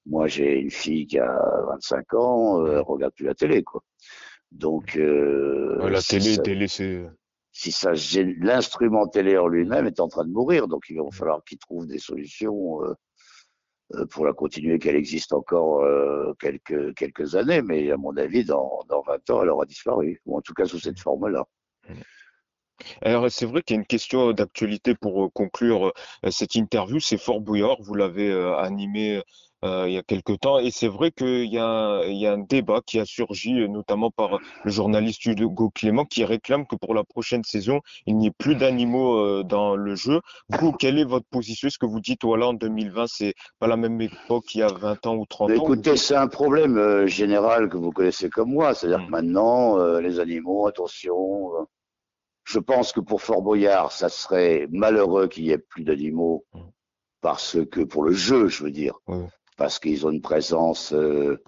moi 0.06 0.26
j'ai 0.28 0.58
une 0.60 0.70
fille 0.70 1.06
qui 1.06 1.18
a 1.18 1.40
25 1.68 2.14
ans, 2.14 2.60
euh, 2.62 2.76
elle 2.76 2.82
regarde 2.82 3.14
plus 3.14 3.26
la 3.26 3.34
télé, 3.34 3.62
quoi. 3.62 3.82
Donc 4.52 4.96
euh, 4.96 5.88
la 5.90 6.00
télé, 6.00 6.38
télé, 6.38 6.68
c'est 6.68 7.04
si 7.50 7.72
ça 7.72 7.92
l'instrument 8.40 9.06
télé 9.06 9.38
en 9.38 9.48
lui-même 9.48 9.86
est 9.86 9.98
en 9.98 10.08
train 10.08 10.24
de 10.24 10.30
mourir, 10.30 10.68
donc 10.68 10.84
il 10.90 10.98
va 11.00 11.10
falloir 11.10 11.42
qu'il 11.42 11.58
trouve 11.58 11.86
des 11.86 11.98
solutions 11.98 12.80
euh, 13.94 14.04
pour 14.06 14.26
la 14.26 14.32
continuer, 14.32 14.80
qu'elle 14.80 14.96
existe 14.96 15.32
encore 15.32 15.82
euh, 15.82 16.34
quelques 16.40 16.94
quelques 16.96 17.36
années, 17.36 17.62
mais 17.62 17.92
à 17.92 17.96
mon 17.96 18.16
avis, 18.16 18.44
dans 18.44 18.82
dans 18.88 19.00
20 19.02 19.30
ans, 19.30 19.42
elle 19.42 19.50
aura 19.50 19.64
disparu, 19.64 20.20
ou 20.26 20.36
en 20.36 20.40
tout 20.40 20.54
cas 20.54 20.64
sous 20.64 20.80
cette 20.80 20.98
forme-là. 20.98 21.46
Alors 23.02 23.30
c'est 23.30 23.46
vrai 23.46 23.62
qu'il 23.62 23.74
y 23.74 23.78
a 23.78 23.80
une 23.80 23.86
question 23.86 24.32
d'actualité 24.32 24.94
pour 24.94 25.24
euh, 25.24 25.28
conclure 25.32 25.86
euh, 26.24 26.30
cette 26.30 26.54
interview. 26.54 27.00
C'est 27.00 27.18
Fort 27.18 27.40
Bouillard, 27.40 27.76
vous 27.80 27.94
l'avez 27.94 28.30
euh, 28.30 28.56
animé 28.56 29.22
il 29.62 29.90
y 29.92 29.98
a 29.98 30.02
quelque 30.04 30.32
temps, 30.32 30.60
et 30.60 30.70
c'est 30.70 30.86
vrai 30.86 31.10
qu'il 31.10 31.52
y, 31.52 31.58
a, 31.58 32.04
il 32.06 32.16
y 32.16 32.24
a 32.28 32.34
un 32.34 32.38
débat 32.38 32.82
qui 32.86 33.00
a 33.00 33.04
surgi, 33.04 33.68
notamment 33.68 34.12
par 34.12 34.38
le 34.62 34.70
journaliste 34.70 35.24
Hugo 35.26 35.70
Clément, 35.70 36.04
qui 36.04 36.24
réclame 36.24 36.68
que 36.68 36.76
pour 36.76 36.94
la 36.94 37.02
prochaine 37.02 37.42
saison, 37.42 37.80
il 38.06 38.16
n'y 38.16 38.28
ait 38.28 38.34
plus 38.38 38.54
d'animaux 38.54 39.42
dans 39.42 39.74
le 39.74 39.96
jeu. 39.96 40.20
Vous, 40.50 40.70
quelle 40.70 41.00
est 41.00 41.04
votre 41.04 41.26
position? 41.32 41.66
Est-ce 41.66 41.80
que 41.80 41.86
vous 41.86 41.98
dites, 41.98 42.22
voilà, 42.22 42.46
en 42.46 42.54
2020, 42.54 43.06
c'est 43.08 43.34
pas 43.58 43.66
la 43.66 43.76
même 43.76 44.00
époque 44.00 44.44
qu'il 44.44 44.60
y 44.60 44.62
a 44.62 44.68
20 44.68 45.04
ans 45.06 45.16
ou 45.16 45.26
30 45.26 45.50
ans? 45.50 45.54
Écoutez, 45.54 45.96
c'est 45.96 46.14
un 46.14 46.28
problème 46.28 47.06
général 47.06 47.68
que 47.68 47.76
vous 47.76 47.90
connaissez 47.90 48.30
comme 48.30 48.52
moi, 48.52 48.72
c'est-à-dire 48.72 49.04
que 49.04 49.08
hmm. 49.08 49.10
maintenant, 49.10 49.98
les 49.98 50.20
animaux, 50.20 50.68
attention 50.68 51.66
je 52.46 52.60
pense 52.60 52.92
que 52.92 53.00
pour 53.00 53.20
Fort 53.20 53.42
Boyard, 53.42 53.92
ça 53.92 54.08
serait 54.08 54.68
malheureux 54.70 55.26
qu'il 55.26 55.44
y 55.44 55.50
ait 55.50 55.58
plus 55.58 55.84
d'animaux 55.84 56.46
mm. 56.54 56.60
parce 57.20 57.58
que 57.70 57.80
pour 57.80 58.04
le 58.04 58.12
jeu, 58.12 58.46
je 58.48 58.62
veux 58.64 58.70
dire, 58.70 58.94
parce 59.56 59.78
qu'ils 59.78 60.06
ont 60.06 60.10
une 60.10 60.22
présence, 60.22 60.92
euh, 60.92 61.42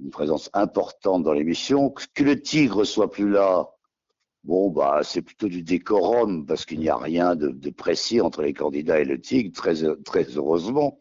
une 0.00 0.10
présence 0.10 0.48
importante 0.54 1.22
dans 1.22 1.34
l'émission. 1.34 1.92
Que 2.14 2.24
le 2.24 2.40
tigre 2.40 2.84
soit 2.84 3.10
plus 3.10 3.28
là, 3.28 3.68
Bon, 4.44 4.70
bah, 4.70 5.00
c'est 5.02 5.20
plutôt 5.20 5.48
du 5.48 5.62
décorum 5.62 6.46
parce 6.46 6.64
qu'il 6.64 6.78
n'y 6.78 6.88
a 6.88 6.96
rien 6.96 7.34
de, 7.36 7.48
de, 7.48 7.70
précis 7.70 8.20
entre 8.20 8.40
les 8.40 8.54
candidats 8.54 9.00
et 9.00 9.04
le 9.04 9.20
tigre, 9.20 9.52
très, 9.52 9.74
très 10.04 10.24
heureusement. 10.36 11.00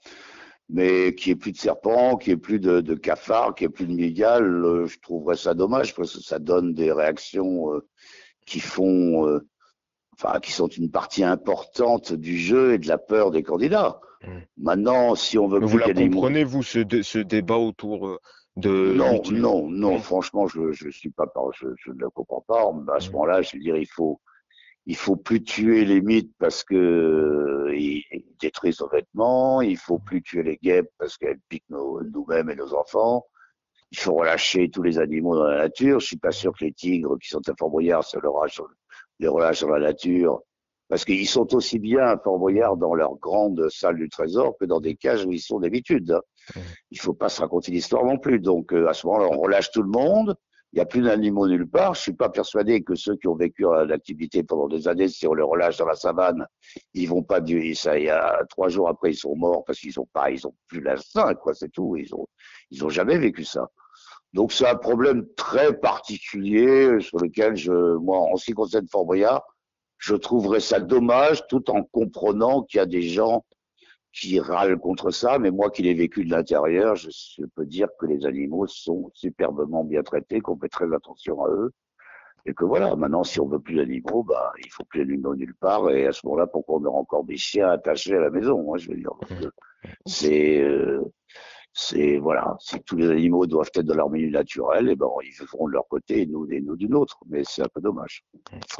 Mais 0.69 1.15
qu'il 1.15 1.31
n'y 1.31 1.37
ait 1.37 1.39
plus 1.39 1.53
de 1.53 1.57
serpents, 1.57 2.17
qu'il 2.17 2.33
n'y 2.33 2.37
ait 2.39 2.41
plus 2.41 2.59
de, 2.59 2.81
de 2.81 2.95
cafards, 2.95 3.55
qu'il 3.55 3.67
n'y 3.67 3.71
ait 3.71 3.73
plus 3.73 3.87
de 3.87 3.93
migales, 3.93 4.65
euh, 4.65 4.85
je 4.87 4.99
trouverais 4.99 5.37
ça 5.37 5.53
dommage 5.53 5.95
parce 5.95 6.17
que 6.17 6.21
ça 6.21 6.39
donne 6.39 6.73
des 6.73 6.91
réactions 6.91 7.73
euh, 7.73 7.87
qui 8.47 8.59
font, 8.59 9.27
euh, 9.27 9.45
enfin, 10.13 10.39
qui 10.39 10.51
sont 10.51 10.67
une 10.67 10.89
partie 10.89 11.23
importante 11.23 12.13
du 12.13 12.37
jeu 12.37 12.73
et 12.73 12.79
de 12.79 12.87
la 12.87 12.97
peur 12.97 13.29
des 13.29 13.43
candidats. 13.43 14.01
Mmh. 14.23 14.27
Maintenant, 14.57 15.13
si 15.13 15.37
on 15.37 15.47
veut 15.47 15.59
vous 15.59 15.77
la 15.77 15.93
comprenez, 15.93 16.43
vous, 16.43 16.63
ce, 16.63 16.79
dé- 16.79 17.03
ce 17.03 17.19
débat 17.19 17.57
autour 17.57 18.07
euh, 18.07 18.17
de 18.55 18.93
Non, 18.95 19.21
non, 19.31 19.69
non, 19.69 19.99
franchement, 19.99 20.47
je 20.47 20.71
je 20.71 20.89
suis 20.89 21.11
pas 21.11 21.25
je, 21.59 21.67
je 21.77 21.91
ne 21.91 21.99
le 21.99 22.09
comprends 22.09 22.43
pas. 22.47 22.63
Mais 22.73 22.93
À 22.93 22.99
ce 22.99 23.09
Mm. 23.09 23.11
moment-là, 23.13 23.41
je 23.43 23.55
veux 23.55 23.61
dire, 23.61 23.77
il 23.77 23.85
faut 23.87 24.19
il 24.89 24.95
faut 24.95 25.17
plus 25.17 25.43
tuer 25.43 25.83
les 25.83 26.01
mythes 26.01 26.31
parce 26.39 26.63
que 26.63 26.73
euh, 26.73 27.75
ils, 27.77 28.03
détruisent 28.39 28.79
nos 28.79 28.87
vêtements, 28.87 29.61
il 29.61 29.77
faut 29.77 29.99
plus 29.99 30.21
tuer 30.21 30.43
les 30.43 30.57
guêpes 30.57 30.89
parce 30.97 31.17
qu'elles 31.17 31.41
piquent 31.49 31.69
nous-mêmes 31.69 32.49
et 32.49 32.55
nos 32.55 32.73
enfants. 32.73 33.25
Il 33.91 33.99
faut 33.99 34.13
relâcher 34.13 34.69
tous 34.69 34.83
les 34.83 34.99
animaux 34.99 35.35
dans 35.35 35.47
la 35.47 35.57
nature. 35.59 35.99
Je 35.99 36.07
suis 36.07 36.17
pas 36.17 36.31
sûr 36.31 36.51
que 36.51 36.65
les 36.65 36.73
tigres 36.73 37.17
qui 37.19 37.29
sont 37.29 37.47
à 37.47 37.53
Fort 37.57 37.69
Boyard 37.69 38.03
se 38.03 38.19
le 38.19 38.29
relâchent, 38.29 38.61
les 39.19 39.27
relâchent 39.27 39.61
dans 39.61 39.69
la 39.69 39.79
nature. 39.79 40.41
Parce 40.89 41.03
qu'ils 41.03 41.27
sont 41.27 41.53
aussi 41.53 41.79
bien 41.79 42.03
à 42.03 42.17
Fort 42.17 42.39
Boyard 42.39 42.77
dans 42.77 42.95
leur 42.95 43.15
grande 43.15 43.69
salle 43.69 43.97
du 43.97 44.09
trésor 44.09 44.57
que 44.57 44.65
dans 44.65 44.79
des 44.79 44.95
cages 44.95 45.25
où 45.25 45.31
ils 45.31 45.39
sont 45.39 45.59
d'habitude. 45.59 46.17
Il 46.91 46.99
faut 46.99 47.13
pas 47.13 47.29
se 47.29 47.41
raconter 47.41 47.71
l'histoire 47.71 48.05
non 48.05 48.17
plus. 48.17 48.39
Donc, 48.39 48.73
euh, 48.73 48.87
à 48.87 48.93
ce 48.93 49.05
moment-là, 49.07 49.27
on 49.31 49.39
relâche 49.39 49.71
tout 49.71 49.81
le 49.81 49.89
monde. 49.89 50.35
Il 50.73 50.77
n'y 50.77 50.81
a 50.81 50.85
plus 50.85 51.01
d'animaux 51.01 51.47
nulle 51.47 51.67
part. 51.67 51.95
Je 51.95 52.01
suis 52.01 52.13
pas 52.13 52.29
persuadé 52.29 52.83
que 52.83 52.93
ceux 52.93 53.15
qui 53.15 53.27
ont 53.27 53.35
vécu 53.35 53.63
l'activité 53.85 54.43
pendant 54.43 54.67
des 54.67 54.87
années, 54.87 55.07
si 55.07 55.25
on 55.25 55.33
les 55.33 55.43
relâche 55.43 55.77
dans 55.77 55.85
la 55.85 55.95
savane, 55.95 56.45
ils 56.93 57.07
vont 57.07 57.23
pas 57.23 57.39
durer. 57.39 57.73
Ça, 57.73 57.97
il 57.97 58.05
y 58.05 58.09
a 58.09 58.43
trois 58.49 58.67
jours 58.67 58.89
après, 58.89 59.11
ils 59.11 59.17
sont 59.17 59.35
morts 59.35 59.63
parce 59.65 59.79
qu'ils 59.79 59.99
ont 59.99 60.07
pas, 60.11 60.29
ils 60.29 60.45
ont 60.45 60.53
plus 60.67 60.81
l'instinct, 60.81 61.33
quoi. 61.35 61.53
C'est 61.53 61.69
tout. 61.69 61.95
Ils 61.95 62.13
ont, 62.13 62.27
ils 62.69 62.83
ont 62.83 62.89
jamais 62.89 63.17
vécu 63.17 63.45
ça. 63.45 63.67
Donc, 64.33 64.51
c'est 64.51 64.67
un 64.67 64.75
problème 64.75 65.25
très 65.35 65.73
particulier 65.79 66.99
sur 66.99 67.17
lequel 67.17 67.55
je, 67.55 67.95
moi, 67.97 68.19
en 68.19 68.35
ce 68.35 68.45
qui 68.45 68.53
concerne 68.53 68.87
Fort 68.87 69.05
Boyard, 69.05 69.43
je 69.97 70.15
trouverais 70.15 70.59
ça 70.59 70.79
dommage 70.79 71.47
tout 71.47 71.71
en 71.71 71.83
comprenant 71.83 72.61
qu'il 72.63 72.77
y 72.77 72.81
a 72.81 72.85
des 72.85 73.01
gens 73.01 73.45
qui 74.19 74.39
râlent 74.39 74.77
contre 74.77 75.11
ça, 75.11 75.37
mais 75.39 75.51
moi 75.51 75.69
qui 75.69 75.83
l'ai 75.83 75.93
vécu 75.93 76.25
de 76.25 76.31
l'intérieur, 76.31 76.95
je, 76.95 77.09
je 77.09 77.45
peux 77.55 77.65
dire 77.65 77.87
que 77.99 78.05
les 78.05 78.25
animaux 78.25 78.67
sont 78.67 79.11
superbement 79.13 79.83
bien 79.83 80.03
traités, 80.03 80.41
qu'on 80.41 80.57
fait 80.57 80.69
très 80.69 80.91
attention 80.93 81.43
à 81.45 81.49
eux, 81.49 81.71
et 82.45 82.53
que 82.53 82.65
voilà, 82.65 82.95
maintenant 82.95 83.23
si 83.23 83.39
on 83.39 83.47
veut 83.47 83.59
plus 83.59 83.75
d'animaux, 83.75 84.23
bah 84.23 84.53
il 84.63 84.71
faut 84.71 84.85
plus 84.85 85.05
d'animaux 85.05 85.35
nulle 85.35 85.55
part, 85.55 85.89
et 85.91 86.07
à 86.07 86.13
ce 86.13 86.25
moment-là, 86.25 86.47
pourquoi 86.47 86.77
on 86.77 86.85
aura 86.85 86.99
encore 86.99 87.25
des 87.25 87.37
chiens 87.37 87.69
attachés 87.69 88.15
à 88.15 88.21
la 88.21 88.29
maison, 88.29 88.73
hein, 88.73 88.77
je 88.77 88.89
veux 88.89 88.97
dire. 88.97 89.11
C'est 90.05 90.61
euh, 90.61 91.03
c'est 91.79 92.17
voilà, 92.17 92.57
si 92.59 92.81
tous 92.81 92.95
les 92.95 93.07
animaux 93.07 93.45
doivent 93.45 93.69
être 93.75 93.85
dans 93.85 93.93
leur 93.93 94.09
milieu 94.09 94.31
naturel, 94.31 94.89
et 94.89 94.95
ben 94.95 95.07
ils 95.23 95.29
vivront 95.29 95.67
de 95.67 95.73
leur 95.73 95.87
côté 95.87 96.21
et 96.21 96.25
nous, 96.25 96.47
et 96.51 96.59
nous 96.59 96.75
du 96.75 96.89
nôtre, 96.89 97.19
mais 97.29 97.43
c'est 97.43 97.61
un 97.61 97.67
peu 97.71 97.81
dommage. 97.81 98.23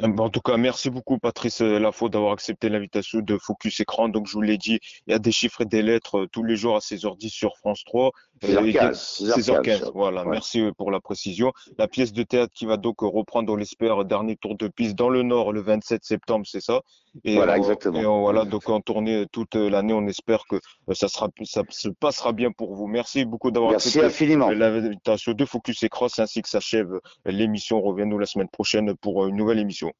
Euh, 0.02 0.08
En 0.18 0.30
tout 0.30 0.40
cas, 0.40 0.56
merci 0.56 0.90
beaucoup, 0.90 1.16
Patrice 1.16 1.60
euh, 1.60 1.78
Lafaux, 1.78 2.08
d'avoir 2.08 2.32
accepté 2.32 2.68
l'invitation 2.68 3.20
de 3.20 3.38
Focus 3.38 3.78
Écran. 3.78 4.08
Donc, 4.08 4.26
je 4.26 4.32
vous 4.32 4.42
l'ai 4.42 4.58
dit, 4.58 4.80
il 5.06 5.12
y 5.12 5.14
a 5.14 5.20
des 5.20 5.30
chiffres 5.30 5.60
et 5.60 5.64
des 5.64 5.80
lettres 5.80 6.22
euh, 6.22 6.26
tous 6.26 6.42
les 6.42 6.56
jours 6.56 6.74
à 6.74 6.80
16h10 6.80 7.28
sur 7.28 7.56
France 7.58 7.84
3. 7.84 8.10
Euh, 8.44 8.64
et 8.64 8.72
16h15, 8.72 9.22
16h15, 9.22 9.40
16h15, 9.40 9.90
voilà, 9.94 10.22
ouais. 10.24 10.30
merci 10.30 10.60
euh, 10.60 10.72
pour 10.76 10.90
la 10.90 11.00
précision. 11.00 11.52
La 11.78 11.88
pièce 11.88 12.12
de 12.12 12.22
théâtre 12.22 12.52
qui 12.54 12.66
va 12.66 12.76
donc 12.76 13.02
euh, 13.02 13.06
reprendre, 13.06 13.52
on 13.52 13.56
l'espère, 13.56 14.04
dernier 14.04 14.36
tour 14.36 14.56
de 14.56 14.68
piste 14.68 14.94
dans 14.96 15.08
le 15.10 15.22
Nord 15.22 15.52
le 15.52 15.60
27 15.60 16.04
septembre, 16.04 16.44
c'est 16.48 16.60
ça? 16.60 16.80
Et 17.24 17.34
Voilà, 17.34 17.54
on- 17.54 17.56
exactement. 17.56 17.98
Et 18.00 18.06
on- 18.06 18.20
voilà, 18.20 18.44
donc 18.44 18.68
en 18.68 18.80
tournée 18.80 19.26
toute 19.32 19.56
euh, 19.56 19.68
l'année, 19.70 19.92
on 19.92 20.06
espère 20.06 20.44
que 20.48 20.60
ça 20.92 21.08
sera, 21.08 21.28
ça 21.44 21.62
se 21.68 21.88
passera 21.88 22.32
bien 22.32 22.52
pour 22.52 22.74
vous. 22.74 22.86
Merci 22.86 23.24
beaucoup 23.24 23.50
d'avoir 23.50 23.72
Merci 23.72 23.88
accepté 23.88 24.06
infiniment. 24.06 24.50
l'invitation 24.50 25.32
de 25.32 25.44
Focus 25.44 25.82
et 25.82 25.88
Cross, 25.88 26.18
ainsi 26.18 26.42
que 26.42 26.48
s'achève 26.48 26.90
l'émission. 27.24 27.80
Reviens-nous 27.80 28.18
la 28.18 28.26
semaine 28.26 28.48
prochaine 28.48 28.94
pour 28.96 29.26
une 29.26 29.36
nouvelle 29.36 29.58
émission. 29.58 29.90